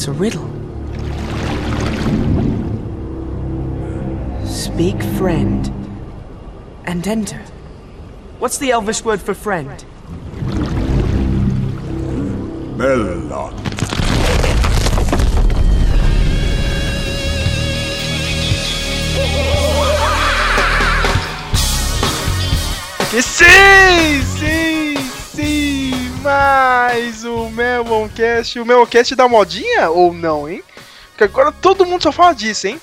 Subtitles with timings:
[0.00, 0.48] It's a riddle.
[4.46, 5.70] Speak friend
[6.86, 7.42] and enter.
[8.38, 9.84] What's the Elvish word for friend?
[12.78, 13.30] Melon.
[23.12, 24.79] E sim, sim, sim,
[26.22, 28.58] mais um Meloncast.
[28.58, 30.62] O Meloncast da modinha ou não, hein?
[31.10, 32.80] Porque agora todo mundo só fala disso, hein?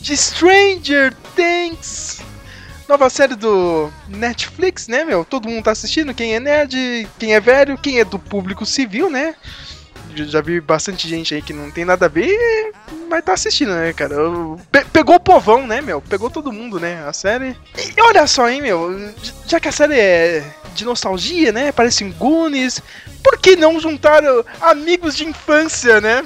[0.00, 2.20] De Stranger Things.
[2.88, 5.24] Nova série do Netflix, né, meu?
[5.24, 6.12] Todo mundo tá assistindo.
[6.14, 9.34] Quem é nerd, quem é velho, quem é do público civil, né?
[10.12, 12.72] Já- vi bastante gente aí que não tem nada a ver,
[13.08, 14.16] mas tá assistindo, né, cara?
[14.72, 16.00] Pe- pegou o povão, né, meu?
[16.02, 17.04] Pegou todo mundo, né?
[17.06, 17.56] A série.
[17.96, 19.12] E olha só, hein, meu?
[19.46, 21.72] Já que a série é de nostalgia, né?
[21.72, 22.80] Parece em Goonies.
[23.22, 24.22] Por que não juntar
[24.60, 26.24] amigos de infância, né?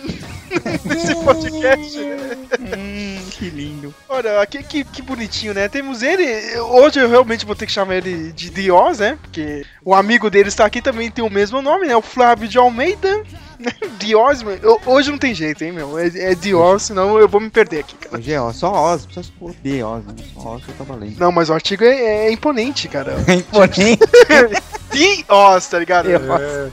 [0.84, 2.36] Nesse podcast, né?
[2.76, 3.94] Hum, que lindo.
[4.08, 5.68] Olha, que, que, que bonitinho, né?
[5.68, 6.24] Temos ele.
[6.60, 9.18] Hoje eu realmente vou ter que chamar ele de Dios, né?
[9.20, 11.96] Porque o amigo dele está aqui também tem o mesmo nome, né?
[11.96, 13.24] O Flávio de Almeida.
[14.42, 14.58] mano.
[14.62, 15.98] Eu- hoje não tem jeito, hein, meu?
[15.98, 18.18] É, é Dios, senão eu vou me perder aqui, cara.
[18.18, 20.14] Hoje é ó, só Oz, precisa pôr B, Oz, né?
[20.34, 21.18] Só Oz que tá valendo.
[21.18, 23.14] Não, mas o artigo é, é imponente, cara.
[24.94, 26.08] Porém, Dios, tá ligado?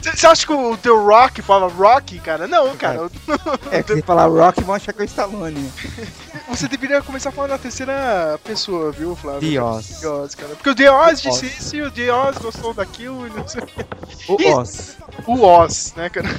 [0.01, 2.47] Você acha que o teu Rock fala Rock, cara?
[2.47, 3.09] Não, cara.
[3.71, 5.71] é que se falar Rock, vão achar que é o Stallone.
[6.49, 9.41] Você deveria começar falando na terceira pessoa, viu, Flávio?
[9.41, 9.99] Dios.
[10.01, 10.49] Dios, cara.
[10.55, 10.75] Porque o
[11.21, 11.59] disse Oz.
[11.59, 13.85] isso e o Dios gostou daquilo e não sei o quê.
[14.27, 14.57] O.
[14.57, 14.97] Oz.
[15.25, 16.29] o Oz, né, cara?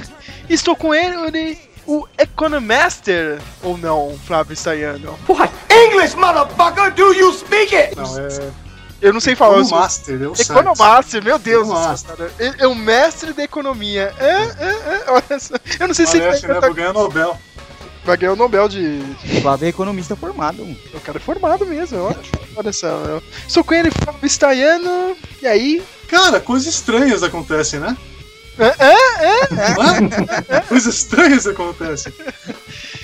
[0.47, 5.17] Estou com ele, ele o Economaster, ou não, Flávio Staiano?
[5.69, 7.95] English, motherfucker, do you speak it?
[7.95, 8.51] Não, é.
[9.03, 9.57] Eu não sei falar.
[9.57, 10.55] O eu sou-.
[10.55, 12.15] Economaster, meu Deus do Economaster.
[12.37, 14.13] céu, É o mestre da economia.
[14.17, 15.55] É, é, é, olha só.
[15.77, 16.59] Eu não sei se Parece, ele né?
[16.61, 17.37] vai, Vou ganhar Nobel.
[18.05, 19.03] vai ganhar o Nobel de.
[19.37, 20.63] O Flávio é economista formado.
[20.93, 22.31] O cara é formado mesmo, eu acho.
[22.55, 23.21] Olha só, meu.
[23.45, 25.17] Estou com ele, Flávio Staiano.
[25.41, 25.83] E aí?
[26.07, 27.97] Cara, coisas estranhas acontecem, né?
[28.57, 29.41] É, é,
[29.81, 30.61] Hã?
[30.69, 32.13] coisas estranhas acontecem.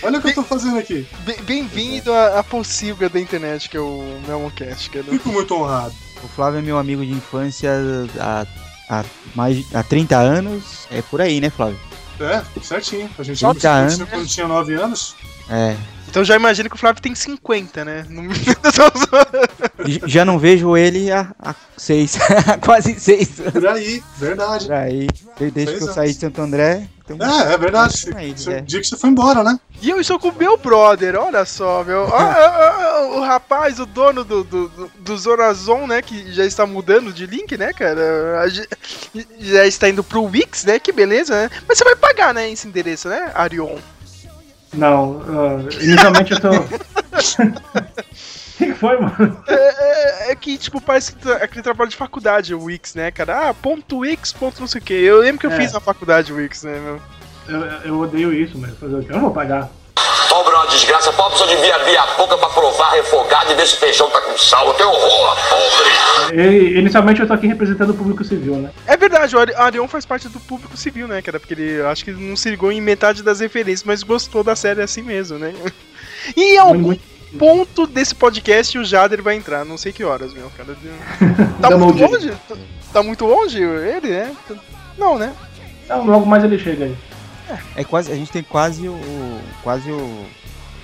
[0.01, 1.05] Olha o que eu tô fazendo aqui.
[1.25, 5.05] Bem- Bem-vindo à, à pocilga da internet, que é o Meloncast, cara.
[5.05, 5.93] Fico muito honrado.
[6.23, 7.71] O Flávio é meu amigo de infância
[8.19, 8.45] há,
[8.89, 9.03] há,
[9.35, 10.87] mais, há 30 anos.
[10.91, 11.79] É por aí, né, Flávio?
[12.19, 13.09] É, certinho.
[13.17, 13.97] A gente conheceu anos.
[14.09, 15.15] quando tinha 9 anos.
[15.49, 15.75] É.
[16.09, 18.05] Então já imagina que o Flávio tem 50, né?
[20.05, 22.17] Já não vejo ele há, há seis,
[22.47, 23.53] há quase seis anos.
[23.53, 24.65] Por aí, verdade.
[24.65, 25.07] Por aí.
[25.39, 26.87] Desde Seis que eu saí de Santo André.
[27.13, 28.09] Então- É, é verdade.
[28.15, 28.61] Aí, Você- é.
[28.61, 29.59] dia que você foi embora, né?
[29.81, 32.03] E eu estou com o meu brother, olha só, meu.
[32.13, 36.01] Ah, ah, ah, o rapaz, o dono do, do, do, né?
[36.01, 38.45] Que já está mudando de link, né, cara?
[39.39, 40.79] Já está indo pro Wix, né?
[40.79, 41.49] Que beleza, né?
[41.67, 43.77] Mas você vai pagar, né, esse endereço, né, Arion?
[44.73, 46.49] Não, ah, inicialmente eu tô.
[48.59, 49.43] O que foi, mano?
[49.47, 53.49] É, é- é que, tipo, parece que aquele trabalho de faculdade, o Wix, né, cara?
[53.49, 54.93] Ah, ponto Wix, ponto não sei o que.
[54.93, 55.55] Eu lembro que eu É.
[55.55, 57.01] fiz na faculdade o Wix, né, meu?
[57.47, 59.07] Eu, eu odeio isso, mas fazer o quê?
[59.09, 59.69] Eu não vou pagar.
[60.29, 63.65] Pobre é uma desgraça, pobre só devia abrir a boca pra provar refogado e ver
[63.65, 64.67] se o feijão tá com sal.
[64.67, 66.39] Eu tenho horror, pobre.
[66.39, 68.69] E, inicialmente eu tô aqui representando o público civil, né?
[68.85, 71.39] É verdade, o Ari- Arion faz parte do público civil, né, cara?
[71.39, 74.81] Porque ele acho que não se ligou em metade das referências, mas gostou da série
[74.83, 75.53] assim mesmo, né?
[76.37, 76.95] E em algum
[77.37, 80.75] ponto desse podcast o Jader vai entrar, não sei que horas, meu, cara.
[81.61, 82.31] Tá muito longe?
[82.47, 82.55] Tá-
[82.91, 84.35] Tá muito longe ele, né?
[84.97, 85.31] Não, né?
[85.87, 86.97] Não, logo mais ele chega aí.
[87.75, 88.99] É quase, a gente tem quase o.
[89.63, 90.25] quase o.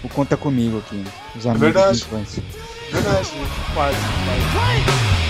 [0.04, 1.04] o Conta Comigo aqui.
[1.36, 1.98] Os amigos verdade.
[1.98, 2.44] de infância.
[2.92, 3.30] Verdade.
[3.74, 5.25] Quase, quase.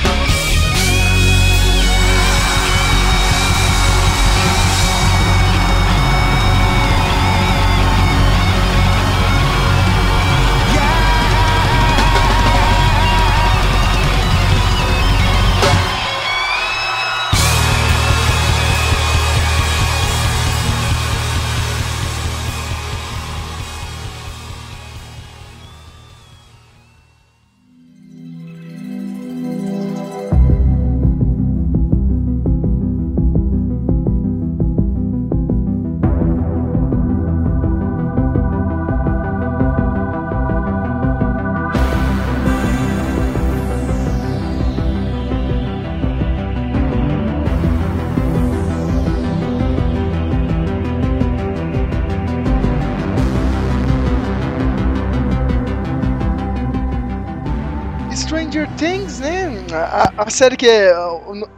[58.86, 59.66] Things, né?
[59.74, 61.10] A, a- série que é a,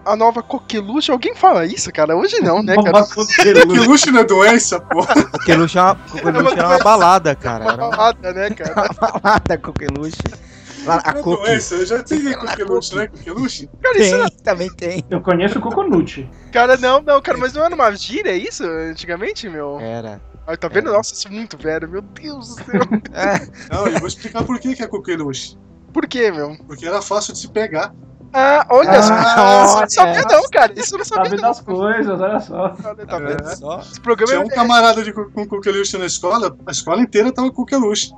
[0.05, 1.11] a nova coqueluche.
[1.11, 2.15] Alguém fala isso, cara?
[2.15, 3.03] Hoje não, né, cara?
[3.05, 4.11] Coqueluche.
[4.11, 5.13] Não é doença, porra.
[5.25, 7.63] Coqueluche é uma, Coqueluche era uma balada, cara.
[7.65, 8.89] Uma Era uma balada, né, cara?
[8.93, 10.15] balada, Coqueluche.
[10.85, 11.43] Lá, a Não é Coque.
[11.43, 13.07] doença, eu já peguei coqueluche, né?
[13.07, 13.69] Coqueluche?
[13.81, 15.03] Cara, isso Tem, também tem.
[15.09, 16.29] Eu conheço o Coconut.
[16.53, 18.63] Cara, não, não, cara, mas não era uma gíria, é isso?
[18.63, 19.79] Antigamente, meu?
[19.81, 20.21] Era.
[20.47, 20.93] Ai, tá vendo?
[20.93, 22.79] Nossa, isso é muito velho, meu Deus do céu.
[23.69, 25.57] Não, eu vou explicar por que que é coqueluche.
[25.97, 26.55] Por quê, meu?
[26.67, 27.91] Porque era fácil de se pegar.
[28.31, 29.09] Ah, olha Ah, só.
[29.65, 30.73] Isso não sabia, não, cara.
[30.75, 31.49] Isso eu não sabia, Sabe não.
[31.49, 32.75] das coisas, olha só.
[32.85, 33.49] Olha, Tá vendo?
[33.49, 33.55] É.
[33.55, 33.79] Só.
[33.79, 37.31] Esse programa Tinha é, um camarada de, co- com coqueluche na escola, a escola inteira
[37.31, 38.11] tava com coqueluche.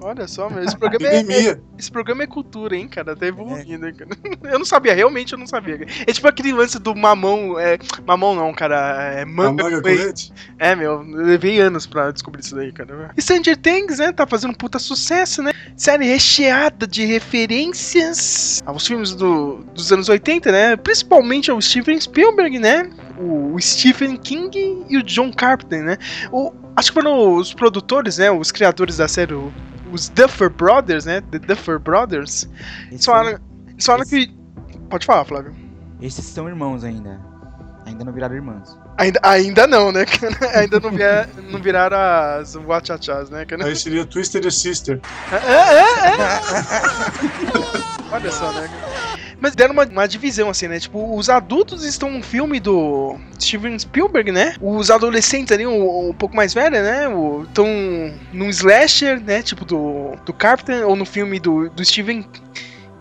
[0.00, 0.62] Olha só, meu.
[0.62, 1.60] Esse programa é, Epidemia.
[1.78, 3.16] esse programa é cultura, hein, cara.
[3.16, 4.10] Tá evoluindo, hein, cara.
[4.52, 5.86] Eu não sabia, realmente eu não sabia.
[6.06, 7.58] É tipo aquele lance do mamão.
[7.58, 9.12] É, mamão não, cara.
[9.14, 9.64] É manga.
[9.64, 10.32] manga com leite.
[10.58, 13.10] É, meu, eu levei anos pra descobrir isso daí, cara.
[13.16, 15.52] E Stranger Things, né, tá fazendo um puta sucesso, né?
[15.76, 20.76] Série recheada de referências aos filmes do, dos anos 80, né?
[20.76, 22.90] Principalmente ao Steven Spielberg, né?
[23.18, 25.98] O, o Stephen King e o John Carpenter, né?
[26.32, 28.30] O, acho que foram os produtores, né?
[28.30, 29.34] Os criadores da série,
[29.92, 31.20] os Duffer Brothers, né?
[31.20, 32.48] The Duffer Brothers.
[32.98, 33.38] Só falaram,
[33.68, 34.38] eles falaram esse- que...
[34.88, 35.54] Pode falar, Flávio.
[36.00, 37.20] Esses são irmãos ainda.
[37.86, 38.78] Ainda não viraram irmãos.
[38.98, 40.04] Ainda, ainda não, né?
[40.04, 40.36] cara?
[40.58, 41.96] ainda não, vier, não viraram
[42.40, 43.44] as Wachachas, né?
[43.46, 43.64] cara?
[43.64, 45.00] Aí seria Twisted Sister.
[45.32, 46.40] É, é, é.
[48.12, 48.68] Olha só, né?
[49.40, 50.80] Mas deram uma, uma divisão, assim, né?
[50.80, 54.54] Tipo, os adultos estão no filme do Steven Spielberg, né?
[54.60, 57.04] Os adolescentes ali, um, um pouco mais velhos, né?
[57.46, 57.66] Estão
[58.32, 59.40] num slasher, né?
[59.42, 62.26] Tipo, do, do Carpenter, ou no filme do, do Stephen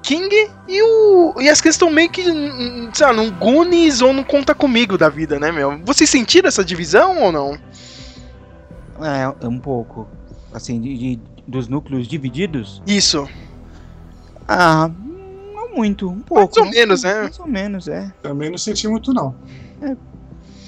[0.03, 0.29] King.
[0.67, 4.23] E, o, e as crianças estão meio que, hum, sei lá, num Goonies ou num
[4.23, 5.79] Conta Comigo da vida, né, meu?
[5.83, 7.57] Vocês sentiram essa divisão ou não?
[9.01, 10.07] É, é um pouco.
[10.53, 12.81] Assim, de, de- dos núcleos divididos.
[12.85, 13.27] Isso.
[14.47, 14.89] Ah,
[15.69, 16.09] não muito.
[16.09, 16.59] Um pouco.
[16.59, 17.21] ou menos, né?
[17.23, 18.11] Mais ou menos, é.
[18.21, 19.35] Também não senti muito, não.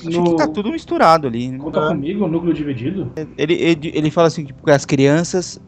[0.05, 1.57] Acho No- que tá tudo misturado ali.
[1.57, 1.87] Conta É.
[1.89, 3.11] comigo, núcleo dividido.
[3.37, 5.59] Ele, ele, ele fala assim, tipo, que as crianças,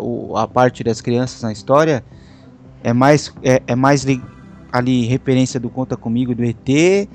[0.00, 2.04] o- a parte das crianças na história
[2.84, 4.22] é mais, é, é mais li-
[4.70, 7.08] ali referência do Conta Comigo, do ET,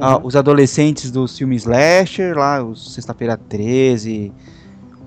[0.00, 4.32] ah, os adolescentes dos filmes slasher, lá, os Sexta-feira 13,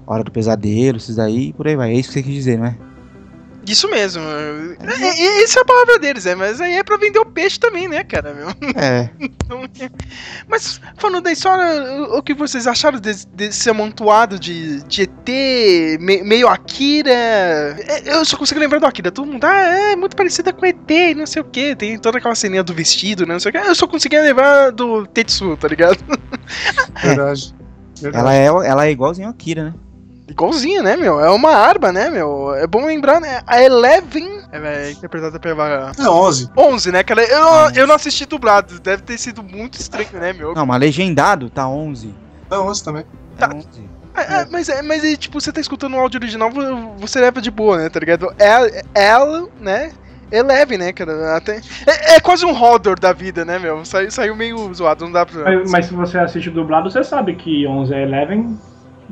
[0.07, 1.91] Hora do Pesadelo, esses daí, por aí vai.
[1.91, 2.77] É isso que você quis dizer, não é?
[3.67, 4.23] Isso mesmo.
[4.23, 7.59] É, é, essa é a palavra deles, é, mas aí é pra vender o peixe
[7.59, 8.49] também, né, cara, meu?
[8.75, 9.09] É.
[9.49, 9.89] Então, é.
[10.47, 15.99] Mas falando da história, o o que vocês acharam desse, desse amontoado de, de ET,
[15.99, 17.09] me- meio Akira?
[17.11, 19.11] É, Eu só consigo lembrar do Akira.
[19.11, 19.57] Todo mundo, ah,
[19.91, 21.75] é muito parecida com ET, e não sei o que.
[21.75, 23.57] Tem toda aquela ceninha do vestido, né, não sei o que.
[23.57, 25.97] Eu só conseguia lembrar do Tetsu, tá ligado?
[27.01, 27.55] Verdade.
[27.99, 28.17] Verdade.
[28.25, 29.73] Ela é, ela é igualzinho a Kira, né?
[30.29, 31.19] Igualzinha, né, meu?
[31.19, 32.53] É uma arma, né, meu?
[32.55, 33.41] É bom lembrar, né?
[33.47, 36.49] A Eleven é interpretada pela É 11.
[36.57, 37.23] 11, né, cara?
[37.23, 38.79] Eu, Ah, eu não assisti dublado.
[38.79, 40.53] Deve ter sido muito estranho, né, meu?
[40.53, 42.13] Não, mas legendado tá 11.
[42.51, 43.03] É 11 também.
[43.37, 43.55] Tá Tá.
[43.55, 43.67] 11.
[44.15, 47.21] É, é, mas, é, mas é, tipo, você tá escutando o áudio original, vo- você
[47.21, 48.33] leva de boa, né, tá ligado?
[48.37, 49.91] É, ela, né?
[50.31, 51.37] Eleve, né, cara?
[51.37, 53.83] Até, é, é quase um Hodor da vida, né, meu?
[53.85, 55.43] Saiu, saiu meio zoado, não dá pra.
[55.43, 58.59] Mas, mas se você assiste dublado, você sabe que 11 é Eleven.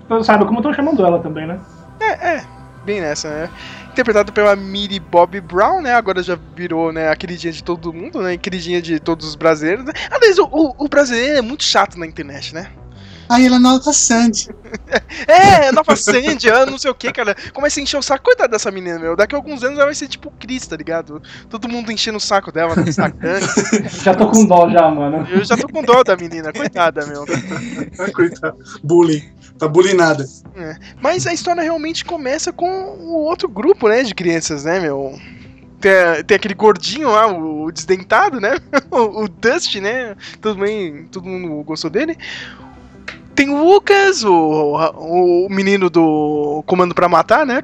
[0.09, 1.59] Você sabe como estão chamando ela também, né?
[1.99, 2.45] É, é,
[2.85, 3.49] bem nessa, né?
[3.91, 5.93] Interpretado pela Millie Bobby Brown, né?
[5.93, 8.37] Agora já virou, né, a queridinha de todo mundo, né?
[8.37, 9.85] Queridinha de todos os brasileiros.
[9.85, 9.93] Né?
[10.11, 12.67] Aliás, o, o brasileiro é muito chato na internet, né?
[13.29, 14.49] Aí ela nota Sandy.
[15.27, 17.35] É, Nova Sandy, ah, não sei o que, cara.
[17.53, 18.25] Começa a encher o saco.
[18.25, 19.15] Coitada dessa menina, meu.
[19.15, 21.21] Daqui a alguns anos ela vai ser tipo o Chris, tá ligado?
[21.49, 23.45] Todo mundo enchendo o saco dela, né, sacando.
[24.03, 25.27] Já tô com dó já, mano.
[25.29, 27.25] Eu já tô com dó da menina, coitada, meu.
[28.13, 28.57] Coitado.
[28.83, 29.23] Bullying.
[29.57, 30.25] Tá bullyingada.
[31.01, 35.17] Mas a história realmente começa com o outro grupo, né, de crianças, né, meu?
[35.79, 38.55] Tem, tem aquele gordinho lá, o, o desdentado, né?
[38.89, 40.15] O, o Dust, né?
[40.41, 42.17] Todo, bem, todo mundo gostou dele.
[43.37, 47.61] Tem o Lucas, o, o menino do Comando pra Matar, né?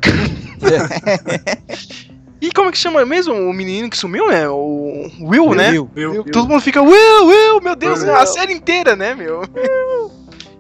[2.40, 4.48] e como é que chama mesmo o menino que sumiu, né?
[4.48, 5.72] O Will, né?
[5.72, 5.90] Will.
[5.96, 6.24] Viu?
[6.26, 8.16] Todo mundo fica, Will, Will, meu Deus, Will.
[8.16, 9.42] a série inteira, né, meu?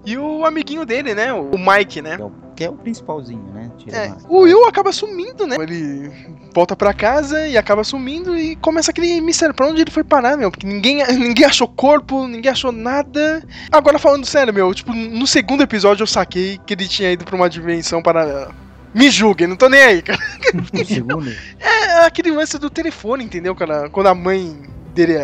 [0.06, 1.32] E o amiguinho dele, né?
[1.34, 2.18] O Mike, né?
[2.56, 3.72] Que é o- é principalzinho, né?
[3.92, 5.56] É, o Will acaba sumindo, né?
[5.60, 6.12] Ele
[6.54, 10.38] volta pra casa e acaba sumindo e começa aquele mistério pra onde ele foi parar,
[10.38, 10.52] meu.
[10.52, 13.42] Porque ninguém, ninguém achou corpo, ninguém achou nada.
[13.72, 17.36] Agora falando sério, meu, tipo, no segundo episódio eu saquei que ele tinha ido pra
[17.36, 18.50] uma dimensão para.
[18.94, 20.20] Me julguem, não tô nem aí, cara.
[20.86, 21.32] Segundo.
[21.60, 23.90] É aquele lance do telefone, entendeu, cara?
[23.90, 24.56] Quando a mãe
[24.94, 25.18] dele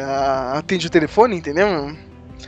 [0.53, 1.95] atende o telefone, entendeu?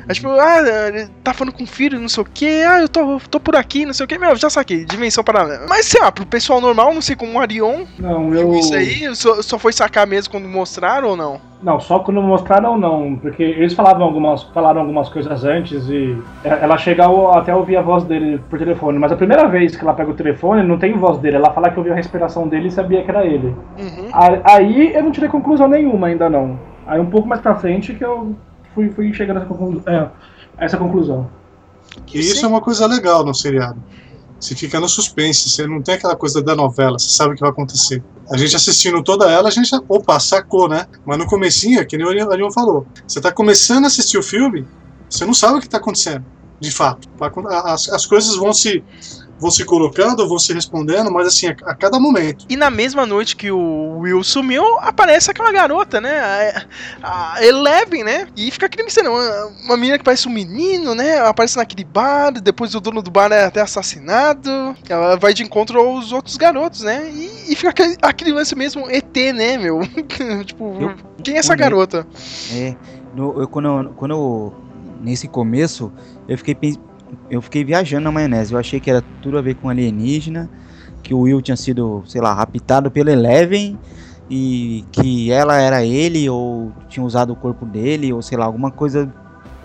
[0.08, 2.90] Aí, tipo, ah, ele tá falando com o filho, não sei o que, ah, eu
[2.90, 5.66] tô, tô por aqui, não sei o que, meu, já saquei, dimensão paralela.
[5.68, 8.54] Mas sei lá, pro pessoal normal, não sei como o Arion, Não, eu.
[8.56, 11.42] isso aí, só, só foi sacar mesmo quando mostraram ou não?
[11.62, 16.76] Não, só quando mostraram não, porque eles falavam algumas, falaram algumas coisas antes e ela
[16.78, 19.84] chega ao- até a ouvir a voz dele por telefone, mas a primeira vez que
[19.84, 22.70] ela pega o telefone não tem voz dele, ela fala que ouviu a respiração dele
[22.70, 23.56] e sabia que era ele.
[23.78, 24.10] Uhum.
[24.44, 26.60] Aí eu não tirei conclusão nenhuma ainda não.
[26.88, 28.36] Aí um pouco mais pra frente que eu
[28.74, 30.12] fui, fui a essa, conclu- é, a
[30.58, 31.30] essa conclusão.
[32.14, 33.82] E isso é uma coisa legal no seriado.
[34.40, 37.42] Você fica no suspense, você não tem aquela coisa da novela, você sabe o que
[37.42, 38.04] vai acontecer.
[38.32, 40.88] A gente assistindo toda ela, a gente, opa, sacou, né?
[41.06, 44.24] Mas no comecinho, é que nem o Arion falou, você tá começando a assistir o
[44.24, 44.66] filme,
[45.08, 46.26] você não sabe o que tá acontecendo,
[46.62, 47.10] de fato.
[47.66, 48.84] As, as coisas vão se,
[49.40, 52.46] vão se colocando, vão se respondendo, mas assim, a, a cada momento.
[52.48, 56.20] E na mesma noite que o Will sumiu, aparece aquela garota, né?
[57.02, 58.28] A, a Eleven, né?
[58.38, 59.12] E fica aquele mistério.
[59.12, 61.20] Uma, uma menina que parece um menino, né?
[61.20, 64.76] Aparece naquele bar, depois o dono do bar é até assassinado.
[64.88, 67.10] Ela vai de encontro aos outros garotos, né?
[67.12, 69.80] E, e fica aquele, aquele lance mesmo ET, né, meu?
[70.46, 72.06] tipo, Eu- quem é essa garota?
[72.54, 72.76] É,
[73.16, 74.54] no- eu, quando, quando eu,
[75.02, 75.92] nesse começo,
[76.28, 76.78] eu fiquei,
[77.30, 78.54] eu fiquei viajando na maionese.
[78.54, 80.50] Eu achei que era tudo a ver com alienígena,
[81.04, 83.78] que o Will tinha sido, sei lá, raptado pela Eleven
[84.30, 88.72] e que ela era ele ou tinha usado o corpo dele ou sei lá, alguma
[88.72, 89.14] coisa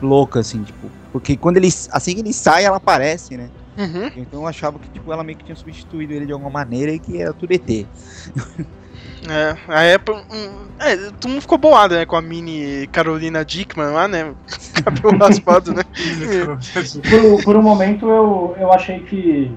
[0.02, 3.48] louca assim, tipo, porque quando ele assim que ele sai, ela aparece, né?
[3.78, 4.10] Uhum.
[4.16, 6.98] Então eu achava que tipo ela meio que tinha substituído ele de alguma maneira e
[6.98, 7.86] que era tudo ET.
[9.28, 10.14] É, a Apple.
[10.30, 12.06] hum, É, todo mundo ficou boado, né?
[12.06, 14.34] Com a mini Carolina Dickman lá, né?
[14.84, 15.82] Cabelo raspado, né?
[17.08, 19.50] Por, por um momento eu, eu achei que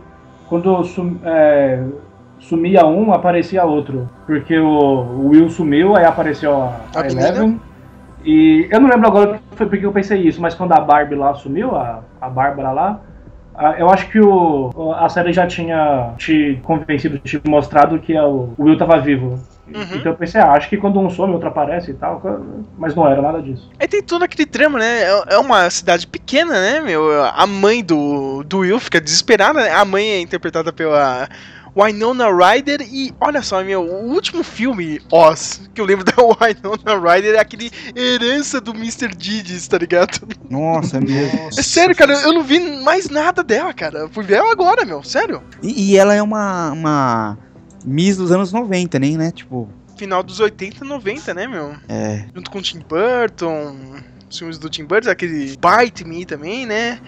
[0.47, 1.83] quando sum- é,
[2.39, 4.09] sumia um, aparecia outro.
[4.25, 7.07] Porque o, o Will sumiu, aí apareceu a, A a?
[7.07, 7.59] Eleven.
[8.23, 11.15] E eu não lembro agora que foi porque eu pensei isso, mas quando a Barbie
[11.15, 12.99] lá sumiu, a, a Bárbara lá,
[13.77, 18.53] eu acho que o, a série já tinha te convencido, te mostrado que é o,
[18.57, 19.39] Will tava vivo.
[19.67, 19.83] Uhum.
[19.95, 22.19] Então eu pensei, ah, acho que quando um some, outro aparece e tal,
[22.77, 23.69] mas não era nada disso.
[23.79, 25.03] Aí tem todo aquele trama, né?
[25.03, 27.23] É- É uma cidade pequena, né, meu?
[27.23, 29.71] A mãe do, do Will fica desesperada, né?
[29.71, 31.29] A mãe é interpretada pela
[31.75, 37.13] Winona Ryder e olha só, meu, o último filme, Oz, que eu lembro da Winona
[37.13, 39.09] Ryder é aquele herança do Mr.
[39.15, 40.27] Didis, tá ligado?
[40.49, 41.25] Nossa, meu.
[41.57, 43.99] É sério, cara, eu não vi mais nada dela, cara.
[43.99, 45.41] Eu Fui ver ela agora, meu, sério.
[45.61, 47.37] E, e ela é uma, uma
[47.85, 49.31] Miss dos anos 90, nem, né?
[49.31, 51.75] Tipo, Final dos 80, 90, né, meu?
[51.89, 52.25] é.
[52.33, 53.75] Junto com o Tim Burton,
[54.29, 56.99] os filmes do Tim Burton, aquele Bite Me também, né?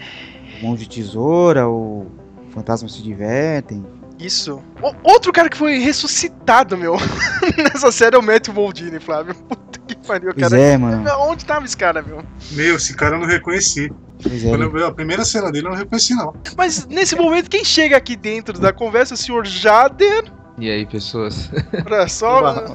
[0.62, 2.08] Mão de Tesoura, o
[2.52, 3.86] Fantasmas se Divertem.
[4.22, 4.62] Isso.
[4.82, 6.96] O- outro cara que foi ressuscitado, meu,
[7.58, 9.34] nessa série é o Matthew Moldini, Flávio.
[9.36, 10.62] Puta que pariu, Pois cara.
[10.62, 11.10] é, mano.
[11.22, 12.24] Onde tava esse cara, meu?
[12.52, 13.92] Meu, esse cara eu não reconheci.
[14.22, 14.50] Pois é.
[14.50, 16.34] Quando eu vi a primeira cena dele, eu não reconheci, não.
[16.56, 20.26] Mas nesse momento, quem chega aqui dentro da conversa é o senhor Jader.
[20.60, 21.50] E aí, pessoas?
[21.86, 22.66] Olha só,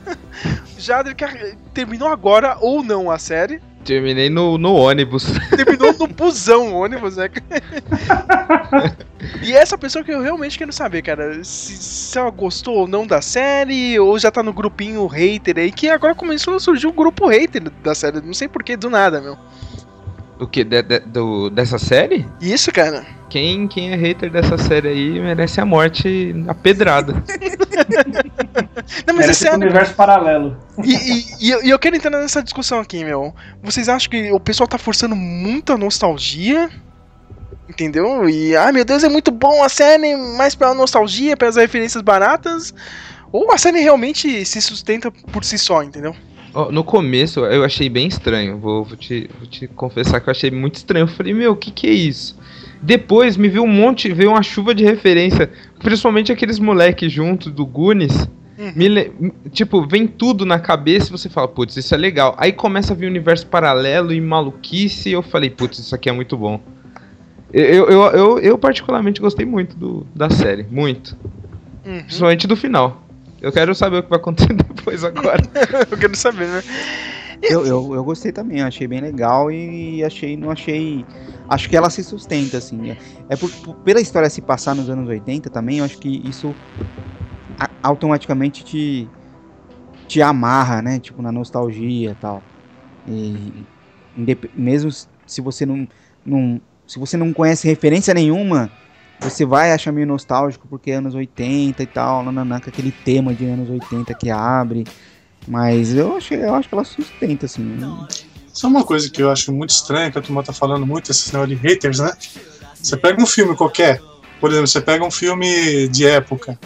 [0.78, 1.14] Jader
[1.74, 3.60] terminou agora ou não a série.
[3.86, 5.26] Terminei no, no ônibus.
[5.54, 7.30] Terminou no busão ônibus, né?
[9.42, 13.06] e essa pessoa que eu realmente quero saber, cara, se, se ela gostou ou não
[13.06, 16.92] da série, ou já tá no grupinho hater aí, que agora começou a surgir um
[16.92, 19.38] grupo hater da série, não sei porquê, do nada, meu.
[20.40, 20.64] O que?
[20.64, 22.26] De, de- do, dessa série?
[22.40, 23.06] Isso, cara.
[23.28, 27.12] Quem, quem é hater dessa série aí merece a morte a pedrada.
[29.06, 30.56] Não, mas é um universo paralelo.
[30.84, 33.34] E, e- e eu, e eu quero entrar nessa discussão aqui, meu.
[33.62, 36.70] Vocês acham que o pessoal tá forçando muita nostalgia?
[37.68, 38.28] Entendeu?
[38.28, 42.72] E, ai meu Deus, é muito bom a série, mais pela nostalgia, pelas referências baratas.
[43.32, 46.14] Ou a série realmente se sustenta por si só, entendeu?
[46.70, 48.56] No começo eu achei bem estranho.
[48.58, 51.02] Vou, vou te, vou te confessar que eu achei muito estranho.
[51.04, 52.38] Eu falei, meu, o que, que é isso?
[52.82, 55.50] Depois me veio um monte, veio uma chuva de referência.
[55.80, 58.28] Principalmente aqueles moleques juntos do Goonies.
[58.88, 59.12] Le-
[59.50, 62.34] tipo, vem tudo na cabeça e você fala, putz, isso é legal.
[62.38, 66.12] Aí começa a vir universo paralelo e maluquice e eu falei, putz, isso aqui é
[66.12, 66.60] muito bom.
[67.52, 71.16] Eu, eu, eu, eu particularmente gostei muito do, da série, muito.
[71.84, 72.00] Uhum.
[72.02, 73.02] Principalmente do final.
[73.40, 75.42] Eu quero saber o que vai acontecer depois agora.
[75.90, 76.62] eu quero saber, né?
[77.48, 81.04] Eu, eu, eu gostei também, achei bem legal e achei, não achei.
[81.48, 82.90] Acho que ela se sustenta, assim.
[82.90, 82.96] É,
[83.30, 86.54] é por, por- pela história se passar nos anos 80 também, eu acho que isso
[87.58, 89.08] a- automaticamente te,
[90.08, 90.98] te amarra, né?
[90.98, 92.42] Tipo, na nostalgia e tal.
[93.06, 93.66] E,
[94.54, 95.86] mesmo se você não,
[96.24, 96.60] não.
[96.86, 98.70] Se você não conhece referência nenhuma,
[99.18, 103.34] você vai achar meio nostálgico porque é anos 80 e tal, nananã, com aquele tema
[103.34, 104.84] de anos 80 que abre.
[105.46, 107.62] Mas eu acho, eu acho que ela sustenta, assim.
[107.62, 108.06] não-
[108.52, 111.10] Isso é uma coisa que eu acho muito estranha, que a turma tá falando muito,
[111.10, 112.12] esse sinal de haters, né?
[112.74, 114.00] Você pega um filme qualquer,
[114.40, 116.58] por exemplo, você pega um filme de época,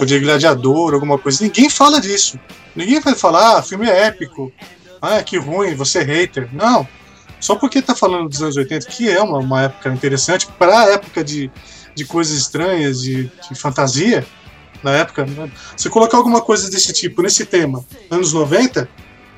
[0.00, 2.38] ou de gladiador, alguma coisa, ninguém fala disso.
[2.74, 4.52] Ninguém vai falar, ah, filme é épico,
[5.00, 6.48] ah, que ruim, você é hater.
[6.52, 6.86] Não.
[7.38, 10.90] Só porque tá falando dos anos 80, que é uma, uma época interessante, para a
[10.92, 11.50] época de,
[11.94, 14.24] de coisas estranhas, de, de fantasia,
[14.82, 15.50] na época, né?
[15.76, 18.88] você colocar alguma coisa desse tipo nesse tema, anos 90,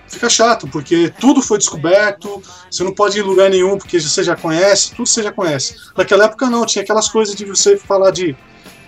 [0.08, 4.22] fica chato, porque tudo foi descoberto, você não pode ir em lugar nenhum porque você
[4.22, 5.76] já conhece, tudo você já conhece.
[5.96, 8.36] Naquela época não, tinha aquelas coisas de você falar de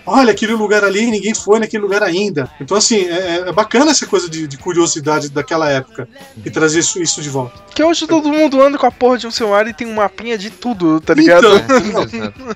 [0.07, 2.49] olha, aquele lugar ali, ninguém foi naquele lugar ainda.
[2.61, 6.07] Então, assim, é, é bacana essa coisa de, de, curiosidade daquela época
[6.45, 7.61] e trazer isso, isso, de volta.
[7.75, 10.37] Que hoje todo mundo anda com a porra de um celular e tem um mapinha
[10.37, 11.47] de tudo, tá ligado?
[11.85, 12.55] Então,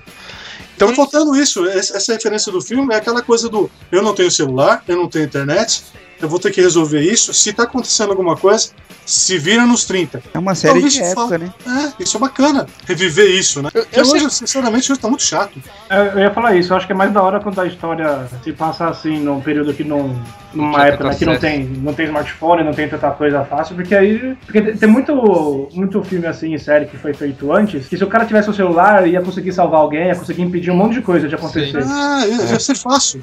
[0.82, 1.64] então faltando isso.
[1.66, 5.24] Essa referência do filme é aquela coisa do eu não tenho celular, eu não tenho
[5.24, 5.84] internet,
[6.22, 7.34] eu vou ter que resolver isso.
[7.34, 8.70] Se tá acontecendo alguma coisa,
[9.04, 10.22] se vira nos 30.
[10.32, 11.52] É uma série então, de época, fala, né?
[11.66, 13.68] É, isso é bacana, reviver isso, né?
[13.74, 14.30] Eu, eu hoje, sei...
[14.30, 15.60] sinceramente, hoje tá muito chato.
[15.90, 18.52] Eu, ia falar isso, eu acho que é mais da hora quando a história se
[18.52, 20.16] passa assim, num período que não.
[20.54, 23.94] numa época né, que não tem, não tem smartphone, não tem tanta coisa fácil, porque
[23.94, 24.36] aí.
[24.46, 28.24] Porque tem muito, muito filme assim, série que foi feito antes, que se o cara
[28.24, 31.34] tivesse o celular, ia conseguir salvar alguém, ia conseguir impedir um monte de coisa de
[31.34, 31.82] acontecer.
[31.82, 31.90] Sim.
[31.90, 33.22] Ah, ia, ia ser fácil.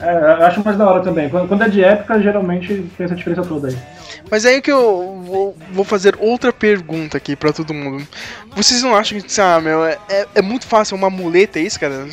[0.00, 1.28] É, eu acho mais da hora também.
[1.28, 3.76] Quando, quando, é de época, geralmente tem essa diferença toda aí.
[4.30, 8.06] Mas é aí que eu vou, vou fazer outra pergunta aqui pra todo mundo.
[8.54, 12.06] Vocês não acham que, ah, meu, é, é, é muito fácil uma muleta isso, cara?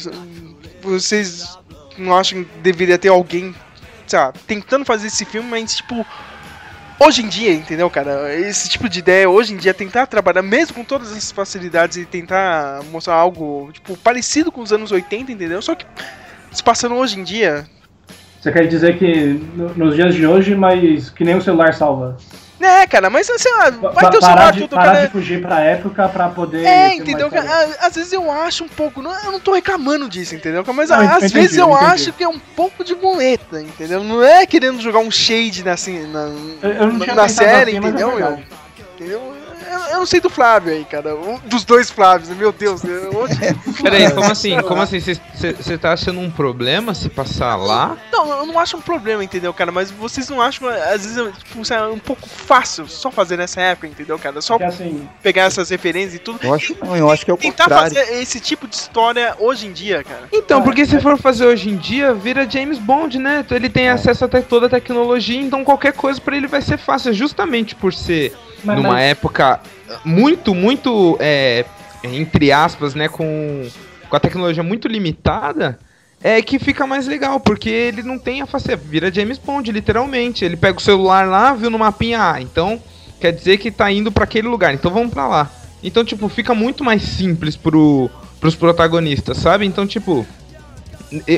[0.82, 1.58] Vocês
[1.98, 3.56] não acham que deveria ter alguém,
[4.06, 6.06] sabe, tentando fazer esse filme, mas tipo.
[7.00, 8.34] Hoje em dia, entendeu, cara?
[8.36, 12.06] Esse tipo de ideia, hoje em dia, tentar trabalhar, mesmo com todas essas facilidades e
[12.06, 15.62] tentar mostrar algo, tipo, parecido com os anos 80, entendeu?
[15.62, 15.86] Só que
[16.52, 17.68] se passando hoje em dia.
[18.40, 22.18] Você quer dizer que no, nos dias de hoje, mas que nem o celular salva?
[22.60, 25.06] É, cara, mas assim, vai pa ter o celular de, tudo, parar cara.
[25.06, 26.66] de fugir pra época pra poder.
[26.66, 27.30] É, entendeu?
[27.80, 29.02] Às vezes eu acho um pouco.
[29.02, 30.64] Não, eu não tô reclamando disso, entendeu?
[30.74, 34.04] Mas não, às entendi, vezes eu, eu acho que é um pouco de muleta, entendeu?
[34.04, 36.32] Não é querendo jogar um shade na, assim, na,
[36.64, 38.44] eu, eu na série, assim, entendeu, é?
[38.96, 39.37] Entendeu?
[39.92, 41.16] Eu não sei do Flávio aí, cara.
[41.16, 42.82] Um dos dois Flávios, meu Deus.
[42.84, 43.36] Hoje...
[43.82, 44.62] Peraí, como assim?
[44.62, 45.00] Como assim?
[45.00, 47.98] Você tá achando um problema se passar lá?
[48.12, 49.72] Não, eu não acho um problema, entendeu, cara?
[49.72, 53.88] Mas vocês não acham, às vezes, tipo, é um pouco fácil só fazer nessa época,
[53.88, 54.42] entendeu, cara?
[54.42, 56.40] Só assim, pegar essas referências e tudo.
[56.44, 57.96] Eu acho não, eu acho que é o tentar contrário.
[57.96, 60.28] fazer esse tipo de história hoje em dia, cara.
[60.32, 63.46] Então, porque se for fazer hoje em dia, vira James Bond, né?
[63.52, 67.14] Ele tem acesso a toda a tecnologia, então qualquer coisa para ele vai ser fácil,
[67.14, 69.04] justamente por ser mas, numa mas...
[69.12, 69.60] época
[70.04, 71.66] muito, muito, é,
[72.04, 73.68] entre aspas, né, com,
[74.10, 75.80] com a tecnologia muito limitada,
[76.22, 80.44] é que fica mais legal, porque ele não tem a face, vira James Bond, literalmente.
[80.44, 82.82] Ele pega o celular lá, viu no mapinha, ah, então
[83.20, 85.52] quer dizer que tá indo para aquele lugar, então vamos para lá.
[85.84, 89.66] Então, tipo, fica muito mais simples pro, pros protagonistas, sabe?
[89.66, 90.26] Então, tipo,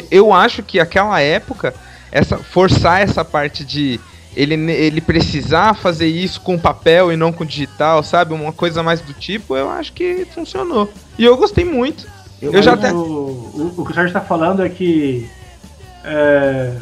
[0.09, 1.73] eu acho que aquela época,
[2.11, 3.99] essa forçar essa parte de
[4.35, 8.33] ele, ele precisar fazer isso com papel e não com digital, sabe?
[8.33, 10.91] Uma coisa mais do tipo, eu acho que funcionou.
[11.17, 12.07] E eu gostei muito.
[12.41, 12.93] Eu, eu já até...
[12.93, 15.27] o, o, o, que o Sérgio está falando é que
[16.03, 16.73] é,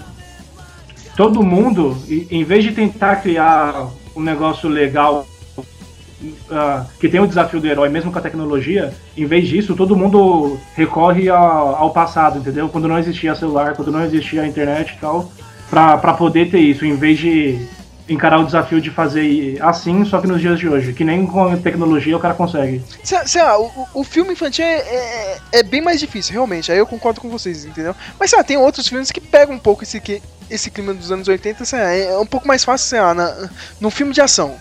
[1.16, 5.26] todo mundo, em vez de tentar criar um negócio legal
[5.58, 9.96] uh, que tem o desafio do herói, mesmo com a tecnologia, em vez disso, todo
[9.96, 12.70] mundo recorre ao, ao passado, entendeu?
[12.70, 15.32] Quando não existia celular, quando não existia internet e tal
[15.70, 17.68] para poder ter isso, em vez de
[18.10, 21.58] encarar o desafio de fazer assim, só que nos dias de hoje, que nem com
[21.58, 22.82] tecnologia o cara consegue.
[23.04, 26.88] Sei lá, o, o filme infantil é, é, é, bem mais difícil, realmente, aí eu
[26.88, 27.96] concordo com vocês, entendeu?
[28.20, 30.02] Mas sei lá, tem outros filmes que pegam um pouco esse,
[30.50, 33.50] esse clima dos anos 80, sei lá, é um pouco mais fácil, sei lá, na,
[33.82, 34.56] num filme de ação.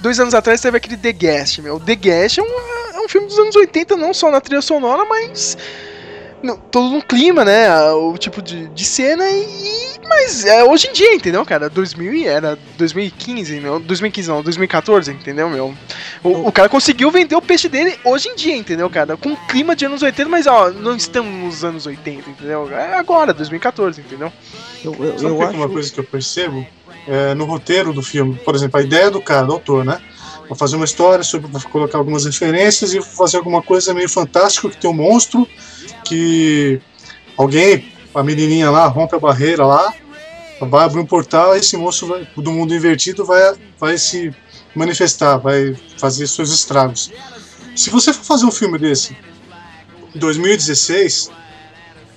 [0.00, 1.80] Dois anos atrás teve aquele The Guest, meu.
[1.80, 2.46] The Guest é um,
[2.94, 5.56] é um filme dos anos 80, não só na trilha sonora, mas
[6.44, 7.72] no, todo no clima, né?
[7.92, 9.94] O tipo de, de cena e.
[10.06, 11.70] Mas é hoje em dia, entendeu, cara?
[11.70, 13.80] 2000 era 2015, meu.
[13.80, 15.74] 2015 não, 2014, entendeu, meu?
[16.22, 19.16] O, o cara conseguiu vender o peixe dele hoje em dia, entendeu, cara?
[19.16, 22.70] Com clima de anos 80, mas ó, não estamos nos anos 80, entendeu?
[22.70, 24.30] É agora, 2014, entendeu?
[24.84, 25.56] Eu, eu, Sabe eu acho...
[25.56, 26.66] uma coisa que eu percebo?
[27.08, 30.00] É, no roteiro do filme, por exemplo, a ideia do cara, do autor, né?
[30.48, 34.68] Vou fazer uma história sobre, vou colocar algumas referências e fazer alguma coisa meio fantástica
[34.68, 35.48] que tem um monstro
[36.04, 36.80] que
[37.36, 39.92] alguém, a menininha lá, rompe a barreira lá,
[40.60, 44.32] vai abrir um portal, esse monstro vai, do mundo invertido vai, vai se
[44.74, 47.10] manifestar, vai fazer seus estragos.
[47.74, 49.16] Se você for fazer um filme desse
[50.14, 51.30] em 2016,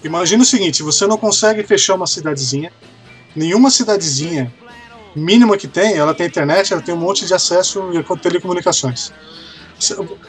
[0.04, 2.72] imagina o seguinte: você não consegue fechar uma cidadezinha,
[3.36, 4.54] nenhuma cidadezinha
[5.16, 9.12] mínima que tem, ela tem internet, ela tem um monte de acesso a telecomunicações.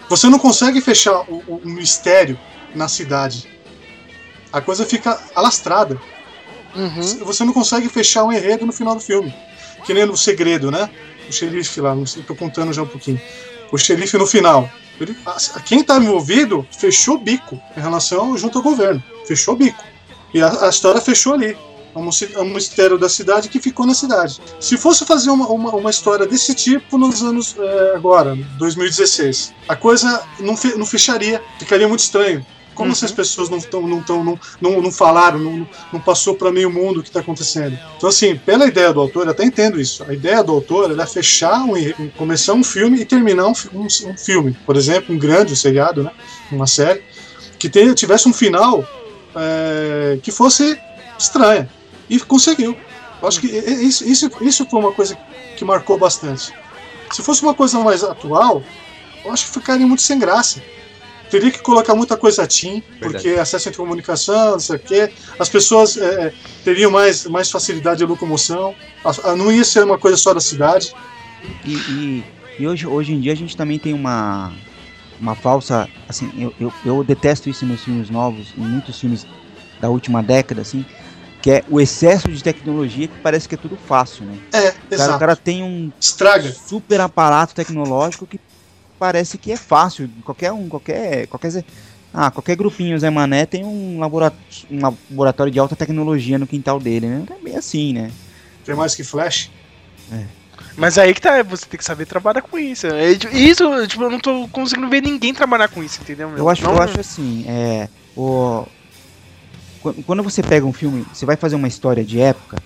[0.08, 2.38] Você não consegue fechar o, o mistério
[2.74, 3.48] na cidade.
[4.52, 6.00] A coisa fica alastrada.
[6.74, 7.24] Uhum.
[7.24, 9.34] Você não consegue fechar um enredo no final do filme.
[9.84, 10.88] Que nem no segredo, né?
[11.28, 13.20] O xerife lá, não sei, tô contando já um pouquinho.
[13.70, 14.70] O xerife no final.
[15.00, 15.16] Ele,
[15.64, 19.02] quem estava envolvido fechou o bico em relação junto ao governo.
[19.26, 19.82] Fechou o bico.
[20.34, 21.56] E a, a história fechou ali.
[21.94, 24.40] É um mistério da cidade que ficou na cidade.
[24.60, 29.74] Se fosse fazer uma, uma, uma história desse tipo nos anos é, agora, 2016, a
[29.74, 32.44] coisa não, fe, não fecharia, ficaria muito estranho.
[32.78, 32.92] Como uhum.
[32.92, 36.70] essas pessoas não, tão, não, tão, não, não, não falaram, não, não passou para meio
[36.70, 37.76] mundo o que está acontecendo?
[37.96, 40.04] Então, assim, pela ideia do autor, eu até entendo isso.
[40.04, 41.74] A ideia do autor é fechar, um,
[42.16, 44.56] começar um filme e terminar um, um, um filme.
[44.64, 46.12] Por exemplo, um grande um seriado, né?
[46.52, 47.02] uma série,
[47.58, 48.88] que tenha, tivesse um final
[49.34, 50.78] é, que fosse
[51.18, 51.68] estranha.
[52.08, 52.76] E conseguiu.
[53.20, 55.18] Eu acho que isso, isso, isso foi uma coisa
[55.56, 56.54] que marcou bastante.
[57.10, 58.62] Se fosse uma coisa mais atual,
[59.24, 60.62] eu acho que ficaria muito sem graça.
[61.30, 65.12] Teria que colocar muita coisa TIM, porque acesso à comunicação, não sei o quê.
[65.38, 66.32] As pessoas é, é,
[66.64, 68.74] teriam mais, mais facilidade de locomoção.
[69.36, 70.94] Não ia ser uma coisa só da cidade.
[71.64, 72.24] E, e,
[72.58, 74.52] e hoje, hoje em dia a gente também tem uma,
[75.20, 75.88] uma falsa.
[76.08, 79.26] Assim, eu, eu, eu detesto isso nos filmes novos, em muitos filmes
[79.80, 80.84] da última década, assim
[81.40, 84.38] que é o excesso de tecnologia que parece que é tudo fácil, né?
[84.52, 85.14] É, o cara, exato.
[85.14, 86.52] O cara tem um Estraga.
[86.52, 88.40] super aparato tecnológico que
[88.98, 90.10] parece que é fácil.
[90.24, 91.64] Qualquer um, qualquer, qualquer,
[92.12, 96.80] ah, qualquer grupinho Zé Mané tem um laboratório, um laboratório de alta tecnologia no quintal
[96.80, 97.24] dele, né?
[97.30, 98.10] É bem assim, né?
[98.64, 99.50] Tem mais que Flash?
[100.12, 100.24] É.
[100.76, 102.86] Mas aí que tá, você tem que saber trabalhar com isso.
[102.86, 106.36] É, isso, tipo, eu não tô conseguindo ver ninguém trabalhar com isso, entendeu?
[106.36, 108.64] Eu acho, não, eu acho assim, é, o,
[110.06, 112.58] quando você pega um filme, você vai fazer uma história de época,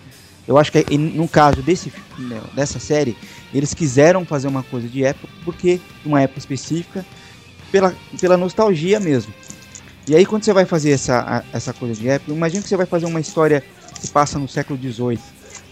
[0.46, 3.16] eu acho que no caso desse, né, dessa série,
[3.54, 7.04] eles quiseram fazer uma coisa de época, porque uma época específica,
[7.70, 9.32] pela, pela nostalgia mesmo.
[10.06, 12.86] E aí quando você vai fazer essa, essa coisa de época, imagina que você vai
[12.86, 13.62] fazer uma história
[14.00, 15.18] que passa no século XVIII.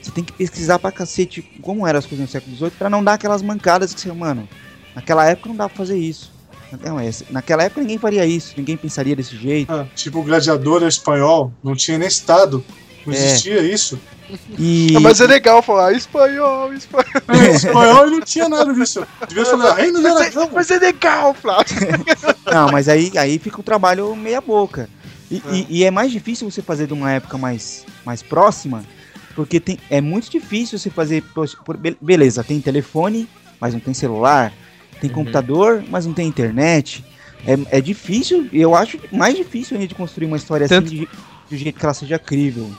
[0.00, 3.02] Você tem que pesquisar pra cacete como eram as coisas no século XVIII para não
[3.02, 4.48] dar aquelas mancadas que você, mano,
[4.94, 6.32] naquela época não dá pra fazer isso.
[6.80, 9.72] Não, é, naquela época ninguém faria isso, ninguém pensaria desse jeito.
[9.72, 12.64] Ah, tipo, o gladiador espanhol, não tinha nem Estado.
[13.04, 13.16] Não é.
[13.16, 13.98] existia isso.
[14.58, 14.96] E...
[15.00, 17.04] Mas é legal falar espanhol, espanhol.
[17.28, 19.06] É, espanhol e não tinha nada disso.
[19.28, 21.76] Devia falar reino de mas, é, mas é legal, Flávio.
[22.52, 24.88] não, mas aí, aí fica o trabalho meia boca.
[25.30, 25.40] E, é.
[25.52, 28.84] E, e, é mais difícil você fazer de uma época mais, mais próxima,
[29.34, 31.22] porque tem, é muito difícil você fazer.
[31.32, 33.28] Por, beleza, tem telefone,
[33.60, 34.52] mas não tem celular.
[35.00, 35.16] Tem uhum.
[35.16, 37.04] computador, mas não tem internet.
[37.46, 40.86] É, é difícil, eu acho mais difícil ainda de construir uma história assim Tanto...
[40.88, 41.08] assim de,
[41.48, 42.70] de jeito que ela seja crível.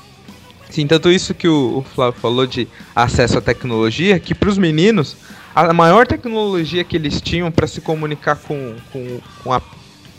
[0.71, 4.57] Sim, tanto isso que o, o Flávio falou de acesso à tecnologia, que para os
[4.57, 5.17] meninos,
[5.53, 9.61] a maior tecnologia que eles tinham para se comunicar com, com, com, a,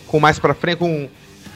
[0.06, 1.08] com mais para frente, com,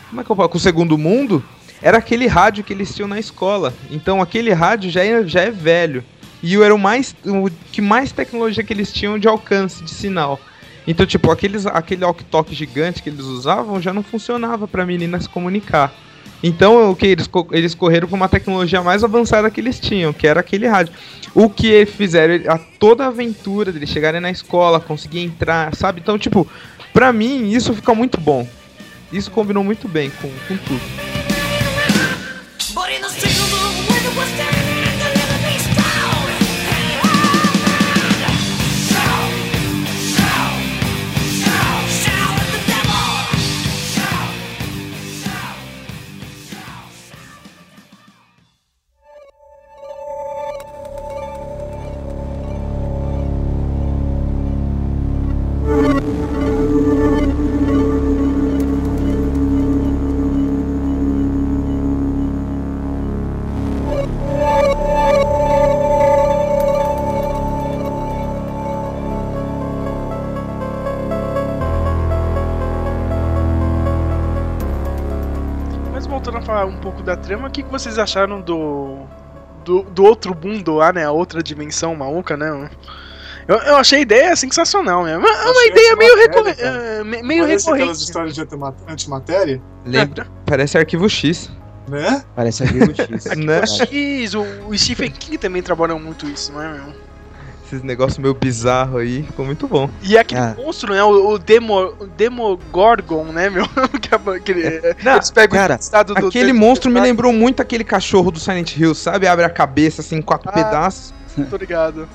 [0.09, 1.45] como é que eu falo, com o segundo mundo,
[1.83, 3.75] era aquele rádio que eles tinham na escola.
[3.91, 6.03] Então aquele rádio já é, já é velho.
[6.43, 7.15] E era o mais.
[7.25, 10.41] O que mais tecnologia que eles tinham de alcance de sinal.
[10.87, 15.29] Então, tipo, aqueles, aquele walk-talk gigante que eles usavam já não funcionava para menina se
[15.29, 15.93] comunicar.
[16.47, 20.29] Então, o que eles, eles correram para uma tecnologia mais avançada que eles tinham, que
[20.29, 20.95] era aquele rádio.
[21.35, 26.01] O que eles fizeram, a toda a aventura deles chegarem na escola, conseguir entrar, sabe?
[26.01, 26.47] Então, tipo,
[26.93, 28.49] pra mim, isso fica muito bom.
[29.13, 31.16] Isso combinou muito bem com, com tudo.
[77.07, 78.99] Da trama, o que, que vocês acharam do,
[79.65, 81.05] do, do outro mundo lá, né?
[81.05, 82.69] A outra dimensão maluca, né?
[83.47, 85.25] Eu, eu achei a ideia sensacional mesmo.
[85.25, 87.71] É uma ideia meio, recorre uh, meio Parece recorrente.
[87.71, 88.47] aquelas histórias de
[88.89, 89.63] antimatéria?
[89.85, 90.27] Lembra?
[90.45, 91.49] Parece arquivo X.
[91.89, 92.25] Né?
[92.35, 93.27] Parece arquivo X.
[93.31, 93.65] arquivo né?
[93.65, 97.07] X, o, o Stephen King também trabalhou muito isso, não é mesmo?
[97.67, 99.91] esses negócios meio bizarro aí, ficou muito bom.
[100.03, 100.55] E aquele ah.
[100.57, 101.03] monstro, né?
[101.03, 103.67] O, o Demo, Demogorgon, né, meu?
[104.35, 108.31] Aquele, é, Não, eles pegam cara, estado do aquele monstro me lembrou muito aquele cachorro
[108.31, 109.27] do Silent Hill, sabe?
[109.27, 111.15] Abre a cabeça assim, quatro ah, pedaços.
[111.51, 112.09] Tô ligado.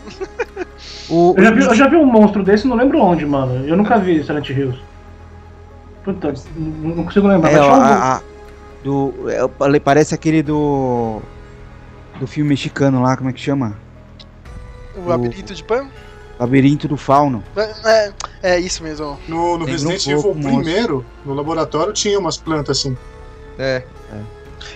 [1.09, 3.65] O, Eu já, vi, eu já vi um monstro desse, não lembro onde, mano.
[3.67, 4.79] Eu nunca vi Silent Hills.
[6.03, 7.51] Puta, não consigo lembrar.
[7.51, 8.21] é, mas ó, a- a-
[8.83, 11.21] do, é, parece aquele do.
[12.19, 13.75] Do filme mexicano lá, como é que chama?
[14.95, 15.87] O labirinto de Pan?
[16.41, 17.43] Labirinto do Fauno.
[17.85, 19.19] É, é isso mesmo.
[19.27, 22.97] No, no Resident um Evil primeiro, no laboratório, tinha umas plantas assim.
[23.59, 23.83] É.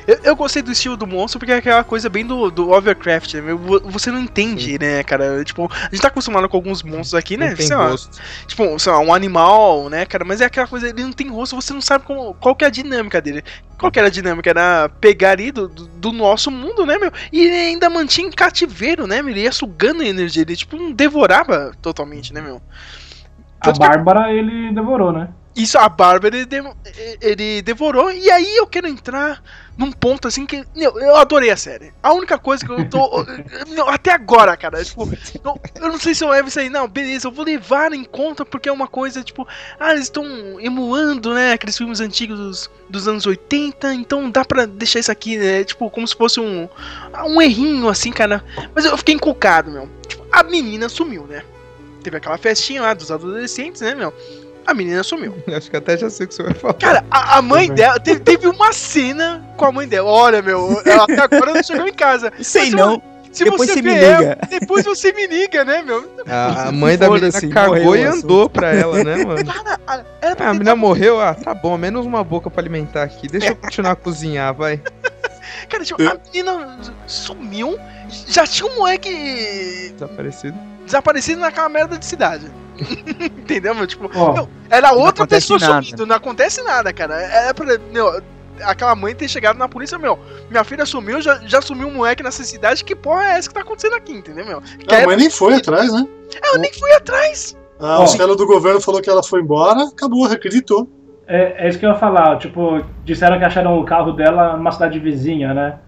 [0.07, 3.35] Eu, eu gostei do estilo do monstro porque é aquela coisa bem do, do Overcraft,
[3.35, 3.53] né?
[3.85, 5.43] Você não entende, né, cara?
[5.43, 7.49] Tipo, a gente tá acostumado com alguns monstros aqui, né?
[7.49, 8.19] Não tem sei lá, gosto.
[8.47, 10.23] tipo, sei lá, um animal, né, cara?
[10.25, 12.67] Mas é aquela coisa, ele não tem rosto, você não sabe como, qual que é
[12.67, 13.43] a dinâmica dele.
[13.77, 14.49] Qual que era a dinâmica?
[14.49, 17.11] Era pegar ali do, do, do nosso mundo, né, meu?
[17.31, 19.31] E ele ainda mantinha em cativeiro, né, meu?
[19.33, 22.61] Ele ia sugando a energia, ele, tipo, não devorava totalmente, né, meu?
[23.61, 25.29] A Bárbara ele devorou, né?
[25.55, 26.61] Isso, a Bárbara, ele, de-
[27.21, 28.11] ele devorou.
[28.11, 29.41] E aí eu quero entrar
[29.77, 30.63] num ponto assim que.
[30.75, 31.93] Meu, eu adorei a série.
[32.01, 33.25] A única coisa que eu tô.
[33.87, 34.83] até agora, cara.
[34.83, 35.09] Tipo,
[35.43, 36.69] eu, eu não sei se eu levo isso aí.
[36.69, 39.47] Não, beleza, eu vou levar em conta porque é uma coisa, tipo.
[39.79, 40.25] Ah, eles estão
[40.59, 41.53] emulando, né?
[41.53, 43.93] Aqueles filmes antigos dos, dos anos 80.
[43.93, 45.63] Então dá pra deixar isso aqui, né?
[45.63, 46.69] Tipo, como se fosse um.
[47.25, 48.43] Um errinho, assim, cara.
[48.73, 49.89] Mas eu fiquei encucado, meu.
[50.07, 51.43] Tipo, a menina sumiu, né?
[52.01, 54.13] Teve aquela festinha lá dos adolescentes, né, meu?
[54.65, 55.35] A menina sumiu.
[55.55, 56.73] Acho que até já sei o que você vai falar.
[56.75, 57.99] Cara, a, a mãe dela.
[57.99, 60.09] Teve, teve uma cena com a mãe dela.
[60.09, 62.31] Olha, meu, ela até agora não chegou em casa.
[62.41, 63.01] Sei Mas se não.
[63.31, 64.37] Se Depois você você me ela, liga.
[64.49, 66.09] depois você me liga, né, meu?
[66.25, 69.45] A, a mãe da menina Foda-se, cagou morreu e andou pra ela, né, mano?
[69.45, 73.27] Cara, a- Ah, a menina morreu, ah, tá bom, menos uma boca pra alimentar aqui.
[73.27, 74.81] Deixa eu continuar a cozinhar, vai.
[75.67, 77.77] Cara, tipo, a menina sumiu.
[78.25, 80.57] Já tinha um moleque Desaparecido.
[80.85, 82.49] desaparecido naquela merda de cidade.
[83.37, 83.87] Entendeu, meu?
[83.87, 85.81] Tipo, Ó, meu, era outra pessoa nada.
[85.81, 87.15] sumindo, não acontece nada, cara.
[87.21, 87.65] É pra.
[87.91, 88.21] Meu,
[88.63, 90.17] aquela mãe ter chegado na polícia, meu.
[90.49, 92.83] Minha filha sumiu, já, já sumiu um moleque nessa cidade.
[92.83, 94.61] Que porra é essa que tá acontecendo aqui, entendeu, meu?
[94.61, 96.07] Não, Quer- a mãe nem foi atrás, né?
[96.53, 97.55] Eu nem fui atrás.
[97.79, 100.89] Ah, os caras do governo falou que ela foi embora, acabou, acreditou.
[101.27, 102.37] é, é isso que eu ia falar.
[102.39, 105.79] Tipo, disseram que acharam o carro dela numa cidade vizinha, né?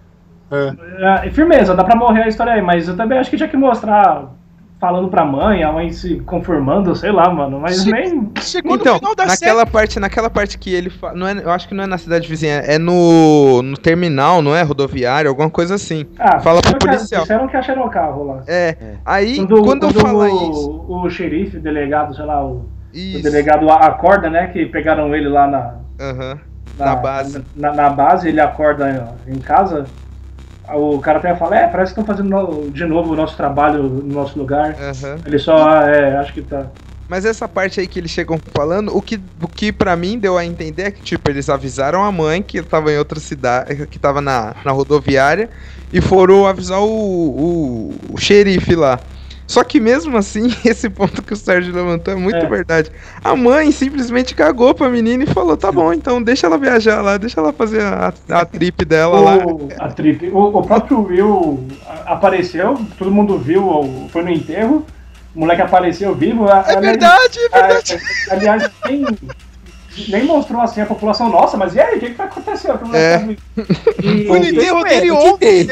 [0.51, 1.25] É.
[1.27, 3.57] É, firmeza, dá pra morrer a história aí, mas eu também acho que tinha que
[3.57, 4.33] mostrar
[4.79, 7.59] falando pra mãe, a mãe se conformando, sei lá, mano.
[7.59, 7.91] Mas Sim.
[7.91, 8.31] nem.
[8.41, 11.13] Chegou Então, no final da naquela parte, naquela parte que ele fa...
[11.13, 14.55] não é, eu acho que não é na cidade vizinha, é no, no terminal, não
[14.55, 16.05] é rodoviário, alguma coisa assim.
[16.19, 17.21] Ah, Fala pro disseram que- policial.
[17.23, 18.43] Disseram que acharam o carro lá.
[18.47, 18.75] É.
[19.05, 23.21] Aí Quando, quando, quando fala o, isso, o xerife, o delegado, sei lá, o, o
[23.23, 24.47] delegado acorda, né?
[24.47, 26.39] Que pegaram ele lá na, Aham.
[26.77, 27.43] Na base.
[27.55, 29.85] Na, na base, ele acorda em casa.
[30.75, 34.13] O cara até fala, é, parece que estão fazendo de novo o nosso trabalho no
[34.13, 34.75] nosso lugar.
[34.79, 35.19] Aham.
[35.25, 36.67] Ele só, ah, é, acho que tá.
[37.07, 40.37] Mas essa parte aí que eles chegam falando, o que, o que pra mim deu
[40.37, 43.97] a entender é que, tipo, eles avisaram a mãe que tava em outra cidade, que
[43.97, 45.49] tava na, na rodoviária,
[45.91, 48.99] e foram avisar o, o, o xerife lá.
[49.47, 52.45] Só que mesmo assim, esse ponto que o Sérgio levantou é muito É.
[52.45, 52.91] verdade.
[53.23, 57.15] A mãe simplesmente cagou pra menina e falou: tá bom, então deixa ela viajar lá,
[57.17, 59.37] deixa ela fazer a, a trip dela lá.
[59.45, 61.65] O, a trip, o, o próprio Will
[62.05, 64.85] apareceu, todo mundo viu, foi no enterro.
[65.35, 66.47] O moleque apareceu vivo.
[66.47, 67.99] É aliás- verdade, é verdade.
[68.31, 69.05] aliás, nem,
[70.07, 72.21] nem mostrou assim a população, nossa, mas e aí, o que, que?
[72.27, 73.17] O o É.
[73.17, 73.39] tá vivo?
[74.01, 75.67] E- Fui no enterro dele ontem?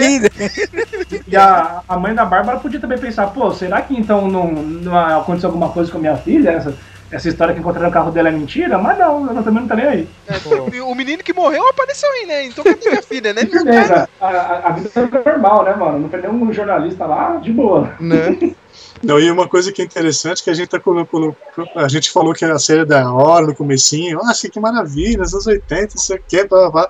[1.27, 4.97] E a, a mãe da Bárbara podia também pensar, pô, será que então não, não
[5.19, 6.49] aconteceu alguma coisa com a minha filha?
[6.51, 6.73] Essa,
[7.11, 8.77] essa história que encontraram no carro dela é mentira?
[8.77, 10.07] Mas não, ela também não tá nem aí.
[10.27, 12.45] É, o menino que morreu apareceu aí, né?
[12.45, 13.43] Então cadê minha filha, né?
[13.45, 15.99] Beleza, a, a, a vida é normal, né, mano?
[15.99, 17.93] Não tem nenhum jornalista lá, de boa.
[17.99, 18.37] Né?
[19.03, 21.35] Não, e uma coisa que é interessante que a gente tá colocando.
[21.75, 24.17] A gente falou que a série é da hora no comecinho.
[24.17, 26.87] Nossa, que maravilha, nos anos 80, isso aqui, blá, blá, blá.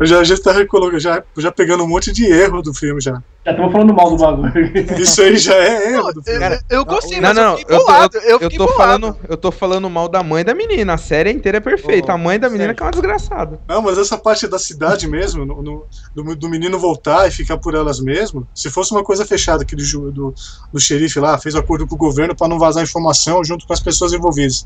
[0.00, 3.00] Eu já, a gente tá recolocando, já, já pegando um monte de erro do filme
[3.00, 3.22] já.
[3.44, 4.72] Já estamos falando mal do bagulho.
[5.00, 6.44] Isso aí já é erro do filme.
[6.70, 8.16] eu, eu gostei, Não, mas não, eu eu fiquei tô, bolado.
[8.18, 8.78] Eu, eu, fiquei tô bolado.
[9.00, 10.94] falando, eu tô falando mal da mãe da menina.
[10.94, 12.12] A série inteira é perfeita.
[12.12, 12.76] Ô, a mãe da menina Sérgio.
[12.76, 13.60] que é uma desgraçada.
[13.68, 17.56] Não, mas essa parte da cidade mesmo, no- no- do, do menino voltar e ficar
[17.58, 20.32] por elas mesmo, se fosse uma coisa fechada, aquele ju- do,
[20.72, 23.80] do xerife lá fez acordo com o governo para não vazar informação junto com as
[23.80, 24.64] pessoas envolvidas.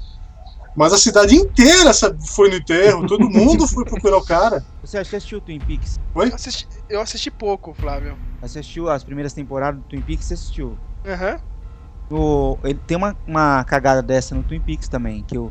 [0.77, 4.62] Mas a cidade inteira sabe, foi no enterro, todo mundo foi procurar o cara.
[4.83, 5.99] Você assistiu Twin Peaks?
[6.15, 8.17] Eu assisti, eu assisti pouco, Flávio.
[8.43, 10.27] Você assistiu as primeiras temporadas do Twin Peaks?
[10.27, 10.79] Você assistiu?
[11.07, 11.39] Aham.
[12.62, 15.51] Ele tem uma, uma cagada dessa no Twin Peaks também, que, o,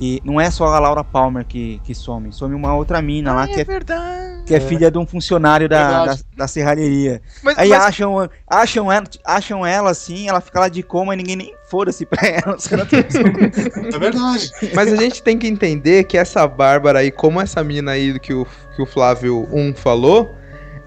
[0.00, 3.42] que não é só a Laura Palmer que, que some, some uma outra mina lá
[3.42, 4.42] Ah, que é é, verdade.
[4.46, 7.20] que é filha de um funcionário da, da, da serralheria.
[7.42, 11.18] Mas, Aí mas- acham, acham, ela, acham ela assim, ela fica lá de coma e
[11.18, 12.56] ninguém nem foda-se pra ela.
[13.94, 14.50] É verdade.
[14.74, 18.32] Mas a gente tem que entender que essa Bárbara aí, como essa mina aí que
[18.32, 20.30] o, que o Flávio 1 falou,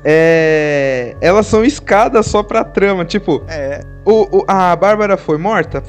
[0.03, 3.05] é, elas são escadas só pra trama.
[3.05, 3.81] Tipo, É.
[4.03, 5.83] o, o- a Bárbara foi morta?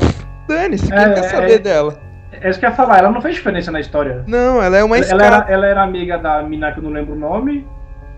[0.47, 1.59] Dane-se, quem É, quer é, saber é.
[1.59, 2.04] dela?
[2.41, 4.23] É isso que eu ia falar, ela não fez diferença na história.
[4.27, 7.15] Não, ela é uma Ela era, ela era amiga da mina que eu não lembro
[7.15, 7.67] o nome,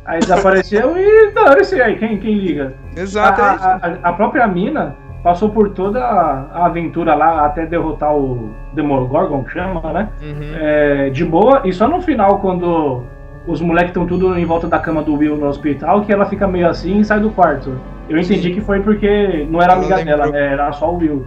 [0.05, 2.75] aí desapareceu e dane-se aí, quem, quem liga?
[2.97, 3.65] A, Exato, é isso.
[3.65, 8.51] a, a- a própria mina passou por toda a, a aventura lá até derrotar o
[8.75, 10.09] Demogorgon, que chama, né?
[10.23, 10.53] Uhum.
[10.61, 13.03] É, de boa, e só no final, quando
[13.47, 16.47] os moleques estão tudo em volta da cama do Will no hospital, que ela fica
[16.47, 17.79] meio assim e sai do quarto.
[18.09, 20.53] Eu entendi que foi porque não era amiga dela, né?
[20.53, 21.27] Era só o Will.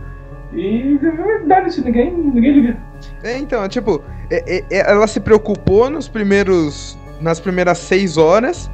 [0.54, 1.00] E
[1.46, 2.78] dane-se, ninguém, ninguém liga.
[3.24, 6.98] É, então, tipo, é- é- é- ela se preocupou nos primeiros.
[7.22, 8.72] nas primeiras seis horas.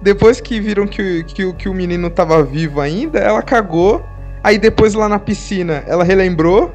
[0.00, 4.02] Depois que viram que, o- que, que o menino tava vivo ainda, ela cagou.
[4.42, 6.72] Aí depois lá na piscina ela relembrou.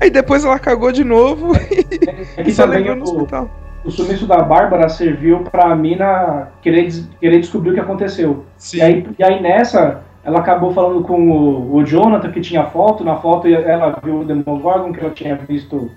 [0.00, 1.52] Aí depois ela cagou de novo
[2.36, 3.50] É e que só lembrou no o, hospital.
[3.84, 6.88] o sumiço da Bárbara serviu pra mina querer,
[7.20, 8.44] querer descobrir o que aconteceu.
[8.56, 8.78] Sim.
[8.78, 13.02] E aí, e aí nessa, ela acabou falando com o, o Jonathan, que tinha foto.
[13.04, 15.90] Na foto ela viu o Demogorgon, que ela tinha visto.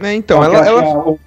[0.00, 1.18] É, então, ela, ela, tinha o-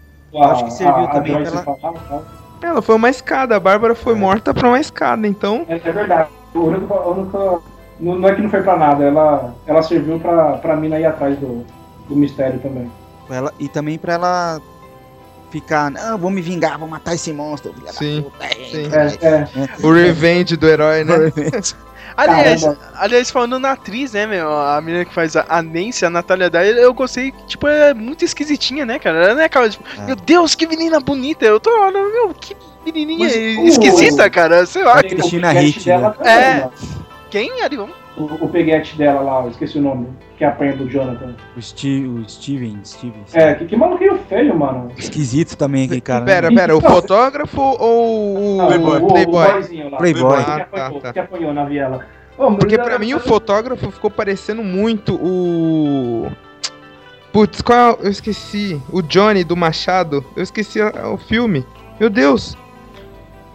[0.44, 2.24] acho que serviu também Joyce pra falar e tal.
[2.64, 3.56] ela foi uma escada.
[3.56, 5.28] A Bárbara foi morta pra uma escada.
[5.28, 6.30] Então, É, é verdade.
[6.56, 7.64] O único, o único-
[8.00, 11.06] não, não é que não foi pra nada, ela, ela serviu pra, pra mina ir
[11.06, 11.66] atrás do,
[12.08, 12.90] do mistério também.
[13.30, 14.62] Ela, e também pra ela
[15.50, 17.74] ficar, não, vou me vingar, vou matar esse monstro.
[17.74, 18.90] filha da Sim, puta, é, sim.
[18.92, 19.86] É, é.
[19.86, 21.14] o revenge do herói, né?
[22.18, 22.80] Aliás, Caramba.
[22.96, 24.52] aliás, falando na atriz, né, meu?
[24.52, 28.26] A menina que faz a, a Nancy, a Natália Dyer, eu gostei, tipo, é muito
[28.26, 29.24] esquisitinha, né, cara?
[29.24, 30.06] Ela não é aquela, tipo, É.
[30.06, 31.46] meu Deus, que menina bonita.
[31.46, 33.36] Eu tô olhando, meu, que menininha Mas,
[33.70, 34.66] esquisita, o- cara.
[34.66, 34.98] Sei lá.
[35.00, 36.32] A Cristina dela né?
[36.32, 36.54] É.
[36.62, 36.72] mano.
[37.30, 37.90] Quem, Arion?
[38.18, 41.36] O, o peguete dela lá, eu esqueci o nome, que apanha do Jonathan.
[41.56, 43.24] O, Steve, o Steven, Steven.
[43.34, 44.92] É, que, que maluquinho feio, mano.
[44.98, 46.26] Esquisito também aquele cara.
[46.26, 46.26] né?
[46.26, 49.02] Pera, pera, o fotógrafo ou o Playboy.
[49.02, 49.52] o, Playboy?
[49.52, 49.98] boyzinho lá.
[49.98, 50.44] Playboy.
[50.44, 51.14] Que Ah, apanhou, tá, tá.
[51.14, 52.06] que apanhou na viela.
[52.60, 56.28] Porque pra mim o fotógrafo ficou parecendo muito o.
[57.32, 58.00] Putz, qual.
[58.02, 58.82] é Eu esqueci.
[58.92, 60.26] O Johnny do Machado.
[60.36, 61.64] Eu esqueci o filme.
[62.00, 62.58] Meu Deus.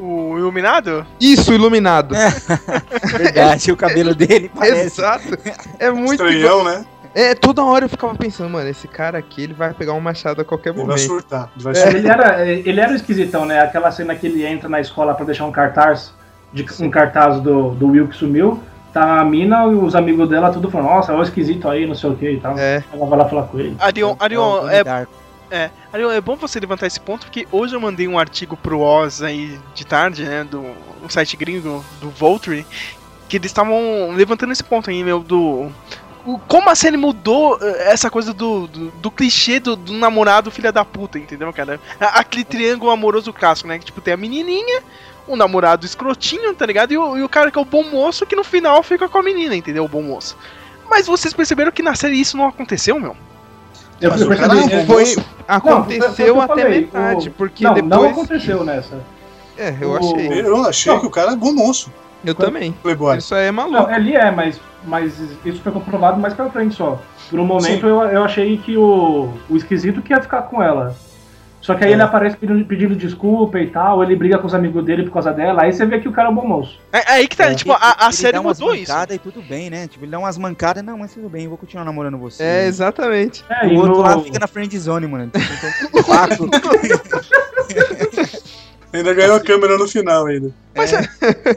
[0.05, 1.07] O Iluminado?
[1.21, 2.13] Isso, Iluminado.
[3.17, 4.87] Verdade, o cabelo dele parece.
[5.01, 5.39] Exato.
[5.79, 6.25] É muito.
[6.25, 6.85] Estranhão, né?
[7.15, 10.41] É, toda hora eu ficava pensando, mano, esse cara aqui ele vai pegar um machado
[10.41, 11.07] a qualquer Ele vai momento.
[11.07, 11.51] surtar.
[11.55, 11.95] Ele vai É, surtar.
[11.95, 13.61] ele, era, ele era o esquisitão, né?
[13.61, 16.13] Aquela cena que ele entra na escola pra deixar um cartaz,
[16.53, 18.59] de, um cartaz do, do Will que sumiu.
[18.95, 21.95] Tá a mina e os amigos dela tudo falando, nossa, olha o esquisito aí, não
[21.95, 22.59] sei o que e tal.
[22.59, 22.83] É.
[22.93, 23.77] Ela vai lá falar com ele.
[23.79, 25.13] Arion, É Arion, Donnie é, Darko.
[25.53, 29.23] É, é bom você levantar esse ponto, porque hoje eu mandei um artigo pro Oz
[29.23, 30.65] aí de tarde, né, do
[31.03, 32.67] um site gringo, do Voltry,
[33.29, 35.71] que eles estavam levantando esse ponto aí, meu, do...
[36.49, 40.73] como a série mudou eh, essa coisa do, do, do clichê do, do namorado filha
[40.73, 41.79] da puta, entendeu, cara?
[42.01, 43.79] Aquele triângulo amoroso clássico, né?
[43.79, 44.83] Que tipo, tem a menininha,
[45.27, 46.93] o namorado escrotinho, tá ligado?
[46.93, 49.19] E o, e o cara que é o bom moço que no final fica com
[49.19, 49.85] a menina, entendeu?
[49.85, 50.37] O bom moço.
[50.89, 53.17] Mas vocês perceberam que na série isso não aconteceu, meu?
[54.03, 54.71] Eu, Mas percebi cara isso.
[54.75, 55.05] é Foi.
[55.17, 57.91] Não, Aconteceu eu até falei, metade, o- porque não, depois.
[57.91, 59.01] não aconteceu nessa.
[59.57, 60.41] É, eu o- achei.
[60.41, 61.01] Eu achei Não.
[61.01, 61.91] que o cara é bom moço.
[62.25, 62.73] Eu também.
[62.83, 63.19] Playboy.
[63.19, 63.75] Isso aí é maluco.
[63.83, 67.01] Não, ele é, mas, mas isso foi comprovado mais pra frente só.
[67.29, 67.87] Por um momento Sim.
[67.87, 70.95] eu, eu achei que o, o esquisito que ia ficar com ela.
[71.63, 71.93] Só que aí É.
[71.95, 75.33] ele aparece pedindo, pedindo desculpa e tal, ele briga com os amigos dele por causa
[75.33, 76.79] dela, aí você vê que o cara é um bom moço.
[76.93, 77.55] É, aí que tá, É.
[77.55, 78.91] tipo, a, a Ele série dá umas mudou isso.
[78.93, 79.87] mancadas e tudo bem, né?
[79.87, 82.43] Tipo, ele dá umas mancadas, não, mas tudo bem, eu vou continuar namorando você.
[82.43, 83.45] É, exatamente.
[83.49, 85.31] É, O outro no- lá fica na friend zone, mano.
[86.07, 86.51] Vácuo.
[88.93, 90.53] Ainda ganhou a câmera no final ainda.
[90.77, 91.01] Mas é,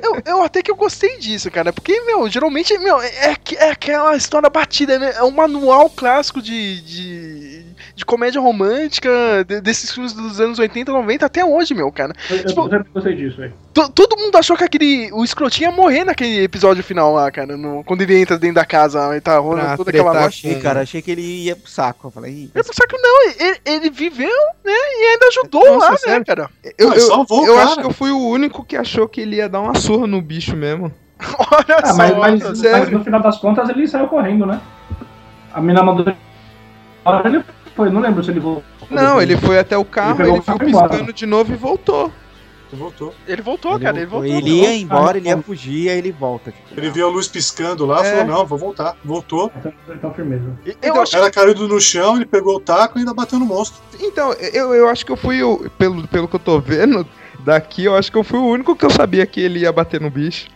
[0.01, 1.73] eu, eu até que eu gostei disso, cara.
[1.73, 5.13] Porque, meu, geralmente, meu, é, é, é aquela história batida, né?
[5.17, 7.63] É um manual clássico de, de,
[7.95, 9.09] de comédia romântica
[9.47, 12.13] de- desses filmes dos anos 80, 90 até hoje, meu, cara.
[12.29, 13.53] Eu, eu, tipo- eu sempre gostei disso, velho.
[13.73, 15.09] To- todo mundo achou que aquele.
[15.13, 17.55] O escrotinho ia morrer naquele episódio final lá, cara.
[17.57, 20.47] no- quando ele entra dentro da casa e tá rolando toda aquela noite.
[20.47, 22.07] achei, cara, achei que ele ia pro saco.
[22.07, 24.27] Eu falei, Eu só que não, ele, ele viveu,
[24.63, 24.71] né?
[24.73, 26.25] E ainda ajudou Nossa, lá, né, sério?
[26.25, 26.49] cara?
[26.77, 27.65] Eu, eu, salvou eu cara.
[27.67, 30.21] acho que eu fui o único que achou que ele ia dar uma surra no
[30.21, 30.91] bicho mesmo.
[31.39, 31.95] Olha Ah, só.
[31.97, 34.59] mas, mas, no final das contas ele saiu correndo, né?
[35.53, 36.05] A mina mandou.
[37.25, 37.43] Ele
[37.75, 38.63] foi, não lembro se ele voltou.
[38.89, 40.89] Não, ele foi até o carro, ele o ficou carro e embora.
[40.89, 42.11] piscando de novo e voltou.
[42.73, 43.13] Voltou.
[43.25, 44.29] Ele voltou, cara, ele voltou.
[44.29, 46.51] Ele ia embora, ele ia fugir, aí ele volta.
[46.51, 48.11] Tipo, Ele viu a luz piscando lá, É.
[48.17, 48.97] falou, não, vou voltar.
[49.05, 49.49] Voltou.
[49.55, 50.43] Então, então firmeza.
[50.65, 53.45] Eu Então, acho Era caído no chão, ele pegou o taco e ainda bateu no
[53.45, 53.81] monstro.
[54.01, 55.69] Então, eu, eu acho que eu fui o.
[55.77, 57.07] Pelo, pelo que eu tô vendo
[57.45, 60.01] daqui, eu acho que eu fui o único que eu sabia que ele ia bater
[60.01, 60.47] no bicho.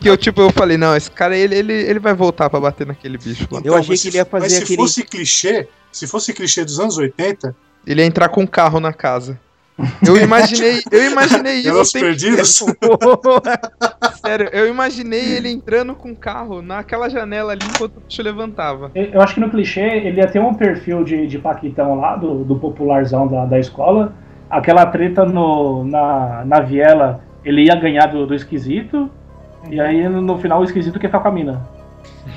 [0.00, 2.86] Que eu, tipo, eu falei, não, esse cara ele, ele, ele vai voltar pra bater
[2.86, 3.60] naquele bicho lá.
[3.64, 6.64] Eu achei que se- ele ia fazer Mas se aquele- fosse clichê, se fosse clichê
[6.64, 7.54] dos anos 80,
[7.86, 9.38] Ele ia entrar com um carro na casa.
[10.06, 11.92] Eu imaginei, eu imaginei isso.
[11.92, 12.62] Tempo perdidos?
[14.24, 18.90] Sério, eu imaginei ele entrando com o carro naquela janela ali enquanto o bicho levantava.
[18.94, 22.44] Eu acho que no clichê ele ia ter um perfil de, de Paquitão lá, do,
[22.44, 24.14] do popularzão da, da escola.
[24.48, 29.10] Aquela treta no, na, na viela, ele ia ganhar do, do esquisito.
[29.70, 31.62] E aí no final o esquisito quer ficar com a mina.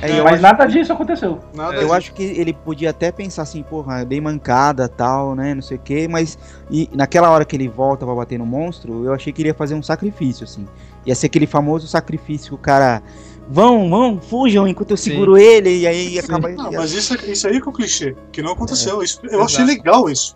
[0.01, 1.39] É, eu Mas nada disso aconteceu.
[1.53, 1.93] Nada Eu disso.
[1.93, 5.53] acho que ele podia até pensar assim, porra, eu dei mancada tal, né?
[5.53, 6.37] Não sei o que, mas
[6.69, 9.53] e naquela hora que ele volta pra bater no monstro, eu achei que ele ia
[9.53, 10.67] fazer um sacrifício, assim.
[11.05, 13.01] Ia ser aquele famoso sacrifício que o cara.
[13.47, 15.11] Vão, vão, fujam enquanto eu Sim.
[15.11, 16.49] seguro ele, e aí acaba.
[16.49, 19.03] Não, mas isso, isso aí que é o clichê, que não aconteceu.
[19.03, 19.43] Isso, eu Exato.
[19.43, 20.35] achei legal isso.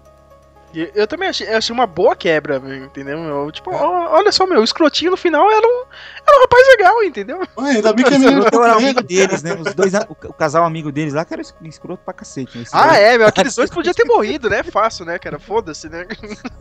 [0.73, 3.17] E Eu também achei, eu achei uma boa quebra, entendeu?
[3.19, 3.51] meu?
[3.51, 5.83] Tipo, ó, olha só, meu, o escrotinho no final era um,
[6.27, 7.39] era um rapaz legal, entendeu?
[7.57, 9.07] Ué, ainda bem que a Esse menina tá amigo ele.
[9.07, 9.53] deles, né?
[9.55, 12.57] Os dois, o, o casal amigo deles lá que era es- escroto pra cacete.
[12.57, 12.63] né?
[12.71, 14.63] Ah, é, meu, aqueles dois podiam ter morrido, né?
[14.63, 15.39] Fácil, né, cara?
[15.39, 16.05] Foda-se, né?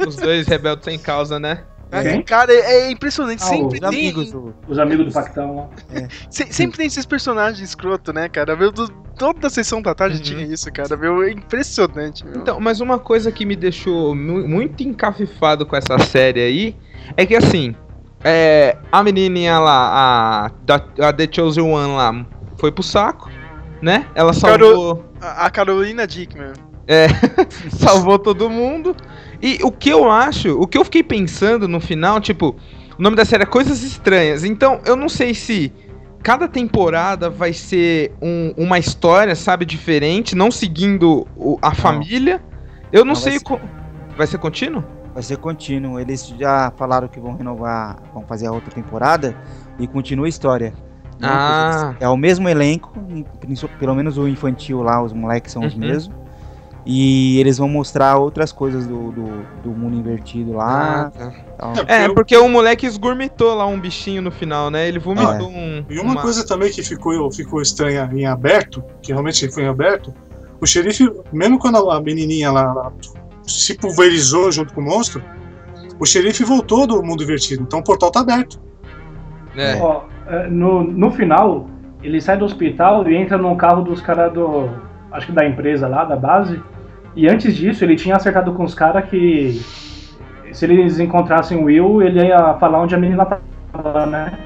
[0.06, 1.64] Os dois rebeldes sem causa, né?
[1.90, 2.22] Quem?
[2.22, 3.42] Cara, é, é impressionante.
[3.42, 4.54] Ah, sempre, os tem, amigos do.
[4.68, 5.68] Os amigos do Pactão lá.
[6.28, 8.54] se- sempre tem esses personagens escroto, né, cara?
[8.54, 10.22] Meu, do- toda a sessão da tarde Uhum.
[10.22, 10.94] tinha isso, cara.
[10.98, 12.36] Meu, é impressionante, meu.
[12.42, 16.76] Então, mas uma coisa que me deixou mu- muito encafifado com essa série aí
[17.16, 17.74] é que assim,
[18.24, 23.30] é, a menininha lá, a, da- a The Chosen One lá, foi pro saco,
[23.80, 24.06] né?
[24.14, 26.52] Ela salvou, A, a Carolina Dick, meu.
[27.70, 28.94] salvou todo mundo.
[29.40, 32.56] E o que eu acho, o que eu fiquei pensando no final, tipo,
[32.98, 34.42] o nome da série é Coisas Estranhas.
[34.44, 35.72] Então, eu não sei se
[36.22, 42.42] cada temporada vai ser um- uma história, sabe, diferente, não seguindo o- a família.
[42.92, 43.60] Eu não, Não, vai sei ser- co-
[44.16, 44.82] Vai ser contínuo?
[45.18, 45.98] Vai ser contínuo.
[45.98, 49.34] Eles já falaram que vão renovar, vão fazer a outra temporada
[49.76, 50.72] e continua a história.
[51.18, 51.28] Né?
[51.28, 51.96] Ah.
[51.98, 52.92] É o mesmo elenco,
[53.80, 55.80] pelo menos o infantil lá, os moleques são os Uhum.
[55.80, 56.16] mesmos.
[56.86, 61.10] E eles vão mostrar outras coisas do, do, do mundo invertido lá.
[61.10, 61.32] tá.
[61.58, 61.72] tal.
[61.88, 64.86] É, eu- porque o moleque esgurmitou lá um bichinho no final, né?
[64.86, 65.84] Ele vomitou um.
[65.90, 70.14] E uma, coisa também que ficou, ficou estranha em aberto, que realmente foi em aberto,
[70.60, 72.92] o xerife, mesmo quando a menininha lá, lá
[73.48, 75.22] se pulverizou junto com o monstro,
[75.98, 78.60] o xerife voltou do mundo invertido, então o portal tá aberto.
[79.56, 79.80] É.
[79.80, 81.68] Ó, é, no, no final,
[82.02, 84.68] ele sai do hospital e entra num carro dos caras do.
[85.10, 86.60] Acho que da empresa lá, da base.
[87.16, 89.60] E antes disso, ele tinha acertado com os caras que.
[90.52, 94.38] Se eles encontrassem o Will, ele ia falar onde a menina tava, né?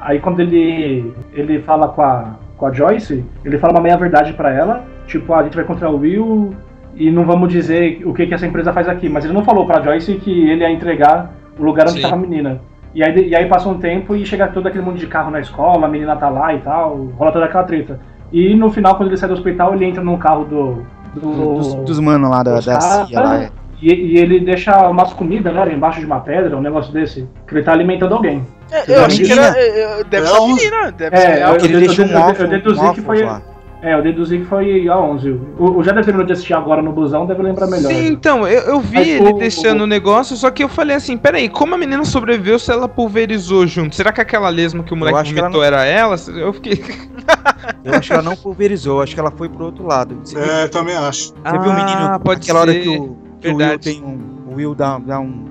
[0.00, 1.14] Aí quando ele.
[1.32, 4.84] ele fala com a, com a Joyce, ele fala uma meia verdade pra ela.
[5.06, 6.54] Tipo, ah, a gente vai encontrar o Will
[6.94, 9.08] e não vamos dizer o que, que essa empresa faz aqui.
[9.08, 12.02] Mas ele não falou pra Joyce que ele ia entregar o lugar onde Sim.
[12.02, 12.60] tava a menina.
[12.94, 15.40] E aí, e aí passa um tempo e chega todo aquele mundo de carro na
[15.40, 17.98] escola, a menina tá lá e tal, rola toda aquela treta.
[18.30, 20.86] E no final, quando ele sai do hospital, ele entra num carro do.
[21.14, 23.42] do Dos, dos manos lá da, da CIA lá.
[23.44, 23.50] é.
[23.80, 27.54] e, e ele deixa umas comidas, né, embaixo de uma pedra, um negócio desse, que
[27.54, 28.42] ele tá alimentando alguém.
[28.70, 29.52] É, eu achei que era.
[29.52, 29.58] menina.
[29.58, 32.06] é, é, deve ser menina, deve É, ser é a o Que ele eu- eu-
[32.06, 33.42] um eu- eu deduzi um que foi- lá.
[33.82, 35.30] É, eu deduzi que foi a 11.
[35.58, 37.90] O, o já deve ter de assistir agora no busão, deve lembrar melhor.
[37.90, 40.94] Sim, então, eu, eu vi Mas ele o- deixando o negócio, só que eu falei
[40.94, 43.96] assim, peraí, como a menina sobreviveu se ela pulverizou junto?
[43.96, 46.14] Será que aquela lesma que o moleque vomitou era ela?
[46.36, 46.80] Eu fiquei...
[47.84, 50.16] Eu acho que ela não pulverizou, eu acho que ela foi pro outro lado.
[50.22, 51.32] Você, viu- É, também acho.
[51.44, 52.80] você viu o menino, Ah, pode aquela hora ser.
[52.82, 54.52] que o, que o Will tem um.
[54.52, 55.44] O Will dá, dá um.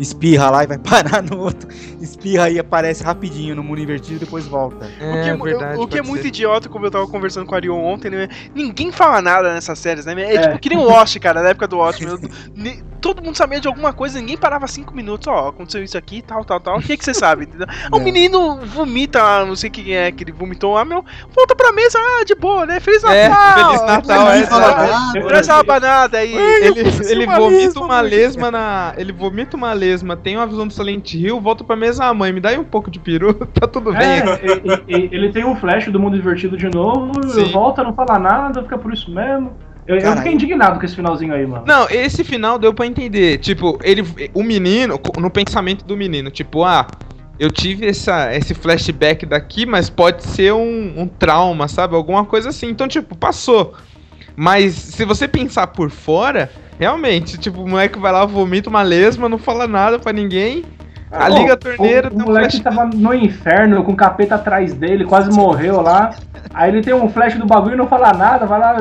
[0.00, 1.68] Espirra lá e vai parar no outro.
[2.00, 4.86] Espirra e aparece rapidinho no mundo invertido e depois volta.
[4.86, 6.28] O que, É, é, verdade, o que é muito ser.
[6.28, 8.28] idiota, como eu tava conversando com o Arion ontem, né?
[8.54, 10.14] Ninguém fala nada nessas séries, né?
[10.20, 10.40] É, É.
[10.48, 12.00] tipo que nem o Lost, cara, na época do Lost.
[12.00, 12.18] meu,
[13.00, 16.44] todo mundo sabia de alguma coisa, ninguém parava cinco minutos, ó, aconteceu isso aqui, tal,
[16.44, 16.78] tal, tal.
[16.78, 17.48] O que é que você sabe?
[17.92, 18.00] O É.
[18.00, 21.02] menino vomita, lá, não sei quem é que ele vomitou lá, meu,
[21.34, 22.78] volta pra mesa, ah, de boa, né?
[22.80, 23.64] Feliz É, Natal!
[23.70, 24.28] Feliz Natal,
[25.16, 26.34] é, Traz uma banada aí.
[26.34, 28.94] Ele, ele vomita uma lesma na.
[28.96, 29.89] Ele vomita uma lesma,
[30.22, 32.64] tem uma visão do Silent Hill, volta pra mesa, ah, mãe, me dá aí um
[32.64, 34.02] pouco de peru, tá tudo bem.
[34.02, 37.44] É, e- e- e- ele tem um flash do mundo invertido de novo, Sim.
[37.52, 39.52] volta, não fala nada, fica por isso mesmo.
[39.86, 41.64] Eu, eu fiquei indignado com esse finalzinho aí, mano.
[41.66, 43.38] Não, esse final deu pra entender.
[43.38, 44.04] Tipo, ele.
[44.32, 46.86] O menino, no pensamento do menino, tipo, ah,
[47.40, 51.96] eu tive essa, esse flashback daqui, mas pode ser um, um trauma, sabe?
[51.96, 52.68] Alguma coisa assim.
[52.68, 53.74] Então, tipo, passou.
[54.36, 59.28] Mas se você pensar por fora, realmente, tipo, o moleque vai lá, vomita uma lesma,
[59.28, 60.64] não fala nada pra ninguém.
[61.12, 62.62] A Ô, liga a torneira, o, tem o um moleque flash.
[62.62, 66.14] tava no inferno, com o capeta atrás dele, quase morreu lá.
[66.54, 68.76] Aí ele tem um flash do bagulho e não fala nada, vai lá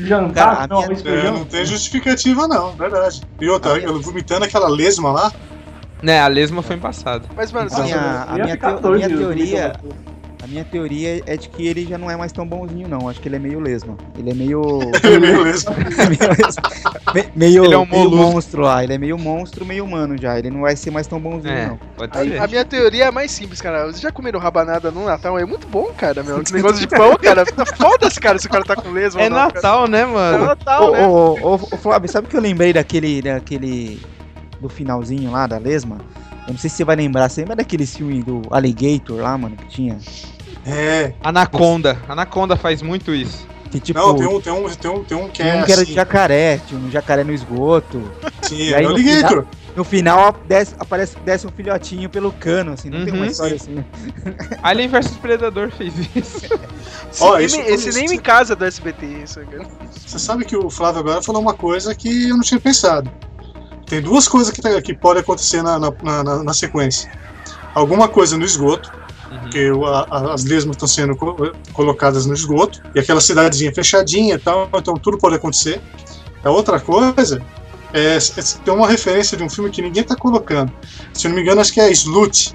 [0.00, 3.22] jantar, Cara, a não, É, não tem justificativa, não, verdade.
[3.40, 5.32] E outra, ele vomitando aquela lesma lá,
[6.02, 7.26] Né, a lesma foi embaçada.
[7.36, 9.72] Mas, mano, A minha, Eu a ia minha, teo- a minha teoria.
[10.52, 13.08] Minha teoria é de que ele já não é mais tão bonzinho, não.
[13.08, 13.96] Acho que ele é meio lesma.
[14.18, 14.60] Ele é meio.
[15.02, 15.72] Ele é meio lesma.
[17.14, 18.84] Me- meio, Ele é um meio monstro lá.
[18.84, 20.38] Ele é meio monstro, meio humano já.
[20.38, 21.78] Ele não vai ser mais tão bonzinho, É, não.
[22.10, 22.38] A, ser.
[22.40, 23.84] a minha teoria é mais simples, cara.
[23.86, 25.38] Vocês já comeram rabanada no Natal?
[25.38, 26.40] É muito bom, cara, meu.
[26.40, 27.44] Esse negócio de pão, cara.
[27.76, 29.52] Foda-se, cara, se o cara tá com lesma É não, cara.
[29.54, 30.44] Natal, né, É mano?
[30.46, 31.06] Natal, Ô, né?
[31.06, 34.00] ô, ô, ô, Flávio, sabe o que eu lembrei daquele, daquele.
[34.60, 35.98] do finalzinho lá da lesma?
[36.46, 37.28] Eu não sei se você vai lembrar.
[37.28, 39.98] Você lembra daquele filme do Alligator lá, mano, que tinha?
[40.66, 41.12] É.
[41.22, 41.98] Anaconda.
[42.08, 43.46] Anaconda faz muito isso.
[43.70, 43.98] Que tipo.
[43.98, 45.90] Não, tem um, tem um, tem um, tem um que é um que era assim.
[45.90, 48.02] de jacaré, tinha um jacaré no esgoto.
[48.42, 49.46] Sim, E é aí o no Alligator.
[49.74, 53.30] No final desce, aparece, desce um filhotinho pelo cano, assim, não tem uma Uhum.
[53.30, 53.76] história assim.
[53.76, 53.84] né?
[54.62, 56.42] Alien vs Predador fez isso.
[57.10, 59.66] Esse, Ó, nem, isso- me- esse isso- nem me casa do SBT, isso, cara.
[60.06, 63.10] Você sabe que o Flávio agora falou uma coisa que eu não tinha pensado.
[63.86, 67.10] Tem duas coisas que, tá- que podem acontecer na, na, na- na sequência.
[67.74, 68.92] Alguma coisa no esgoto,
[69.40, 69.70] porque
[70.10, 74.68] a- as lesmas estão sendo co- colocadas no esgoto, e aquela cidadezinha fechadinha e tal,
[74.74, 75.80] então tudo pode acontecer.
[76.44, 77.42] A outra coisa
[77.92, 80.72] é, é- tem uma referência de um filme que ninguém está colocando.
[81.12, 82.54] Se não me engano, acho que é Slut,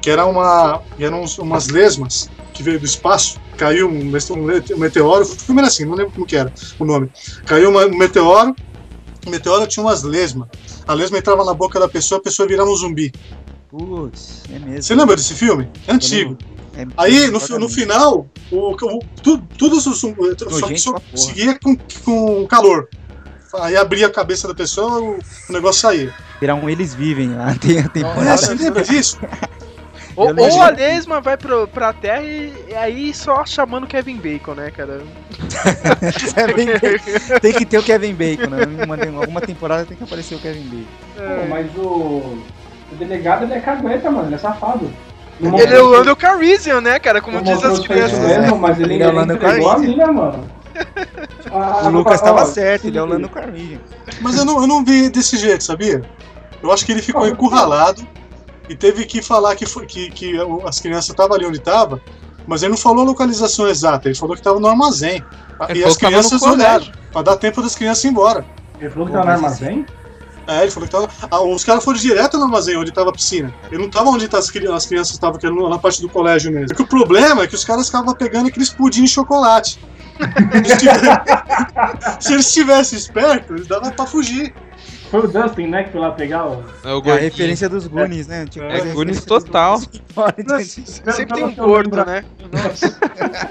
[0.00, 5.26] que era uma, eram umas lesmas que veio do espaço, caiu um, um meteoro, o
[5.26, 7.10] filme era assim, não lembro como que era o nome.
[7.46, 8.54] Caiu uma- um meteoro,
[9.26, 10.48] o meteoro tinha umas lesmas.
[10.86, 13.12] A lesma entrava na boca da pessoa, a pessoa virava um zumbi.
[13.70, 14.82] Putz, é mesmo.
[14.82, 15.68] Você lembra desse filme?
[15.86, 16.36] É antigo.
[16.76, 21.16] É- Aí, no, no final, o, o, tu- tudo só, Nojento só pra porra.
[21.16, 22.88] seguia com, com calor.
[23.60, 26.14] Aí abria a cabeça da pessoa, o, o negócio saía.
[26.40, 28.36] Virar um Eles Vivem lá, tem a É, temporada.
[28.36, 29.18] você lembra disso?
[30.14, 34.54] Ou, ou a lesma vai pro, pra terra e, e aí só chamando Kevin Bacon,
[34.54, 35.00] né, cara?
[36.34, 37.38] Kevin Bacon.
[37.40, 38.84] tem que ter o Kevin Bacon, né?
[38.84, 40.86] Uma, alguma temporada tem que aparecer o Kevin Bacon.
[41.16, 42.38] Pô, mas o,
[42.92, 44.90] o delegado ele é cagueta, mano, ele é safado.
[45.40, 47.20] Não Ele é o Lando Calrissian, né, cara?
[47.20, 48.18] Como diz as crianças.
[48.18, 48.40] É.
[48.40, 50.12] mesmo, mas ele, Ele é o Lando Calrissian.
[50.12, 50.44] mano.
[51.52, 53.06] Ah, O Lucas ó, tava ó, certo, se ele é o.
[53.06, 53.80] Lando Carmilha.
[54.20, 56.02] Mas eu não, eu não vi desse jeito, sabia?
[56.60, 58.04] Eu acho que ele ficou encurralado
[58.68, 62.00] e teve que falar que, foi, que, que o- as crianças estavam ali onde estavam,
[62.46, 65.22] mas ele não falou a localização exata, ele falou que estava no armazém.
[65.68, 68.44] Ele e as no crianças olharam, pra dar tempo das crianças ir embora.
[68.80, 69.86] Ele falou que tava no armazém?
[70.48, 71.10] É, ele falou que tava.
[71.30, 73.54] Ah, os caras foram direto no armazém onde tava a piscina.
[73.70, 76.50] Ele não tava onde tá as, as crianças estavam, que era na parte do colégio
[76.50, 76.68] mesmo.
[76.68, 79.78] Porque o problema é que os caras ficavam pegando aqueles pudim de chocolate.
[82.18, 84.54] Se eles estivessem espertos, davam pra fugir.
[85.10, 86.62] Foi o Dustin, né, que foi lá pegar o...
[86.84, 88.44] É o É a referência dos Goonies, né?
[88.50, 89.78] Que É, fazer Goonies total.
[90.66, 92.24] Sempre tem um gordo, né?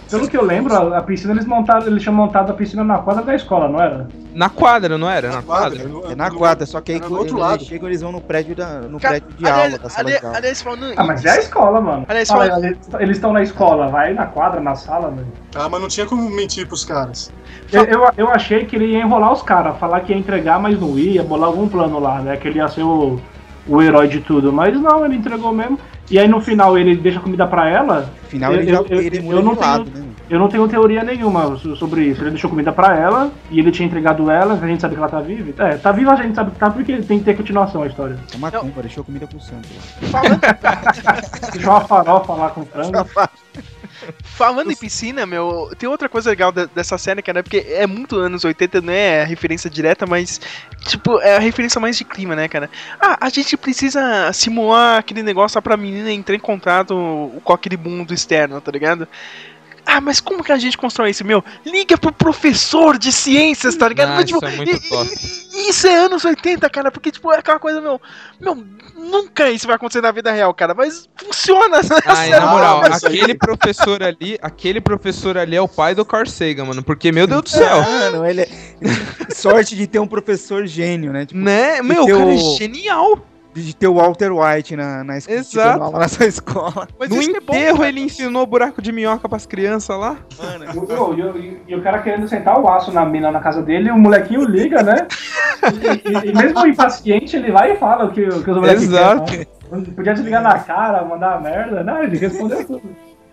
[0.10, 2.98] Pelo que eu lembro, a, a piscina eles montaram, eles tinham montado a piscina na
[3.00, 4.08] quadra da escola, não era?
[4.34, 5.30] Na quadra, não era?
[5.32, 5.82] Na quadra.
[6.12, 7.64] É na quadra, só que aí do quando outro eles lado.
[7.64, 10.20] chegam, eles vão no prédio, da, no Cara, prédio de aula, aliás, da sala aliás,
[10.22, 10.38] de aula.
[10.38, 12.06] aliás, falando Ah, mas é a escola, mano.
[12.08, 15.28] Aliás, fala- eles- eles estão na escola, vai na quadra, na sala, mano.
[15.56, 17.32] Ah, mas não tinha como mentir pros caras.
[17.72, 20.80] Eu, eu, eu achei que ele ia enrolar os caras, falar que ia entregar, mas
[20.80, 22.38] não ia, bolar algum plano lá, né?
[22.38, 23.20] Que ele ia ser o,
[23.68, 24.52] o herói de tudo.
[24.54, 25.80] Mas não, ele entregou mesmo.
[26.10, 28.10] E aí no final ele deixa comida pra ela.
[28.24, 30.04] No final eu- ele eu- joga eu- ele eu não tenho- lado, né?
[30.30, 32.22] Eu não tenho teoria nenhuma so- sobre isso.
[32.22, 35.10] Ele deixou comida pra ela e ele tinha entregado ela, a gente sabe que ela
[35.10, 35.54] tá viva.
[35.64, 38.18] É, tá viva a gente sabe que tá porque tem que ter continuação a história.
[38.34, 39.68] É uma cumba, deixou comida pro santo.
[41.54, 43.06] Deixou uma farofa lá com frango.
[44.38, 48.16] Falando em piscina, meu, tem outra coisa legal de- dessa série, cara, porque é muito
[48.18, 50.40] anos 80, não é a referência direta, mas,
[50.86, 52.70] tipo, é a referência mais de clima, né, cara?
[53.00, 58.14] Ah, a gente precisa simular aquele negócio pra menina entrar em contato com aquele mundo
[58.14, 59.08] externo, tá ligado?
[59.90, 61.42] Ah, mas como que a gente constrói isso, meu?
[61.66, 64.10] Liga pro professor de ciências, tá ligado?
[64.10, 67.32] Ah, Mas, tipo, isso é muito e- e- Isso é anos 80, cara, porque, tipo,
[67.32, 68.00] é aquela coisa, meu,
[68.40, 68.64] meu,
[68.96, 72.00] nunca isso vai acontecer na vida real, cara, mas funciona, né?
[72.06, 76.28] Ai, na moral, mas- aquele professor ali, aquele professor ali é o pai do Carl
[76.28, 76.84] Sagan, mano.
[76.84, 77.82] Porque, meu Deus do céu.
[77.82, 78.50] Mano, ele é...
[79.34, 81.26] Sorte de ter um professor gênio, né?
[81.26, 81.82] Tipo, Né?
[81.82, 83.26] Meu, o cara é genial.
[83.64, 85.84] De ter o Walter White na, na escola, Exato.
[85.84, 86.88] aula na sua escola.
[87.00, 87.90] Mas No é enterro cara.
[87.90, 90.18] ele ensinou buraco de minhoca pras crianças lá.
[90.74, 93.40] E, o- e o- e- e o cara querendo sentar o aço na mina na
[93.40, 95.08] casa dele, o molequinho liga, né?
[95.64, 98.84] E, e- e mesmo impaciente, ele vai e fala o que, o que os moleques
[98.84, 99.24] Exato.
[99.32, 99.48] querem.
[99.72, 99.84] né?
[99.96, 101.84] Podia desligar na cara, mandar merda.
[101.84, 102.82] Não, ele respondeu tudo.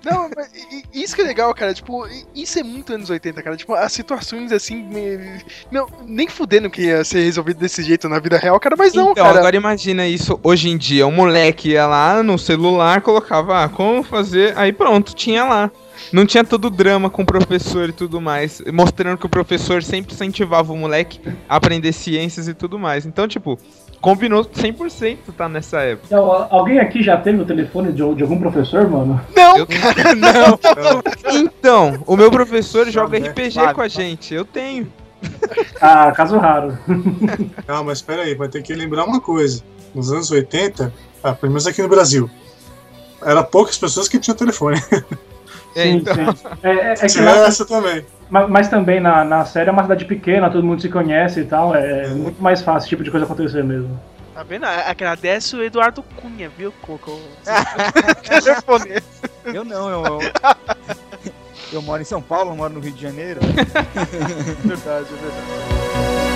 [0.04, 0.50] Não, mas
[0.92, 1.72] isso que é legal, cara.
[1.72, 3.56] Tipo, isso é muito anos 80, cara.
[3.56, 4.82] Tipo, as situações assim.
[4.82, 5.40] me-
[5.70, 8.76] Meu, nem fudendo que ia ser resolvido desse jeito na vida real, cara.
[8.76, 9.38] Mas não, então, cara.
[9.38, 11.06] agora imagina isso hoje em dia.
[11.06, 15.70] Um moleque ia lá no celular, colocava, ah, como fazer, aí pronto, tinha lá.
[16.12, 19.82] Não tinha todo o drama com o professor e tudo mais, mostrando que o professor
[19.82, 23.06] sempre incentivava o moleque a aprender ciências e tudo mais.
[23.06, 23.58] Então, tipo,
[24.04, 26.06] combinou 100% tá nessa época.
[26.08, 29.18] Então, alguém aqui já teve o telefone de, de algum professor, mano?
[29.34, 31.40] Não, Eu- cara, não.
[31.40, 33.74] Então, o meu professor joga Joga, RPG claro.
[33.74, 34.34] com a gente.
[34.34, 34.92] Eu tenho.
[35.80, 36.76] Ah, caso raro.
[37.66, 39.62] Ah, mas espera aí, vai ter que lembrar uma coisa.
[39.94, 40.92] Nos anos 80,
[41.22, 42.28] ah, pelo menos aqui no Brasil,
[43.22, 44.78] era poucas pessoas que tinham telefone.
[45.74, 46.14] É, Sim, então.
[46.14, 46.46] sim.
[46.62, 48.04] É, é- é que lá, essa também.
[48.30, 51.44] mas, mas também na, na série é uma cidade pequena, todo mundo se conhece e
[51.44, 51.74] tal.
[51.74, 53.98] É, muito mais fácil esse tipo de coisa acontecer mesmo.
[54.34, 54.64] Tá vendo?
[54.64, 57.20] Agradece o Eduardo Cunha, viu, Coco?
[58.22, 59.00] Telefone.
[59.44, 60.32] Eu não, eu, eu,
[61.74, 63.40] eu moro em São Paulo, eu moro no Rio de Janeiro.
[64.64, 66.34] Verdade, é verdade.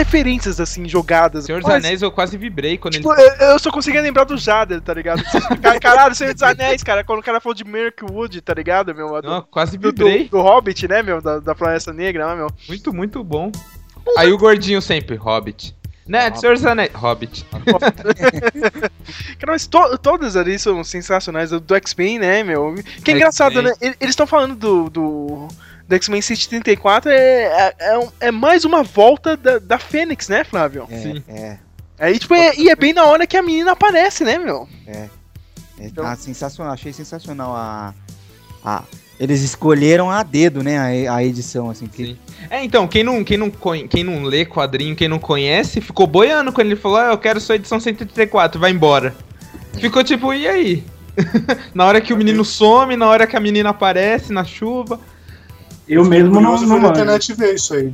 [0.00, 1.44] Referências, assim, jogadas.
[1.44, 3.36] Senhor dos Mas, Anéis eu quase vibrei quando Tipo, ele.
[3.40, 5.22] eu, só conseguia lembrar do Jader, tá ligado?
[5.62, 7.04] Cara, Caralho, Senhor dos Anéis, cara.
[7.04, 9.20] Quando o cara falou de Mirkwood, tá ligado, meu?
[9.20, 10.28] Do, Não, quase do, do, vibrei.
[10.28, 11.20] do Hobbit, né, meu?
[11.20, 12.48] Da, da Floresta Negra, né, meu?
[12.68, 13.52] Muito, muito bom.
[14.16, 15.76] Aí o gordinho sempre, Hobbit.
[16.06, 16.90] Né, Senhor dos Anéis.
[16.94, 17.46] Hobbit.
[19.38, 21.50] Cara, mas to- todas ali são sensacionais.
[21.50, 22.74] Do, do X-Men, né, meu?
[23.04, 23.72] Que é engraçado, né?
[23.80, 25.48] Eles estão falando do, do,
[25.90, 30.44] do X-Men 134, é, é, é, um- é mais uma volta da, da Fênix, né,
[30.44, 30.86] Flávio?
[30.88, 31.22] É, Sim.
[31.28, 31.56] é,
[31.98, 34.68] Aí, tipo, é, e é bem na hora que a menina aparece, né, meu?
[34.86, 35.08] é,
[35.80, 37.92] Então- tá sensacional, achei sensacional a,
[38.64, 38.84] a
[39.18, 42.18] eles escolheram a dedo, né, a, a edição assim, que Sim.
[42.48, 46.52] É, então, quem não, quem, não, quem não lê quadrinho, quem não conhece, ficou boiando
[46.52, 49.14] quando ele falou, ah, eu quero sua edição 134, vai embora.
[49.74, 50.84] Ficou tipo, e aí?
[51.74, 54.98] na hora que o menino some, na hora que a menina aparece na chuva.
[55.90, 57.92] Eu mesmo não, não na internet ver isso aí.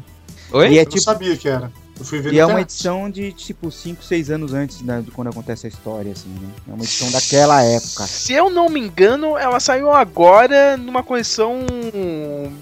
[0.52, 0.68] Oi?
[0.68, 1.72] E é eu não tipo- sabia que era.
[1.98, 5.10] Eu fui ver E é uma edição de tipo 5, 6 anos antes né, de
[5.10, 6.48] quando acontece a história, assim, né?
[6.68, 8.06] É uma edição daquela época.
[8.06, 11.60] Se eu não me engano, ela saiu agora numa coleção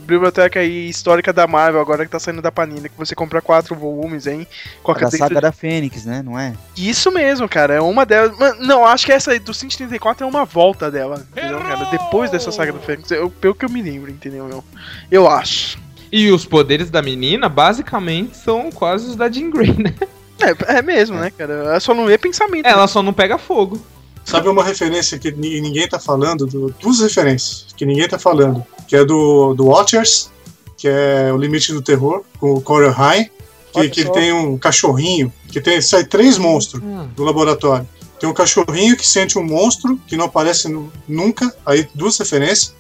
[0.07, 3.75] biblioteca aí histórica da Marvel, agora que tá saindo da Panini, que você compra quatro
[3.75, 4.47] volumes, hein?
[4.83, 6.23] Com a Da cadência saga da Fênix, né?
[6.23, 6.55] Não é?
[6.77, 7.75] Isso mesmo, cara.
[7.75, 8.37] É uma delas.
[8.39, 11.27] Mas, Não, acho que essa do 134 é uma volta dela.
[11.33, 11.85] Entendeu, cara?
[11.91, 13.11] Depois dessa saga do Fênix.
[13.11, 14.65] Eu, pelo que eu me lembro, entendeu, meu?
[15.11, 15.84] Eu acho.
[16.17, 19.93] E os poderes da menina, basicamente, são quase os da Jean Grey, né?
[20.41, 21.53] É, é mesmo, né, cara?
[21.55, 22.67] Ela só não vê pensamento.
[22.67, 23.81] Ela só não pega fogo.
[24.25, 26.47] Sabe uma referência que ni- ninguém tá falando?
[26.47, 28.65] Do, duas referências que ninguém tá falando.
[28.87, 30.31] Que é do, do Watchers,
[30.77, 33.31] que é o limite do terror, com o Corey High,
[33.73, 36.81] que, que ele tem um cachorrinho, que tem, sai três monstros
[37.17, 37.89] do laboratório.
[38.21, 42.73] Tem um cachorrinho que sente um monstro, que não aparece nu- nunca, aí duas referências.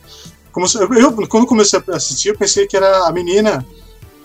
[0.55, 3.67] Como se- eu, quando comecei a assistir, eu pensei que era a menina,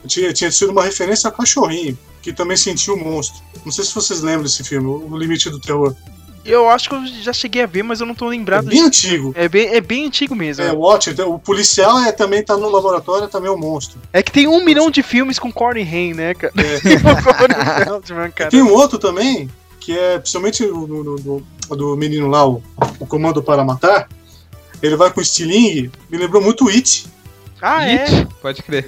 [0.06, 3.42] tinha, tinha sido uma referência ao cachorrinho, que também sentiu o monstro.
[3.66, 5.96] Não sei se vocês lembram desse filme, O Limite do Terror.
[6.46, 8.68] Eu acho que eu já cheguei a ver, mas eu não tô É lembrado.
[8.68, 9.34] bem antigo.
[9.36, 10.64] É bem, é bem antigo mesmo.
[10.64, 14.00] É, É, o Watcher, o policial é, também tá no laboratório, é também um monstro.
[14.24, 16.54] que tem um milhão de filmes com Corey Haim, né, cara?
[18.36, 18.50] Cara.
[18.50, 19.50] Tem um outro também,
[19.80, 21.16] que é principalmente o do, do-
[21.70, 22.64] do- do menino lá, o,
[23.00, 24.08] o Comando para Matar.
[24.82, 27.06] Ele vai com o estilingue, me lembrou muito o It.
[27.62, 28.04] Ah, é?
[28.04, 28.86] It, pode crer.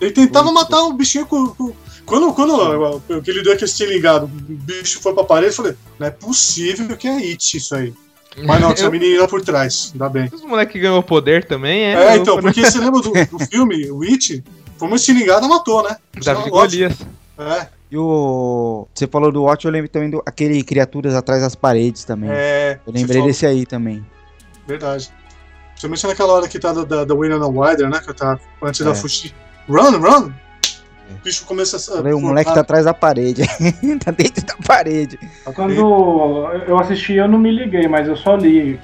[0.00, 1.48] Ele tentava matar o bichinho com.
[1.48, 1.72] com-
[2.06, 5.56] quando, quando eu- eu- que ele deu aquele estilingado, o bicho foi pra parede, eu
[5.56, 7.92] falei, não é possível que é It isso aí.
[8.44, 10.28] Mas não, tinha a Eu- menina por trás, ainda bem.
[10.32, 11.92] Os moleques ganhou poder também, é?
[11.94, 14.42] É, Eu- então, porque você lembra do, do filme, o It?
[14.76, 15.96] Foi uma estilingada, matou, né?
[16.22, 16.50] Davi Ótimo.
[16.56, 16.94] Golias.
[17.38, 18.86] É, E o.
[18.94, 22.30] Você falou do Watch, eu lembro também do aquele Criaturas Atrás das Paredes também.
[22.30, 22.78] é.
[22.86, 24.04] eu lembrei desse aí também.
[24.70, 25.10] Verdade.
[25.70, 28.00] Principalmente naquela hora que tá da, da, da Winona Ryder, né?
[28.04, 28.94] Que tá antes da É.
[28.94, 29.34] fugir.
[29.68, 30.30] Run, run!
[31.10, 31.96] O bicho começa a.
[31.96, 33.42] Falei, o moleque tá atrás da parede.
[34.04, 35.18] tá dentro da parede.
[35.54, 35.72] Quando
[36.68, 38.78] eu assisti, eu não me liguei, mas eu só li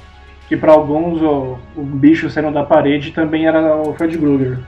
[0.49, 4.59] que pra alguns o, o bicho saindo da parede também era o Fred Krueger.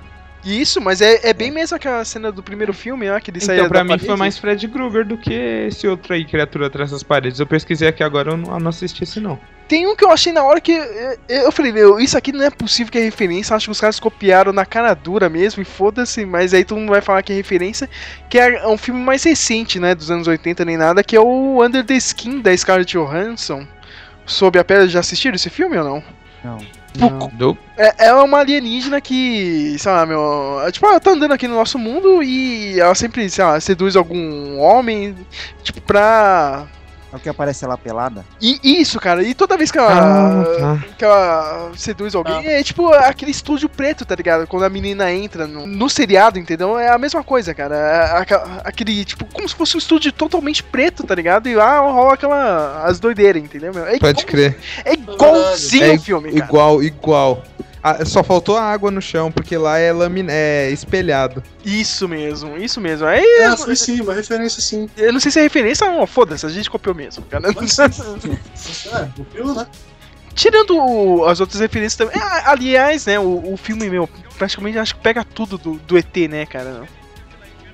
[0.45, 3.21] Isso, mas é, é bem mesmo aquela cena do primeiro filme, né?
[3.21, 4.07] Que ele saía Então, pra da mim parede.
[4.07, 7.41] foi mais Fred Krueger do que esse outro aí, Criatura Atrás das Paredes.
[7.41, 9.39] Eu pesquisei aqui agora, eu não, eu não assisti esse não.
[9.69, 10.73] Tem um que eu achei na hora que.
[10.73, 13.55] eh, Eu falei, meu, isso aqui não é possível que é referência.
[13.55, 16.91] Acho que os caras copiaram na cara dura mesmo, e foda-se, mas aí todo mundo
[16.91, 17.89] vai falar que é referência.
[18.31, 19.95] Que é um filme mais recente, né?
[19.95, 23.67] Dos anos 80 nem nada, que é o Under the Skin da Scarlett Johansson.
[24.25, 26.05] Sob a pele, já assistiram esse filme ou não?
[26.45, 26.59] Não.
[27.35, 27.57] Do...
[27.77, 30.61] É, ela é uma alienígena que, sei lá, meu.
[30.67, 33.97] é, Tipo, ela tá andando aqui no nosso mundo e ela sempre, sei lá, seduz
[33.97, 35.15] algum homem,
[35.63, 36.67] tipo, pra.
[37.19, 38.25] Só que aparece ela pelada.
[38.41, 40.85] E isso, cara, e toda vez que ela, Ah, tá.
[40.97, 44.47] que ela seduz alguém, é tipo aquele estúdio preto, tá ligado?
[44.47, 46.79] Quando a menina entra no, no seriado, entendeu?
[46.79, 47.75] É a mesma coisa, cara.
[47.75, 48.25] É
[48.65, 51.49] aquele, tipo, como se fosse um estúdio totalmente preto, tá ligado?
[51.49, 52.85] E lá rola aquela.
[52.85, 53.73] as doideiras, entendeu?
[53.87, 54.57] É Pode igual- crer.
[54.85, 56.45] É igualzinho É o filme, cara.
[56.45, 57.43] Igual, igual.
[57.93, 60.27] Ah, só faltou a água no chão, porque lá é, lamin...
[60.29, 61.43] é espelhado.
[61.65, 63.07] Isso mesmo, isso mesmo.
[63.07, 64.89] Aí É, foi sim, uma referência sim.
[64.97, 67.49] eu não sei se é referência ou não, foda-se, a gente copiou mesmo, cara.
[67.49, 67.53] É,
[69.17, 69.67] copiou, né?
[70.35, 72.17] Tirando o- as outras referências também.
[72.21, 74.09] É, aliás, né, o, o filme, meu,
[74.39, 76.83] praticamente acho que pega tudo do, do ET, né, cara?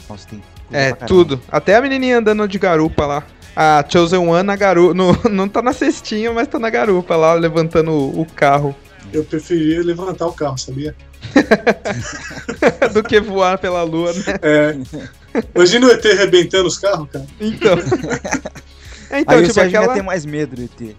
[0.09, 0.43] Nossa, tem.
[0.73, 1.41] É, tudo.
[1.53, 3.23] Até a menininha andando de garupa lá.
[3.55, 4.95] A Chosen One na garupa.
[4.95, 8.75] No, não tá na cestinha, mas tá na garupa lá, levantando o, o carro.
[9.15, 10.95] Eu preferia levantar o carro, sabia?
[12.93, 14.23] Do que voar pela lua, né?
[14.43, 14.77] É.
[15.55, 17.25] Imagina o ET arrebentando os carros, cara.
[17.41, 17.75] Então.
[19.11, 19.93] É, então, Aí o tipo, Sérgio aquela.
[19.95, 20.97] ia ter mais medo do ET.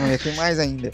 [0.00, 0.90] Não, ia ter mais ainda.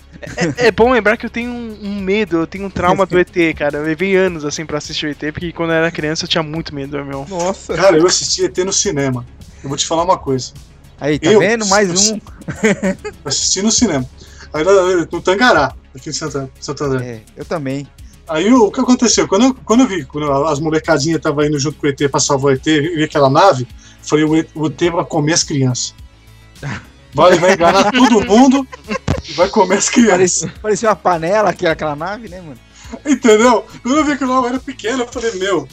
[0.57, 3.33] É bom lembrar que eu tenho um, um medo, eu tenho um trauma do ET,
[3.57, 3.79] cara.
[3.79, 6.43] Eu levei anos assim pra assistir o ET, porque quando eu era criança eu tinha
[6.43, 7.27] muito medo, meu.
[7.29, 7.75] Nossa.
[7.77, 9.25] Cara, eu assisti ET no cinema.
[9.63, 10.53] Eu vou te falar uma coisa.
[11.01, 11.67] Aí, tá Eu- vendo?
[11.67, 12.15] Mais um.
[12.15, 12.97] Eu
[13.27, 14.09] assisti no cinema.
[14.53, 17.07] Aí no Tangará, aqui em Santa, Santo André.
[17.07, 17.87] É, eu também.
[18.29, 19.29] Aí o, que aconteceu?
[19.29, 22.19] Quando eu, quando eu vi, quando as molecadinhas estavam indo junto com o ET pra
[22.19, 23.67] salvar o ET, vi aquela nave,
[24.03, 25.95] falei, o ET, o ET vai comer as crianças.
[27.15, 28.67] Vai, vai enganar todo mundo
[29.29, 30.11] e vai comer as crianças.
[30.17, 32.59] Parecia, parecia uma panela, aquela, aquela nave, né, mano?
[33.05, 33.65] Entendeu?
[33.83, 35.69] Quando eu vi que o nave era pequeno, eu falei, meu,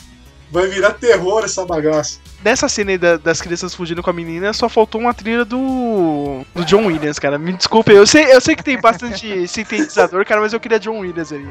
[0.51, 2.19] vai virar terror essa bagaça.
[2.43, 6.43] Nessa cena aí da- das crianças fugindo com a menina, só faltou uma trilha do.
[6.53, 7.37] do John Williams, cara.
[7.39, 10.99] Me desculpe, eu sei, eu sei que tem bastante sintetizador, cara, mas eu queria John
[10.99, 11.47] Williams ali.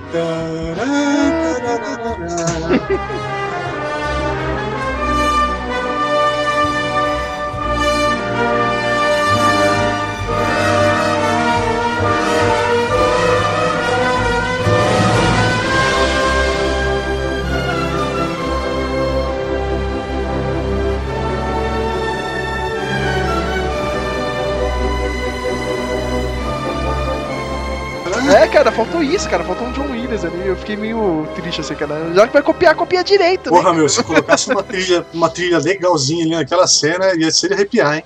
[28.34, 29.44] É, cara, faltou isso, cara.
[29.44, 30.46] Faltou um John Williams ali.
[30.46, 32.12] Eu fiquei meio triste assim, cara.
[32.14, 33.56] Já que vai copiar, copia direito, né?
[33.56, 37.54] Porra, meu, se colocasse uma trilha, uma trilha legalzinha ali naquela cena, ia ser de
[37.54, 38.04] arrepiar, hein?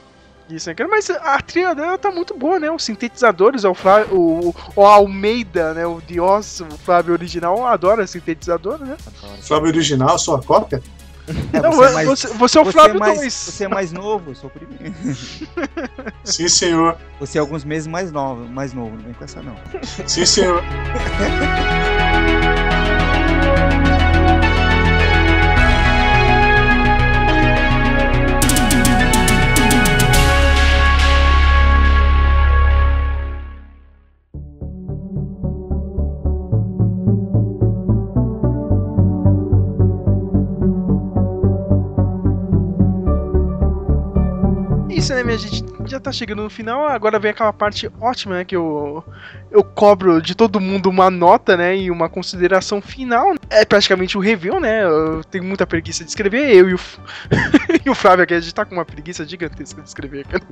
[0.48, 0.88] Isso, né, cara?
[0.88, 2.70] Mas a trilha dela tá muito boa, né?
[2.70, 5.86] Os sintetizadores, o, Flá- o, o Almeida, né?
[5.86, 8.96] O Dios, o Flávio original, adora sintetizador, né?
[9.42, 10.80] Flávio original, sua cópia?
[11.52, 13.32] É, Não, você, é mais, você, você é o você Flávio é mais, 2.
[13.32, 14.94] Você é mais novo, eu sou o primeiro.
[16.22, 16.96] Sim, senhor.
[17.18, 19.56] Você é alguns meses mais novo, mais novo, não vem com essa não.
[20.06, 20.62] Sim, senhor.
[45.96, 48.44] Já tá chegando no final, agora vem aquela parte ótima, né?
[48.44, 49.02] Que eu,
[49.50, 51.74] eu cobro de todo mundo uma nota, né?
[51.74, 53.34] E uma consideração final.
[53.48, 54.84] É praticamente o review, né?
[54.84, 56.80] Eu tenho muita preguiça de escrever, eu e o,
[57.86, 60.44] e o Flávio aqui, a gente tá com uma preguiça gigantesca de escrever, cara.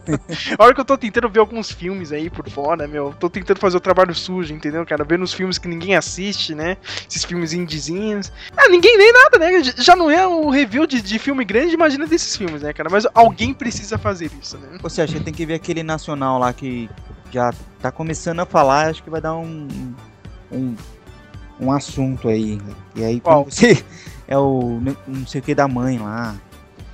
[0.58, 3.60] A hora que eu tô tentando ver alguns filmes aí por fora, meu, tô tentando
[3.60, 5.04] fazer o trabalho sujo, entendeu, cara?
[5.04, 6.78] Vendo os filmes que ninguém assiste, né?
[7.06, 8.32] Esses filmes indizinhos.
[8.56, 9.62] Ah, ninguém lê nada, né?
[9.76, 12.88] Já não é o review de, de filme grande, imagina desses filmes, né, cara?
[12.90, 14.78] Mas alguém precisa fazer isso, né?
[14.86, 16.88] Ou seja, tem que ver aquele nacional lá que
[17.32, 19.66] já tá começando a falar, acho que vai dar um.
[20.52, 20.76] um,
[21.60, 22.60] um assunto aí.
[22.94, 23.44] E aí Qual?
[23.44, 23.82] você.
[24.28, 24.80] É o.
[25.06, 26.34] não sei o que da mãe lá.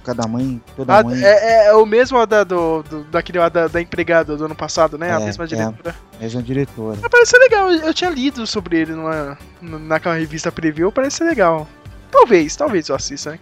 [0.05, 1.23] Cada mãe, toda Ah, mãe.
[1.25, 4.99] é, é o mesmo da, do, do- daquele lá da, da empregada do ano passado,
[4.99, 5.15] né?
[5.15, 5.47] a É, mesma é.
[5.47, 5.95] diretora.
[6.21, 6.99] Mesma diretora.
[7.03, 11.19] Ah, Parece ser legal, eu, eu tinha lido sobre ele numa, naquela revista preview, parece
[11.19, 11.67] ser legal.
[12.11, 13.39] Talvez, talvez eu assista, né?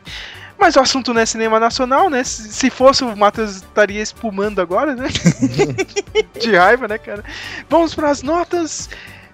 [0.60, 2.22] Mas o assunto não é cinema nacional, né?
[2.22, 5.08] Se, se fosse, o Matheus estaria espumando agora, né?
[6.38, 7.24] De raiva, né, cara?
[7.68, 8.90] Vamos pras notas.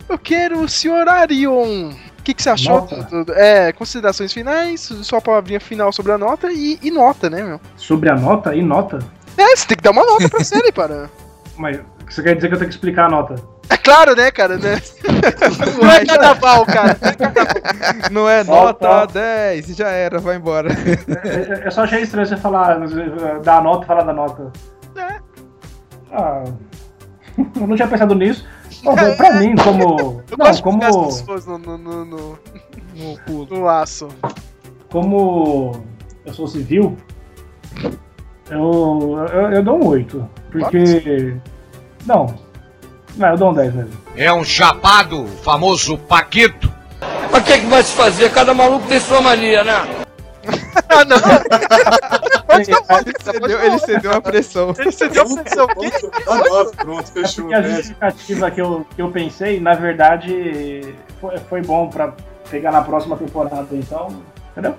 [0.08, 1.90] Eu quero o senhor Arion.
[1.90, 2.82] O que, que você achou?
[2.82, 7.42] Do- do- é, considerações finais, sua palavrinha final sobre a nota e, e nota, né,
[7.42, 7.60] meu?
[7.76, 8.98] Sobre a nota e nota.
[9.36, 11.10] É, você tem que dar uma nota pra série, para.
[11.56, 11.80] Mas
[12.14, 13.34] você quer dizer que eu tenho que explicar a nota?
[13.68, 14.80] É claro, né, cara, né?
[15.82, 16.96] Não é carnaval, cara.
[18.10, 18.88] Não é Nota.
[18.88, 20.68] nota 10, já era, vai embora.
[21.24, 22.78] Eu, eu só achei estranho você falar,
[23.42, 24.52] dar a nota e falar da nota.
[24.96, 25.16] É.
[26.12, 26.44] Ah,
[27.60, 28.46] eu não tinha pensado nisso.
[28.84, 30.22] Bom, pra mim, como.
[30.30, 30.78] Eu Não, como.
[30.78, 32.38] no, no, no,
[33.26, 34.08] no, no laço.
[34.90, 35.84] como
[36.24, 36.96] eu sou civil,
[38.50, 40.28] eu, eu, eu dou um 8.
[40.52, 41.36] Porque.
[42.06, 42.34] Não.
[43.16, 43.92] Não, eu dou um 10 mesmo.
[44.14, 46.72] É um chapado, o famoso Paquito.
[47.30, 48.30] Mas o que, que vai se fazer?
[48.30, 49.72] Cada maluco tem sua mania, né?
[50.88, 51.16] ah, não!
[52.56, 52.64] ele,
[53.22, 54.74] cedeu, ele cedeu a pressão.
[54.78, 55.66] Ele cedeu a pressão.
[56.24, 57.54] Dá 9, pronto, fechou.
[57.54, 62.14] A justificativa que eu, que eu pensei, na verdade, foi, foi bom pra
[62.50, 64.22] pegar na próxima temporada, então.
[64.52, 64.74] Entendeu?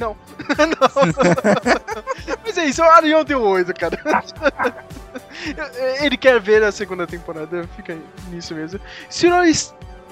[0.00, 0.16] Não.
[0.58, 2.36] não.
[2.44, 4.00] Mas é isso, o Arion deu 8, cara.
[6.02, 7.96] Ele quer ver a segunda temporada, fica
[8.30, 8.80] nisso mesmo.
[9.08, 9.44] Senhor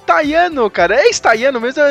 [0.09, 1.83] Staiano, cara, é Staiano mesmo,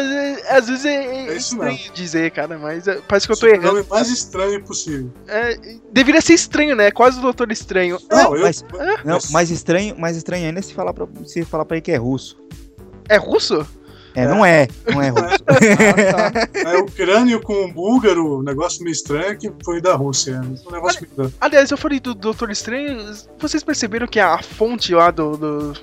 [0.49, 3.49] às vezes é, é, É estranho dizer, cara, mas é, parece que eu tô O
[3.49, 3.87] nome errando.
[3.89, 5.11] mais estranho possível.
[5.27, 5.57] É,
[5.91, 6.89] deveria ser estranho, né?
[6.91, 7.99] Quase o Doutor Estranho.
[8.09, 8.41] Não, eu.
[8.41, 8.65] Mas,
[9.05, 11.91] não, mais estranho, mais estranho ainda é se falar pra, se falar pra ele que
[11.91, 12.37] é russo.
[13.09, 13.65] É russo?
[14.17, 15.37] É, não é, não é russo.
[16.65, 20.41] É o crânio com o búlgaro, um negócio meio estranho que foi da Rússia.
[20.67, 21.33] Um negócio meio doido.
[21.39, 22.99] Aliás, eu falei do Doutor Estranho.
[23.39, 25.37] Vocês perceberam que a fonte lá do.
[25.37, 25.73] do-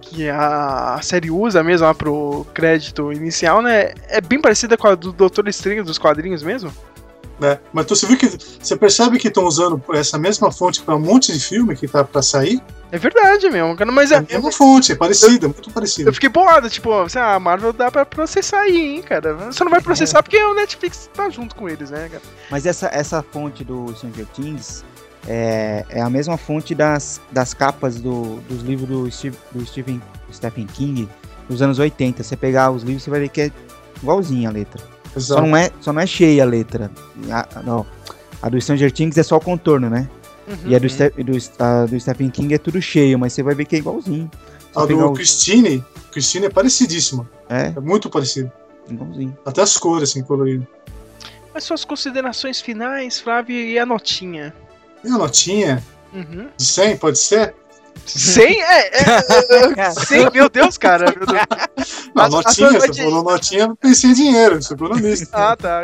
[0.00, 3.94] que a série usa mesmo lá pro crédito inicial, né?
[4.08, 6.70] É bem parecida com a do Doutor Estranho dos quadrinhos mesmo.
[7.42, 7.58] Né?
[7.72, 8.26] Mas tu, você viu que.
[8.28, 12.04] Você percebe que estão usando essa mesma fonte pra um monte de filme que tá
[12.04, 12.62] pra sair?
[12.90, 14.18] É verdade mesmo, cara, mas É é.
[14.18, 16.10] a mesma fonte, é parecida, muito parecida.
[16.10, 19.34] Eu fiquei bolado, tipo, assim, a Marvel dá pra processar aí, hein, cara.
[19.34, 22.22] Você não vai processar porque o Netflix tá junto com eles, né, cara?
[22.50, 24.84] Mas essa, essa fonte do Stranger Things
[25.26, 30.02] é, é a mesma fonte das, das capas do, dos livros do, Steve, do Stephen,
[30.32, 31.08] Stephen King
[31.48, 32.22] dos anos 80.
[32.22, 33.50] Você pegar os livros, você vai ver que é
[34.02, 34.82] igualzinha a letra.
[35.16, 36.90] Só não é, só não é cheia a letra.
[37.30, 37.86] A, não.
[38.40, 40.08] a do Stranger Things é só o contorno, né?
[40.66, 41.32] E a do, Ste- do,
[41.62, 44.30] a do Stephen King é tudo cheio, mas você vai ver que é igualzinho.
[44.72, 47.28] Só A do o- Christine, Christine é parecidíssima.
[47.48, 48.50] É, É muito parecido.
[48.90, 49.36] igualzinho.
[49.46, 50.66] Até as cores, assim, coloridas.
[51.54, 54.54] Mas suas considerações finais, Flávio, e a notinha?
[55.04, 55.82] E a notinha
[56.12, 56.48] Uhum.
[56.56, 57.54] de 100, pode ser?
[58.04, 58.60] 100?
[58.62, 58.90] É, é,
[59.78, 61.06] é, é 100, meu Deus, cara.
[61.16, 62.10] Meu Deus.
[62.14, 65.28] Não, A- a notinha, sua você falou notinha, eu pensei em dinheiro, sou economista.
[65.32, 65.82] Ah, tá.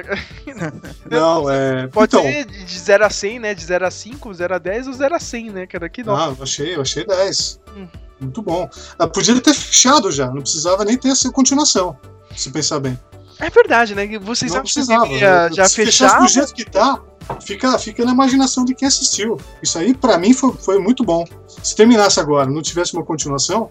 [1.11, 1.87] Não, é.
[1.89, 3.55] Pode então, ser de 0 a 100, né?
[3.55, 5.89] De 0 a 5, 0 a 10 ou 0 a 100, né, cara?
[5.89, 6.17] Que não.
[6.17, 7.61] ah, eu achei, eu achei 10.
[7.77, 7.87] Hum.
[8.21, 8.69] Muito bom.
[8.99, 11.97] Ah, podia ter fechado já, não precisava nem ter essa continuação,
[12.37, 12.99] se pensar bem.
[13.39, 14.07] É verdade, né?
[14.19, 15.05] Vocês não acham que precisava.
[15.07, 16.09] deveria já se fechar?
[16.09, 17.01] fechasse do jeito que tá,
[17.41, 19.39] fica, fica na imaginação de quem assistiu.
[19.63, 21.25] Isso aí, pra mim, foi, foi muito bom.
[21.63, 23.71] Se terminasse agora, não tivesse uma continuação,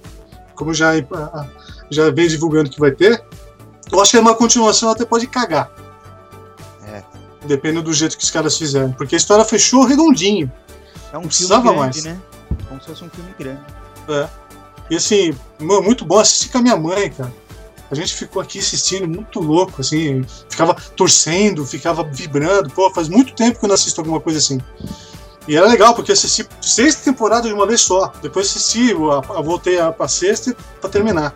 [0.56, 0.92] como já,
[1.90, 3.24] já vem divulgando que vai ter,
[3.92, 5.72] eu acho que uma continuação até pode cagar.
[6.86, 7.04] É.
[7.46, 8.92] Dependendo do jeito que os caras fizeram.
[8.92, 10.52] Porque a história fechou redondinho.
[11.12, 12.04] É um filme precisava grande, mais.
[12.04, 12.22] né?
[12.68, 13.62] Como se fosse um filme grande.
[14.90, 17.32] E assim, muito bom assistir com a minha mãe, cara.
[17.90, 22.70] A gente ficou aqui assistindo muito louco, assim, ficava torcendo, ficava vibrando.
[22.70, 24.60] Pô, faz muito tempo que eu não assisto alguma coisa assim.
[25.48, 28.12] E era legal, porque assisti seis temporadas de uma vez só.
[28.22, 31.34] Depois assisti, a- a- voltei a, pra sexta pra terminar.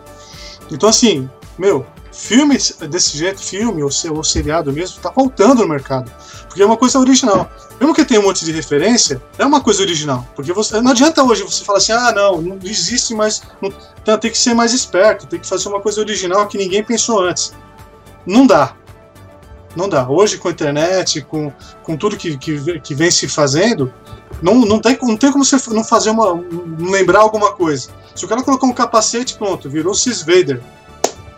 [0.70, 1.28] Então, assim,
[1.58, 6.10] meu, filmes desse jeito, filme ou, se- ou seriado mesmo, tá faltando no mercado.
[6.46, 7.50] Porque é uma coisa original.
[7.80, 10.26] Mesmo que tenha um monte de referência, é uma coisa original.
[10.36, 13.42] Porque você, não adianta hoje você falar assim, ah, não, não existe mais.
[13.60, 16.84] Não, então tem que ser mais esperto, tem que fazer uma coisa original que ninguém
[16.84, 17.52] pensou antes.
[18.26, 18.74] Não dá.
[19.74, 20.06] Não dá.
[20.08, 21.50] Hoje, com a internet, com,
[21.82, 23.92] com tudo que, que, que vem se fazendo,
[24.42, 26.34] não, não, tem, não tem como você não fazer uma.
[26.34, 27.88] não lembrar alguma coisa.
[28.14, 30.60] Se o cara colocou um capacete, pronto, virou Cis Vader.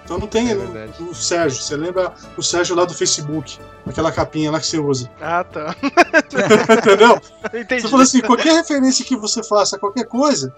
[0.05, 0.55] Então não tem É
[1.01, 1.63] o- Sérgio.
[1.63, 3.59] Você lembra o Sérgio lá do Facebook?
[3.87, 5.11] Aquela capinha lá que você usa.
[5.21, 5.75] Ah, tá.
[6.79, 7.21] Entendeu?
[7.59, 7.83] Entendi.
[7.83, 10.55] Você fala assim, qualquer referência que você faça, qualquer coisa,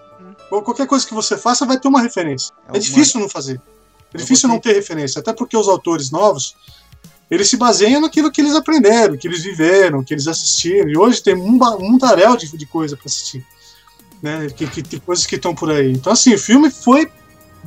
[0.51, 2.53] ou qualquer coisa que você faça, vai ter uma referência.
[2.67, 3.55] É, uma- difícil não fazer.
[4.13, 6.55] É Eu difícil não ter referência, até porque os autores novos,
[7.29, 10.89] eles se baseiam naquilo que eles aprenderam, que eles viveram, que eles assistiram.
[10.89, 13.45] E hoje tem um, ba- um taréu de, de coisa para assistir.
[14.23, 14.47] Né?
[14.49, 15.91] Que, que, tem coisas que estão por aí.
[15.91, 17.11] Então, assim, o filme foi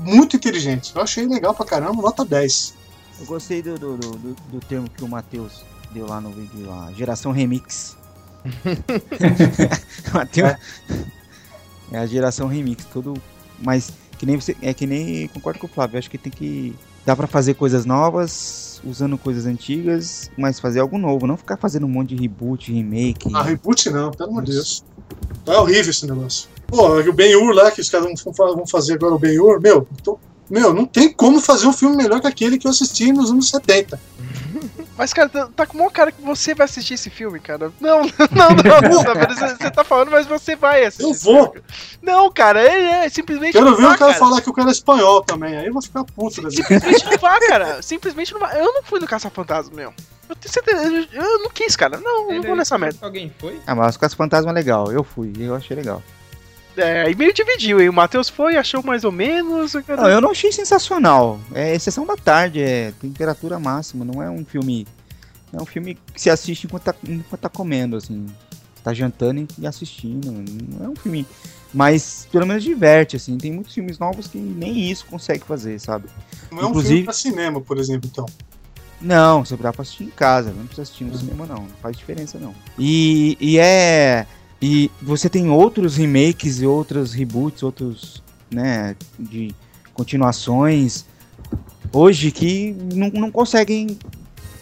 [0.00, 0.92] muito inteligente.
[0.94, 2.74] Eu achei legal pra caramba, nota 10.
[3.20, 6.90] Eu gostei do, do, do, do- termo que o Matheus deu lá no vídeo lá,
[6.92, 7.96] geração remix.
[10.12, 10.54] Matheus.
[11.92, 13.14] É a geração remix, tudo.
[13.58, 14.56] Mas que nem você.
[14.62, 15.28] É que nem.
[15.28, 15.98] Concordo com o Flávio.
[15.98, 16.74] Acho que tem que.
[17.04, 21.26] Dá pra fazer coisas novas, usando coisas antigas, mas fazer algo novo.
[21.26, 23.30] Não ficar fazendo um monte de reboot, remake.
[23.34, 24.84] Ah, reboot não, pelo amor de Deus.
[25.44, 26.48] Tá horrível esse negócio.
[26.66, 29.86] Pô, o Ben-Hur lá, que os caras vão fa- vão fazer agora o Ben-Hur, meu,
[30.48, 33.48] meu, não tem como fazer um filme melhor que aquele que eu assisti nos anos
[33.48, 33.98] 70.
[34.96, 37.72] Mas, cara, tá, tá com o maior cara que você vai assistir esse filme, cara.
[37.80, 39.02] Não, não, não, não,
[39.34, 41.04] você, você tá falando, mas você vai assistir.
[41.04, 41.44] Eu vou.
[41.52, 41.62] filme.
[42.02, 44.18] Não, cara, é, é simplesmente Quero não ver vá, o cara cara.
[44.18, 46.50] falar que o cara é espanhol também, aí eu vou ficar puto.
[46.50, 47.80] Simplesmente não vá, cara.
[47.82, 48.52] Simplesmente não vá.
[48.52, 49.94] Eu não fui no Caça-Fantasma, meu.
[50.30, 51.08] Eu tenho certeza.
[51.12, 51.98] Eu não quis, cara.
[51.98, 52.98] Não, não vou nessa merda.
[53.02, 53.60] Alguém foi?
[53.66, 54.92] Ah, mas com as fantasmas é legal.
[54.92, 56.00] Eu fui, eu achei legal.
[56.76, 57.88] É, aí meio dividiu, hein?
[57.88, 59.74] O Matheus foi, achou mais ou menos.
[59.74, 61.40] Não, eu não achei sensacional.
[61.52, 64.04] É exceção da tarde, é temperatura máxima.
[64.04, 64.86] Não é um filme.
[65.52, 68.26] É um filme que se assiste enquanto tá, enquanto tá comendo, assim.
[68.84, 70.30] Tá jantando e assistindo.
[70.30, 71.26] Não é um filme.
[71.74, 73.36] Mas pelo menos diverte, assim.
[73.36, 76.08] Tem muitos filmes novos que nem isso consegue fazer, sabe?
[76.52, 78.26] Não é um filme pra cinema, por exemplo, então.
[79.00, 81.56] Não, você dá pra assistir em casa, não precisa assistir no cinema, não.
[81.56, 82.54] Não faz diferença, não.
[82.78, 84.26] E, e é.
[84.60, 89.54] E você tem outros remakes e outros reboots, outros, né, de
[89.94, 91.06] continuações
[91.92, 93.98] hoje que não, não conseguem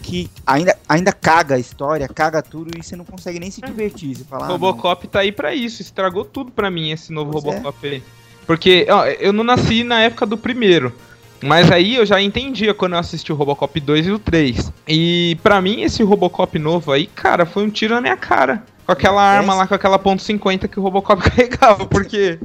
[0.01, 4.15] que ainda, ainda caga a história, caga tudo e você não consegue nem se divertir.
[4.15, 7.43] Você fala, ah, Robocop tá aí pra isso, estragou tudo pra mim esse novo pois
[7.43, 7.91] Robocop é.
[7.91, 8.03] aí.
[8.47, 10.95] Porque ó, eu não nasci na época do primeiro.
[11.41, 14.71] Mas aí eu já entendia quando eu assisti o Robocop 2 e o 3.
[14.87, 18.63] E para mim esse Robocop novo aí, cara, foi um tiro na minha cara.
[18.85, 22.39] Com aquela arma lá, com aquela ponto .50 que o Robocop carregava, porque...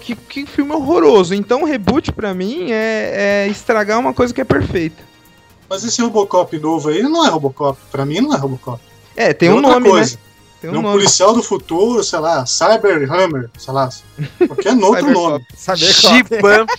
[0.00, 1.34] que, que filme horroroso.
[1.34, 5.02] Então o reboot pra mim é, é estragar uma coisa que é perfeita.
[5.68, 7.78] Mas esse Robocop novo aí não é Robocop.
[7.92, 8.80] Pra mim não é Robocop.
[9.14, 10.16] É, tem, tem um nome, coisa.
[10.16, 10.29] né?
[10.60, 13.88] Tem um, um policial do futuro, sei lá, Cyber Hammer, sei lá.
[14.46, 15.46] Qualquer outro nome.
[15.74, 16.66] Giban.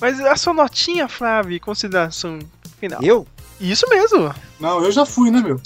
[0.00, 2.38] Mas a sua notinha, Flávio, consideração
[2.78, 3.02] final.
[3.02, 3.26] Eu?
[3.60, 4.32] Isso mesmo.
[4.60, 5.58] Não, eu já fui, né, meu?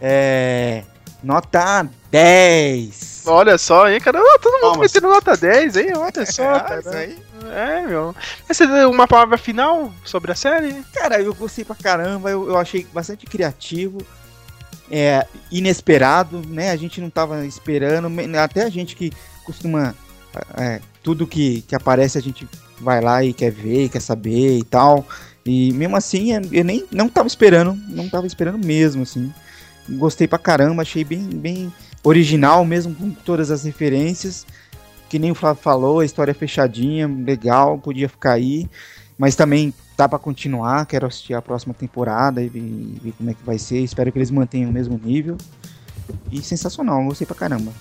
[0.00, 0.84] é.
[1.22, 3.22] Nota 10.
[3.26, 4.20] Olha só, hein, cara.
[4.40, 5.92] Todo mundo metendo nota 10, hein?
[5.96, 7.16] Olha só, é, cara.
[7.52, 8.14] É, meu.
[8.48, 10.74] Você deu uma palavra final sobre a série?
[10.94, 12.30] Cara, eu gostei pra caramba.
[12.30, 13.98] Eu, eu achei bastante criativo.
[14.90, 16.70] É, inesperado, né?
[16.70, 18.08] A gente não tava esperando.
[18.38, 19.12] Até a gente que
[19.44, 19.94] costuma.
[20.56, 22.48] É, tudo que, que aparece a gente
[22.80, 25.06] vai lá e quer ver, quer saber e tal.
[25.44, 29.32] E mesmo assim, eu nem não tava esperando, não tava esperando mesmo, assim.
[29.92, 31.72] Gostei pra caramba, achei bem, bem
[32.02, 34.46] original mesmo, com todas as referências.
[35.08, 38.68] Que nem o Flávio falou, a história é fechadinha, legal, podia ficar aí.
[39.18, 43.44] Mas também dá para continuar, quero assistir a próxima temporada e ver, como é que
[43.44, 43.80] vai ser.
[43.80, 45.36] Espero que eles mantenham o mesmo nível.
[46.30, 47.72] E sensacional, gostei pra caramba.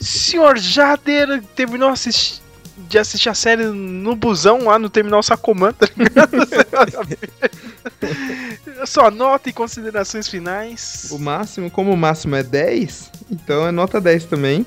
[0.00, 2.44] Senhor Jader terminou assistir
[2.88, 6.36] de assistir a série no busão lá no terminal Sacomã, tá ligado?
[8.86, 11.08] Só nota e considerações finais.
[11.10, 14.64] O máximo, como o máximo é 10, então é nota 10 também.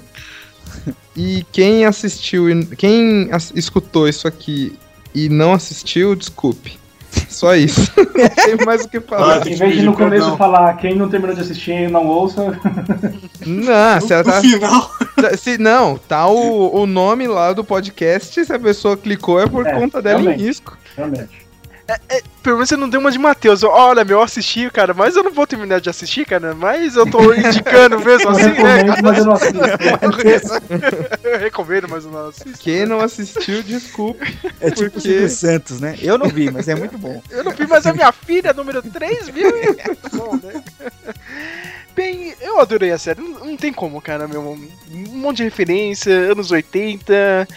[1.15, 2.45] E quem assistiu,
[2.77, 4.77] quem escutou isso aqui
[5.13, 6.77] e não assistiu, desculpe.
[7.27, 7.91] Só isso.
[7.97, 9.41] não tem mais o que falar.
[9.43, 12.59] Ah, em vez de no começo falar quem não terminou de assistir não ouça.
[13.45, 14.41] Não, se ela tá.
[14.41, 14.91] Final.
[15.37, 18.45] Se, não, tá o, o nome lá do podcast.
[18.45, 20.77] Se a pessoa clicou é por é, conta dela realmente, em risco.
[20.95, 21.48] Realmente.
[21.89, 23.63] É, é, pelo menos você não deu uma de Matheus.
[23.63, 26.53] Olha, meu, eu assisti, cara, mas eu não vou terminar de assistir, cara.
[26.53, 28.83] Mas eu tô indicando mesmo assim, né?
[29.01, 29.33] Mas eu, não
[31.31, 32.59] eu recomendo, mas eu não assisto.
[32.59, 34.37] Quem não assistiu, desculpe.
[34.61, 35.17] É tipo porque...
[35.17, 35.97] o Santos, né?
[35.99, 37.21] Eu não vi, mas é muito bom.
[37.31, 39.49] Eu não vi, mas a minha filha, número 3, viu?
[39.49, 40.63] É muito bom, né?
[41.95, 43.19] Bem, eu adorei a série.
[43.19, 44.41] Não, não tem como, cara, meu.
[44.41, 47.47] Um monte de referência, anos 80.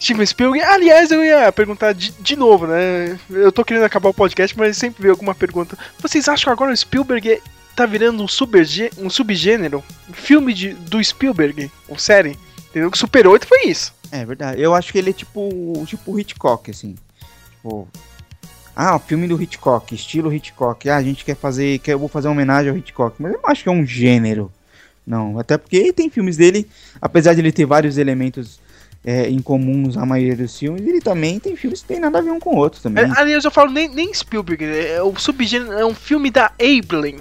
[0.00, 0.64] Steven Spielberg.
[0.64, 3.18] Aliás, eu ia perguntar de, de novo, né?
[3.30, 5.76] Eu tô querendo acabar o podcast, mas sempre veio alguma pergunta.
[5.98, 7.40] Vocês acham que agora o Spielberg
[7.74, 9.82] tá virando um, subgê, um subgênero?
[10.08, 12.38] Um filme de, do Spielberg, ou série?
[12.70, 12.90] Entendeu?
[12.90, 13.94] Que Super 8 foi isso.
[14.12, 14.60] É verdade.
[14.60, 16.94] Eu acho que ele é tipo, tipo Hitchcock, assim.
[17.50, 17.88] Tipo.
[18.74, 20.88] Ah, o filme do Hitchcock, estilo Hitchcock.
[20.88, 21.78] Ah, a gente quer fazer.
[21.78, 23.16] Quer, eu vou fazer uma homenagem ao Hitchcock.
[23.18, 24.52] Mas eu não acho que é um gênero.
[25.06, 25.38] Não.
[25.38, 26.68] Até porque tem filmes dele,
[27.00, 28.60] apesar de ele ter vários elementos
[29.06, 32.32] é, incomuns a maioria dos filmes, ele também tem filmes que tem nada a ver
[32.32, 33.04] um com o outro também.
[33.04, 37.18] É, aliás, eu falo nem, nem Spielberg, é, o subgênero é um filme da Ablin.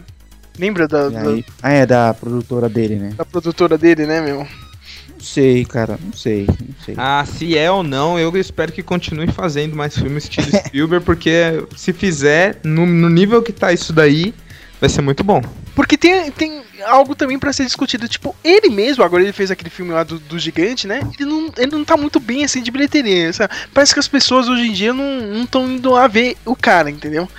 [0.57, 1.21] Lembra da, da...
[1.61, 3.13] Ah, é, da produtora dele, né?
[3.15, 4.39] Da produtora dele, né, meu?
[4.39, 6.95] Não sei, cara, não sei, não sei.
[6.97, 11.65] Ah, se é ou não, eu espero que continue fazendo mais filmes estilo Spielberg, porque
[11.75, 14.33] se fizer, no, no nível que tá isso daí,
[14.79, 15.41] vai ser muito bom.
[15.75, 18.07] Porque tem, tem algo também para ser discutido.
[18.07, 21.01] Tipo, ele mesmo, agora ele fez aquele filme lá do, do gigante, né?
[21.19, 23.31] Ele não, ele não tá muito bem assim de bilheteria.
[23.33, 23.53] Sabe?
[23.73, 27.29] Parece que as pessoas hoje em dia não estão indo lá ver o cara, entendeu?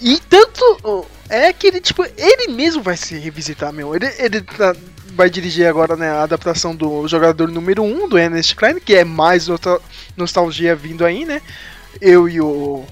[0.00, 3.94] E tanto é que ele, tipo, ele mesmo vai se revisitar, meu.
[3.94, 4.74] Ele, ele tá,
[5.14, 8.94] vai dirigir agora né, a adaptação do jogador número 1 um, do Ernest Klein, que
[8.94, 9.46] é mais
[10.16, 11.40] nostalgia vindo aí, né?
[12.00, 12.84] Eu e o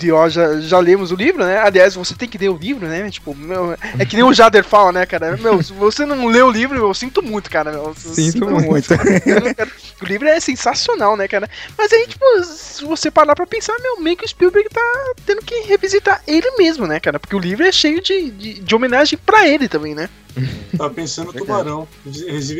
[0.00, 1.58] de ó, já, já lemos o livro, né?
[1.58, 3.08] Aliás, você tem que ler o livro, né?
[3.10, 5.36] Tipo, meu, é que nem o Jader fala, né, cara?
[5.36, 7.70] Meu, se você não lê o livro, eu sinto muito, cara.
[7.70, 8.88] Meu, eu Sinto muito.
[10.00, 11.48] o livro é sensacional, né, cara?
[11.76, 15.42] Mas aí, tipo, se você parar pra pensar, meu, meio que o Spielberg tá tendo
[15.42, 17.20] que revisitar ele mesmo, né, cara?
[17.20, 20.08] Porque o livro é cheio de, de, de homenagem pra ele também, né?
[20.76, 21.86] Tava pensando no Tubarão,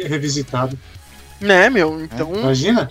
[0.09, 0.79] revisitado.
[1.41, 2.03] Né, meu?
[2.03, 2.35] Então.
[2.35, 2.91] Imagina?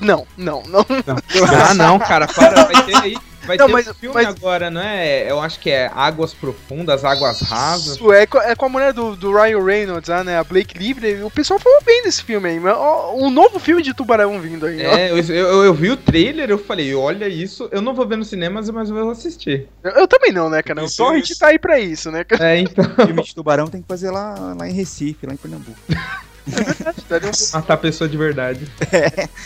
[0.00, 0.84] Não, não, não.
[1.68, 2.64] Ah, não, cara, para.
[2.64, 3.16] Vai ter aí.
[3.46, 5.30] Vai Não, ter mas- um filme mas- agora, não é?
[5.30, 7.96] Eu acho que é Águas Profundas, Águas Rasas.
[7.96, 10.38] Isso, é, é com a mulher do, do Ryan Reynolds, né?
[10.38, 11.22] A Blake Lively.
[11.22, 12.58] O pessoal falou bem desse filme aí.
[12.60, 14.80] Mas, ó, um novo filme de tubarão vindo aí.
[14.80, 18.16] É, eu, eu, eu vi o trailer, eu falei, olha isso, eu não vou ver
[18.16, 19.68] no cinema, mas eu vou assistir.
[19.82, 20.84] Eu, eu também não, né, cara?
[20.84, 22.54] O Torrent tá aí pra isso, né, cara?
[22.54, 22.84] É, então.
[23.06, 25.78] filme de tubarão tem que fazer lá, lá em Recife, lá em Pernambuco.
[27.08, 28.66] Daria um- Matar pessoa de verdade.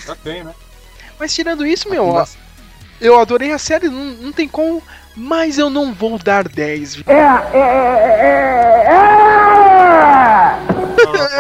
[0.07, 0.53] Já tem, né?
[1.19, 2.25] Mas tirando isso, meu, ó,
[3.01, 4.83] eu adorei a série, não, não tem como,
[5.15, 6.97] mas eu não vou dar 10.
[6.97, 7.05] viu?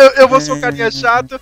[0.00, 1.40] eu, eu vou ser um carinha chato,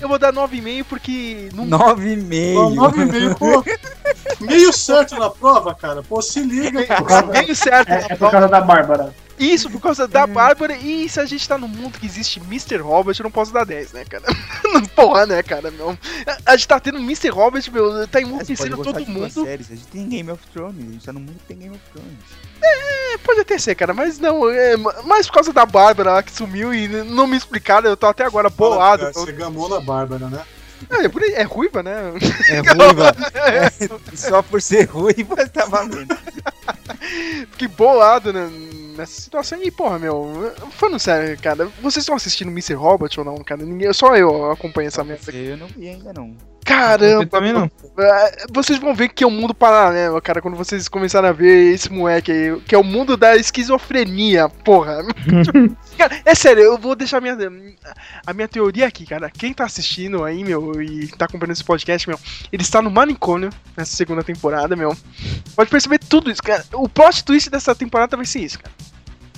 [0.00, 2.58] eu vou dar 9,5 porque não Nove e meio.
[2.58, 3.64] Ó, Nove e meio, pô.
[4.40, 6.00] Meio certo na prova, cara.
[6.02, 7.32] Pô, se liga, pô.
[7.32, 7.90] meio certo.
[7.90, 9.12] É, é por causa da Bárbara.
[9.38, 10.76] Isso, por causa da Bárbara.
[10.76, 12.78] E se a gente tá num mundo que existe Mr.
[12.78, 14.24] Robert, eu não posso dar 10, né, cara?
[14.94, 15.70] Porra, né, cara?
[15.70, 15.96] Meu.
[16.44, 17.28] A gente tá tendo Mr.
[17.28, 19.30] Robert, meu, tá enlouquecendo todo mundo.
[19.30, 19.70] séries.
[19.70, 21.84] A gente tem Game of Thrones, a gente tá no mundo que tem Game of
[21.92, 22.48] Thrones.
[22.60, 26.32] É, pode até ser, cara, mas não, é, mais por causa da Bárbara lá que
[26.32, 29.10] sumiu e não me explicaram, eu tô até agora bolado.
[29.12, 30.42] Você gamou na Bárbara, né?
[30.90, 32.12] É, aí- é ruiva, né?
[32.48, 33.14] É ruiva.
[33.34, 36.16] É, só por ser ruiva tá valendo.
[37.52, 38.48] Fiquei bolado né,
[38.96, 42.74] nessa situação e, porra, meu, falando sério, cara, vocês estão assistindo Mr.
[42.74, 43.62] Robot ou não, cara?
[43.62, 45.32] Ninguém, só eu acompanho essa merda.
[45.32, 46.36] Eu não vi ainda não.
[46.68, 47.70] Caramba, Eu também não.
[47.98, 51.72] É, Vocês vão ver que é um mundo paralelo, cara, quando vocês começarem a ver
[51.72, 54.98] esse moleque aí, que é o mundo da esquizofrenia, porra.
[55.96, 57.36] cara, é sério, eu vou deixar minha,
[58.26, 59.30] a minha teoria aqui, cara.
[59.30, 62.20] Quem tá assistindo aí, meu, e tá acompanhando esse podcast, meu,
[62.52, 64.94] ele está no manicômio nessa segunda temporada, meu.
[65.56, 66.62] Pode perceber tudo isso, cara.
[66.74, 68.74] O plot twist dessa temporada vai ser isso, cara.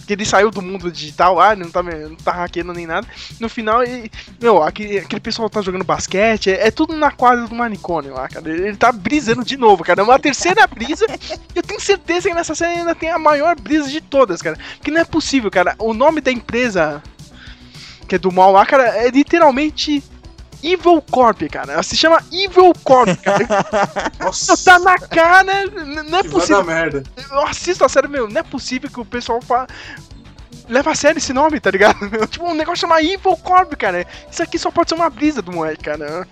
[0.06, 3.06] Que ele saiu do mundo digital lá, ele não tá, não tá hackeando nem nada.
[3.38, 7.46] No final, ele, meu, aquele, aquele pessoal tá jogando basquete, é, é tudo na quadra
[7.46, 8.48] do manicômio lá, cara.
[8.48, 10.00] Ele, ele tá brisando de novo, cara.
[10.00, 11.06] É uma terceira brisa.
[11.54, 14.58] Eu tenho certeza que nessa série ainda tem a maior brisa de todas, cara.
[14.82, 15.74] Que não é possível, cara.
[15.78, 17.02] O nome da empresa
[18.10, 20.02] que é do mal lá, cara, é literalmente
[20.62, 21.82] Evil Corp, cara.
[21.82, 23.46] Se chama Evil Corp, cara.
[24.20, 26.64] Nossa, tá na cara, n- não é que possível.
[26.64, 27.02] merda.
[27.30, 29.66] Eu assisto a série, meu, não é possível que o pessoal fa...
[30.68, 31.98] leva a sério esse nome, tá ligado?
[32.10, 34.06] Meu, tipo, um negócio chama Evil Corp, cara.
[34.30, 36.26] Isso aqui só pode ser uma brisa do moleque, cara.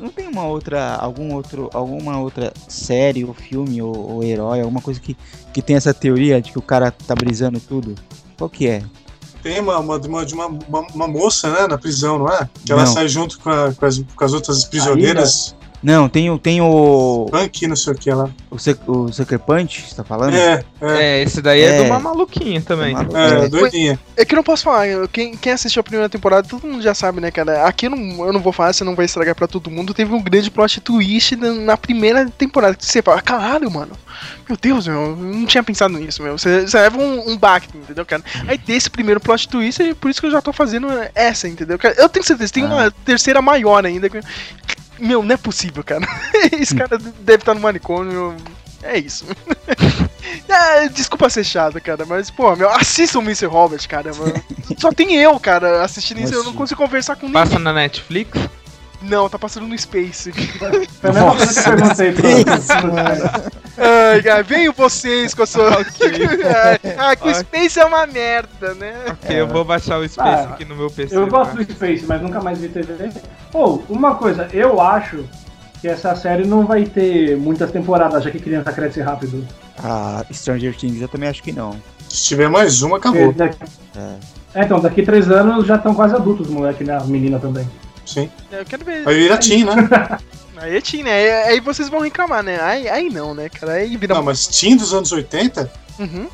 [0.00, 4.80] Não tem uma outra, algum outro, alguma outra série ou filme ou, ou herói, alguma
[4.80, 5.16] coisa que,
[5.52, 7.94] que tem essa teoria de que o cara tá brisando tudo?
[8.38, 8.82] Qual que é?
[9.44, 12.48] Tem uma, uma, de uma, uma, uma, moça, né, na prisão, não é?
[12.64, 12.92] Que ela Não.
[12.92, 15.54] sai junto com, a- com as, com as outras prisioneiras.
[15.84, 17.26] Não, tem, o- tem o.
[17.30, 18.30] Punk, não sei o que lá.
[18.50, 20.34] O, Suck- o Sucker Punch, você tá falando?
[20.34, 21.82] É, é, É, esse daí é, É.
[21.82, 22.94] de uma maluquinha também.
[22.94, 23.48] Maluco, é, é.
[23.48, 24.00] doidinha.
[24.16, 26.80] É que eu não posso falar, eu- quem, quem assistiu a primeira temporada, todo mundo
[26.82, 27.66] já sabe, né, cara?
[27.66, 29.92] Aqui eu não, eu não vou falar, você não vai estragar pra todo mundo.
[29.92, 32.74] Teve um grande plot twist na, na primeira temporada.
[32.74, 33.92] Que você fala, caralho, mano.
[34.48, 36.38] Meu Deus, meu, eu não tinha pensado nisso, meu.
[36.38, 38.22] Você, você leva um, um baque, entendeu, cara?
[38.48, 41.78] Aí desse primeiro plot twist, e por isso que eu já tô fazendo essa, entendeu?
[41.78, 44.08] Cara, eu tenho certeza, tem uma terceira maior ainda.
[44.08, 44.20] que-
[44.98, 46.06] Meu, não é possível, cara.
[46.52, 48.36] Esse cara deve estar no manicômio.
[48.82, 49.24] É isso.
[50.48, 53.46] É, desculpa ser chato, cara, mas, pô, meu, assista o Mr.
[53.46, 54.34] Robert, cara, mano.
[54.78, 57.42] Só tem eu, cara, assistindo isso, eu não consigo conversar com ninguém.
[57.42, 58.38] Passa na Netflix?
[59.08, 60.32] Não, tá passando no Space.
[60.32, 65.70] Foi a mesma coisa que eu perguntei pra Ai, venham vocês com a sua.
[66.98, 68.94] ah, que o Space é uma merda, né?
[69.08, 71.16] Ok, eu vou baixar o Space Ah, aqui no meu PC.
[71.16, 73.10] Eu gosto do Space, mas nunca mais vi TV.
[73.52, 75.24] Ou, uma coisa, eu acho
[75.80, 79.46] que essa série não vai ter muitas temporadas, já que criança cresce rápido.
[79.82, 81.76] Ah, Stranger Things, eu também acho que não.
[82.08, 83.32] Se tiver mais uma, acabou.
[83.32, 83.58] Porque daqui-
[83.96, 84.14] É.
[84.54, 86.96] É, então, daqui três anos já estão quase adultos, moleque, né?
[86.96, 87.68] A menina também.
[88.06, 88.30] Sim.
[88.50, 89.06] Eu quero ver.
[89.08, 89.74] Aí vira Tim, né?
[90.56, 91.12] Aí é teen, né?
[91.12, 92.60] Aí, aí vocês vão reclamar, né?
[92.60, 93.72] Aí, aí não, né, cara?
[93.72, 94.14] Aí vira.
[94.14, 96.28] Não, mas Tim dos anos 80 Uhum.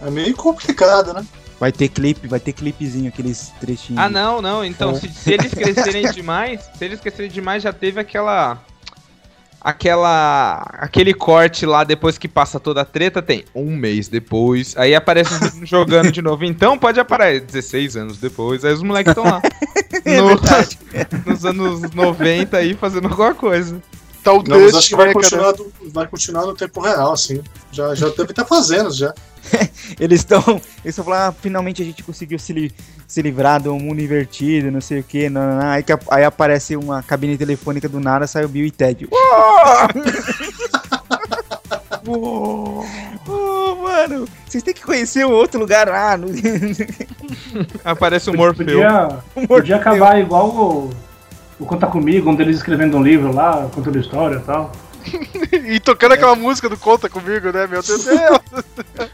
[0.00, 1.24] é meio complicado, né?
[1.60, 4.02] Vai ter clipe, vai ter clipezinho, aqueles trechinhos.
[4.02, 4.64] Ah, não, não.
[4.64, 8.58] Então, se, se eles crescerem demais, se eles crescerem demais, já teve aquela.
[9.62, 10.62] Aquela.
[10.72, 14.74] Aquele corte lá depois que passa toda a treta, tem um mês depois.
[14.76, 16.44] Aí aparece os meninos jogando de novo.
[16.44, 18.64] Então pode aparecer 16 anos depois.
[18.64, 19.40] Aí os moleques estão lá.
[20.04, 20.40] É no-
[21.26, 23.80] nos anos 90 aí fazendo alguma coisa.
[24.24, 27.12] Tá o Não, mas Dust, acho que vai continuar, do- vai continuar no tempo real,
[27.12, 27.40] assim.
[27.70, 29.14] Já, já deve estar fazendo, já.
[29.98, 30.42] Eles estão.
[30.48, 32.72] Eles estão falando, ah, finalmente a gente conseguiu se, li-
[33.06, 35.28] se livrar do mundo invertido, não sei o que.
[35.62, 39.08] Aí, que aí aparece uma cabine telefônica do nada, sai o Bill e Ted.
[42.06, 42.84] Uou!
[43.28, 46.16] Uou, mano, vocês têm que conhecer um outro lugar lá.
[46.16, 46.26] No...
[47.84, 48.66] Aparece o Morfeu.
[48.66, 49.08] Podia,
[49.46, 50.90] podia acabar igual o,
[51.60, 54.72] o Conta Comigo, um deles escrevendo um livro lá, contando história e tal.
[55.52, 58.40] E tocando aquela música do Conta Comigo, né, meu Deus do céu.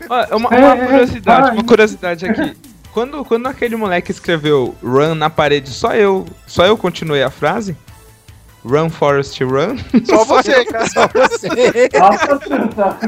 [0.08, 2.56] Ó, uma, É, uma é, curiosidade, uma curiosidade aqui.
[2.90, 7.76] Quando, quando aquele moleque escreveu Run na parede, só eu, só eu continuei a frase?
[8.64, 9.76] Run, Forest, Run?
[10.04, 10.86] Só você, cara.
[10.88, 11.88] Só você.
[11.96, 12.38] Nossa,
[12.74, 12.98] tá.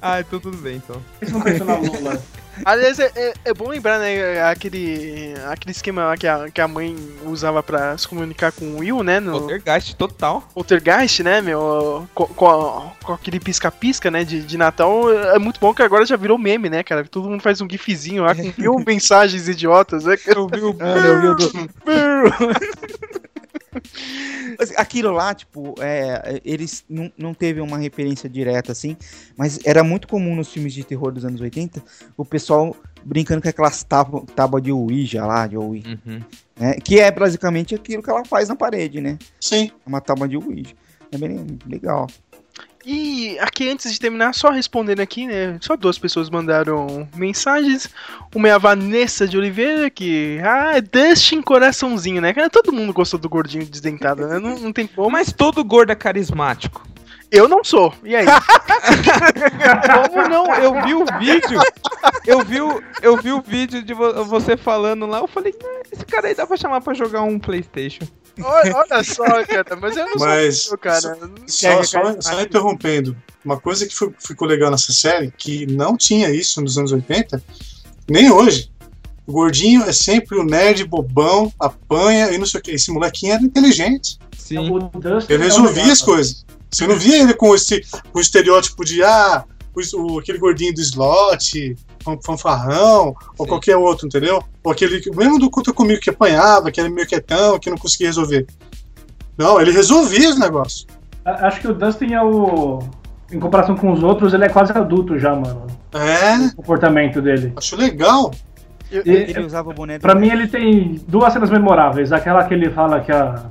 [0.00, 1.02] ah, então tudo bem, então.
[1.20, 2.22] Isso não pensou na Lula.
[2.64, 6.68] Aliás, é, é- é bom lembrar, né, aquele, aquele esquema lá que a, que a
[6.68, 10.42] mãe usava pra se comunicar com o Will, né, no Poltergeist total.
[10.54, 15.72] Poltergeist, né, meu, com, com, com aquele pisca-pisca, né, de, de Natal, é muito bom
[15.74, 18.76] que agora já virou meme, né, cara, todo mundo faz um gifzinho lá com mil
[18.86, 20.16] mensagens idiotas, né.
[20.26, 21.36] Eu vi o Ah, eu vi o
[24.76, 28.96] Aquilo lá, tipo, é, eles não, não teve uma referência direta assim,
[29.36, 31.82] mas era muito comum nos filmes de terror dos anos 80
[32.16, 32.74] o pessoal
[33.04, 36.20] brincando com aquelas tábuas tábua de Ouija lá, de Ouija, Uhum.
[36.58, 36.74] né?
[36.74, 39.18] Que é basicamente aquilo que ela faz na parede, né?
[39.40, 39.70] Sim.
[39.84, 40.74] É uma tábua de Ouija.
[41.12, 42.06] É bem legal.
[42.84, 45.58] E aqui, antes de terminar, só respondendo aqui, né?
[45.60, 47.90] Só duas pessoas mandaram mensagens.
[48.34, 50.38] Uma é a Vanessa de Oliveira, que.
[50.42, 52.32] Ah, é Dustin Coraçãozinho, né?
[52.32, 54.38] Cara, todo mundo gostou do gordinho desdentado, né?
[54.38, 55.10] Não, não tem como.
[55.10, 56.86] Mas todo gordo é carismático.
[57.30, 57.92] Eu não sou.
[58.02, 58.24] E aí?
[60.10, 60.46] Como não?
[60.54, 61.60] Eu vi o vídeo.
[62.26, 65.18] Eu vi o, eu vi o vídeo de vo- você falando lá.
[65.18, 68.04] Eu falei, "Ah, esse cara aí dá pra chamar pra jogar um PlayStation.
[68.42, 69.76] Olha, olha só, cara.
[69.80, 71.18] Mas eu não Mas sou, cara.
[71.46, 76.30] Só, só, só interrompendo, uma coisa que foi- ficou legal nessa série, que não tinha
[76.30, 77.42] isso nos anos 80,
[78.08, 78.70] nem hoje.
[79.26, 82.70] O gordinho é sempre o nerd bobão, apanha e não sei o que.
[82.70, 84.18] Esse molequinho era inteligente.
[84.36, 84.56] Sim.
[85.28, 86.46] Ele é o resolvia as coisas.
[86.70, 87.82] Você não via ele com esse
[88.12, 89.44] com o estereótipo de ah,
[89.74, 91.76] o, o- aquele gordinho do slot,
[92.24, 93.50] fanfarrão, ou Sim.
[93.50, 94.42] qualquer outro, entendeu?
[94.64, 97.76] Ou aquele que- mesmo do conta comigo que apanhava, que era meio quietão, que não
[97.76, 98.46] conseguia resolver.
[99.36, 100.86] Não, ele resolvia os negócios.
[101.24, 102.80] Acho que o Dustin é o.
[103.30, 105.66] Em comparação com os outros, ele é quase adulto já, mano.
[105.92, 107.52] É, O comportamento dele.
[107.56, 108.32] acho legal.
[108.90, 112.10] E, Ele usava o boné pra mim, ele tem duas cenas memoráveis.
[112.10, 113.44] Aquela que ele fala que a.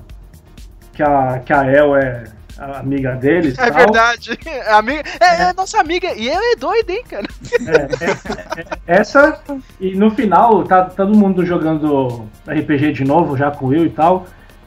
[0.94, 2.24] que a, que a El é
[2.58, 3.50] a amiga dele.
[3.58, 3.74] É tal.
[3.74, 4.38] verdade.
[4.72, 6.14] Amiga, é, é nossa amiga.
[6.16, 7.28] E ela é doida, hein, cara?
[7.68, 9.40] É, é, é, essa,
[9.80, 13.90] e no final, tá todo mundo jogando RPG de novo, já com o Will e
[13.90, 14.26] tal.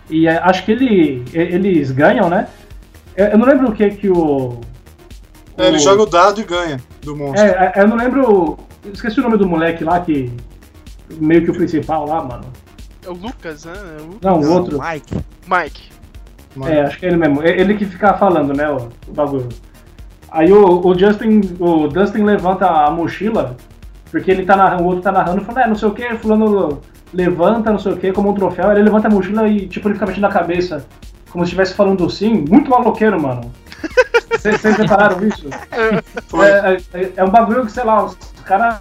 [0.09, 2.49] E é, acho que ele, eles ganham, né?
[3.17, 4.61] Eu, eu não lembro o que que o.
[5.59, 7.45] É, ele o- joga o dado e ganha do monstro.
[7.47, 8.59] É, é, eu não lembro.
[8.93, 10.33] Esqueci o nome do moleque lá que.
[11.19, 12.45] Meio que o principal lá, mano.
[13.05, 13.73] É o Lucas, né?
[13.99, 14.79] É o Não, o outro.
[14.81, 15.17] Mike.
[15.49, 15.90] Mike.
[16.57, 17.43] Mas- É, acho que é ele mesmo.
[17.43, 19.49] É Ele que fica falando, né, o, o bagulho.
[20.31, 23.57] Aí o, o Justin, o Dustin levanta a mochila,
[24.11, 26.81] porque ele tá narrando, o outro tá narrando, falando, é, não sei o que, fulano
[27.13, 29.89] levanta, não sei o que, como um troféu, aí ele levanta a mochila e, tipo,
[29.89, 30.87] ele fica mexendo a cabeça,
[31.31, 33.51] como se estivesse falando sim, muito maloqueiro, mano.
[34.31, 35.49] Vocês repararam isso?
[36.29, 36.47] Foi.
[36.51, 38.81] É, é, é um bagulho que, sei lá, os caras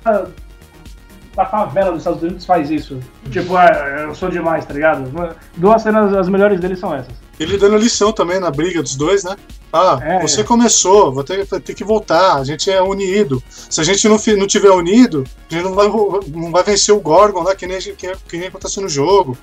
[1.35, 2.99] da favela dos Estados Unidos faz isso.
[3.31, 3.67] Tipo, ah,
[4.07, 5.09] eu sou demais, tá ligado?
[5.55, 7.13] Duas cenas, as melhores deles são essas.
[7.39, 9.35] Ele dando lição também na briga dos dois, né?
[9.71, 10.19] Ah, É.
[10.21, 13.41] você começou, vou ter, ter que voltar, a gente é unido.
[13.47, 16.99] Se a gente não, não tiver unido, a gente não vai, não vai vencer o
[16.99, 19.37] Gorgon lá, que nem, que, que nem aconteceu no jogo.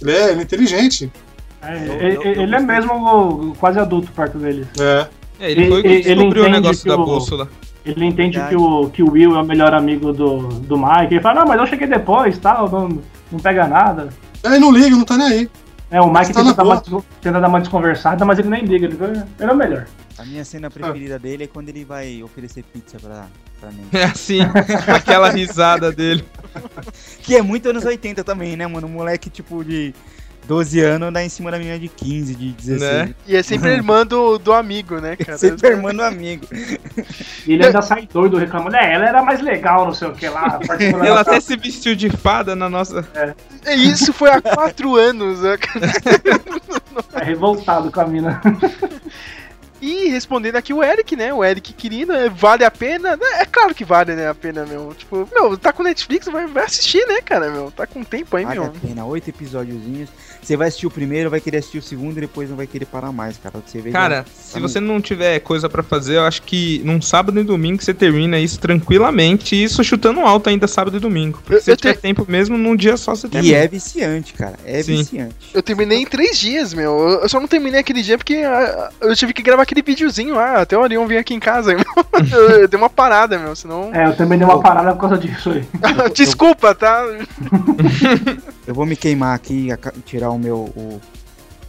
[0.00, 1.12] Ele é, ele é inteligente.
[1.60, 4.66] É, Eu- ele, eu- eu ele é mesmo quase adulto perto dele.
[4.80, 5.06] É.
[5.40, 7.48] É, ele foi o que Ele- ele o negócio que da o- bússola.
[7.90, 8.56] Ele entende Verdade.
[8.56, 11.14] que o, que o Will é o melhor amigo do, do Mike.
[11.14, 13.00] Ele fala, não, mas eu cheguei depois, tal, não,
[13.32, 14.08] não pega nada.
[14.44, 15.50] Ele não liga, não tá nem aí.
[15.90, 16.82] É, o Mike Tá tenta dar, uma,
[17.20, 18.86] tenta dar uma desconversada, mas ele nem liga.
[18.86, 19.86] Ele, fala, ele é o melhor.
[20.18, 23.26] A minha cena preferida dele é quando ele vai oferecer pizza pra,
[23.60, 23.86] pra mim.
[23.92, 24.40] É assim,
[24.92, 26.24] aquela risada dele.
[27.22, 28.86] Que é muito anos 80 também, né, mano?
[28.86, 29.94] Um moleque, tipo, de
[30.48, 32.80] 12 anos dá em cima da menina de 15, de 16.
[32.80, 33.14] Né?
[33.26, 35.36] E é sempre a irmã do, do amigo, né, cara?
[35.36, 36.46] Sempre irmão do amigo.
[37.46, 40.26] E ele ainda sai doido reclamando, é, ela era mais legal, não sei o que
[40.26, 40.58] lá.
[41.04, 43.06] Ela até se vestiu de fada na nossa.
[43.64, 45.92] É, Isso foi há quatro anos, né, cara?
[47.12, 48.40] É revoltado com a mina.
[49.80, 51.32] E respondendo aqui o Eric, né?
[51.32, 53.16] O Eric querido, é, vale a pena?
[53.16, 54.28] Né, É claro que vale, né?
[54.28, 54.92] A pena, meu.
[54.96, 57.70] Tipo, meu, tá com Netflix, vai, vai assistir, né, cara, meu?
[57.70, 58.68] Tá com tempo aí, Vale meu.
[58.68, 60.10] a pena, oito episódiozinhos.
[60.42, 62.86] Você vai assistir o primeiro, vai querer assistir o segundo e depois não vai querer
[62.86, 63.60] parar mais, cara.
[63.66, 67.00] Você vê Cara, que- se você não tiver coisa pra fazer, eu acho que num
[67.02, 69.62] sábado e domingo você termina isso tranquilamente.
[69.62, 71.38] Isso chutando alto ainda sábado e domingo.
[71.42, 73.56] Porque Eu- se eu tiver tempo mesmo, num dia só você E termina.
[73.56, 74.54] é viciante, cara.
[74.64, 74.96] É Sim.
[74.98, 75.34] viciante.
[75.52, 76.98] Eu terminei em três dias, meu.
[77.22, 80.62] Eu só não terminei aquele dia porque ah, eu tive que gravar aquele videozinho lá.
[80.62, 81.72] Até o Orion vir aqui em casa.
[82.32, 83.54] eu, eu dei uma parada, meu.
[83.54, 83.90] Senão.
[83.94, 85.64] É, eu também dei uma parada por causa disso aí.
[86.14, 87.04] Desculpa, tá?
[88.66, 89.94] Eu vou me queimar aqui e aca-
[90.30, 91.00] o meu o,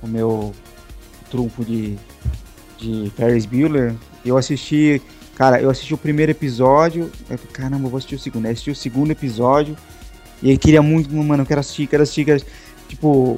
[0.02, 0.54] o meu
[1.30, 1.98] trunfo de
[2.78, 3.94] de Ferris Bueller.
[4.26, 5.02] Eu assisti,
[5.36, 8.46] cara, eu assisti o primeiro episódio, eu falei, caramba, eu vou assistir o segundo.
[8.46, 9.76] Assisti o segundo episódio
[10.42, 12.54] e aí queria muito, mano, eu quero assistir, quero assistir, quero assistir.
[12.88, 13.38] Tipo,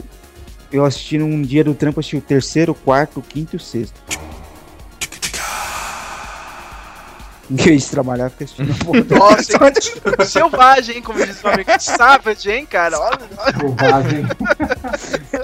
[0.72, 4.00] eu assisti num dia do trampo, assisti o terceiro, quarto, quinto e sexto.
[7.52, 10.26] Em vez de trabalhar, fica assistindo a porra do Nossa, hein?
[10.26, 11.02] selvagem, hein?
[11.02, 11.70] Como diz o amigo.
[11.80, 12.98] Savage, hein, cara?
[12.98, 13.20] Olha,
[13.60, 14.26] Selvagem.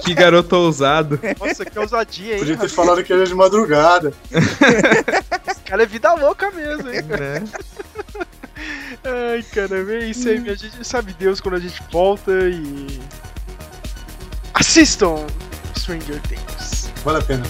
[0.00, 1.20] Que garoto ousado.
[1.38, 2.38] nossa, que ousadia, hein?
[2.38, 4.14] Podia ter falado que era de madrugada.
[4.32, 7.02] Esse cara é vida louca mesmo, hein?
[7.02, 7.44] né?
[9.04, 13.00] Ai, cara, é isso aí, minha gente sabe Deus quando a gente volta e.
[14.54, 15.26] Assistam
[15.76, 16.90] Stranger Things.
[17.04, 17.44] Vale a pena.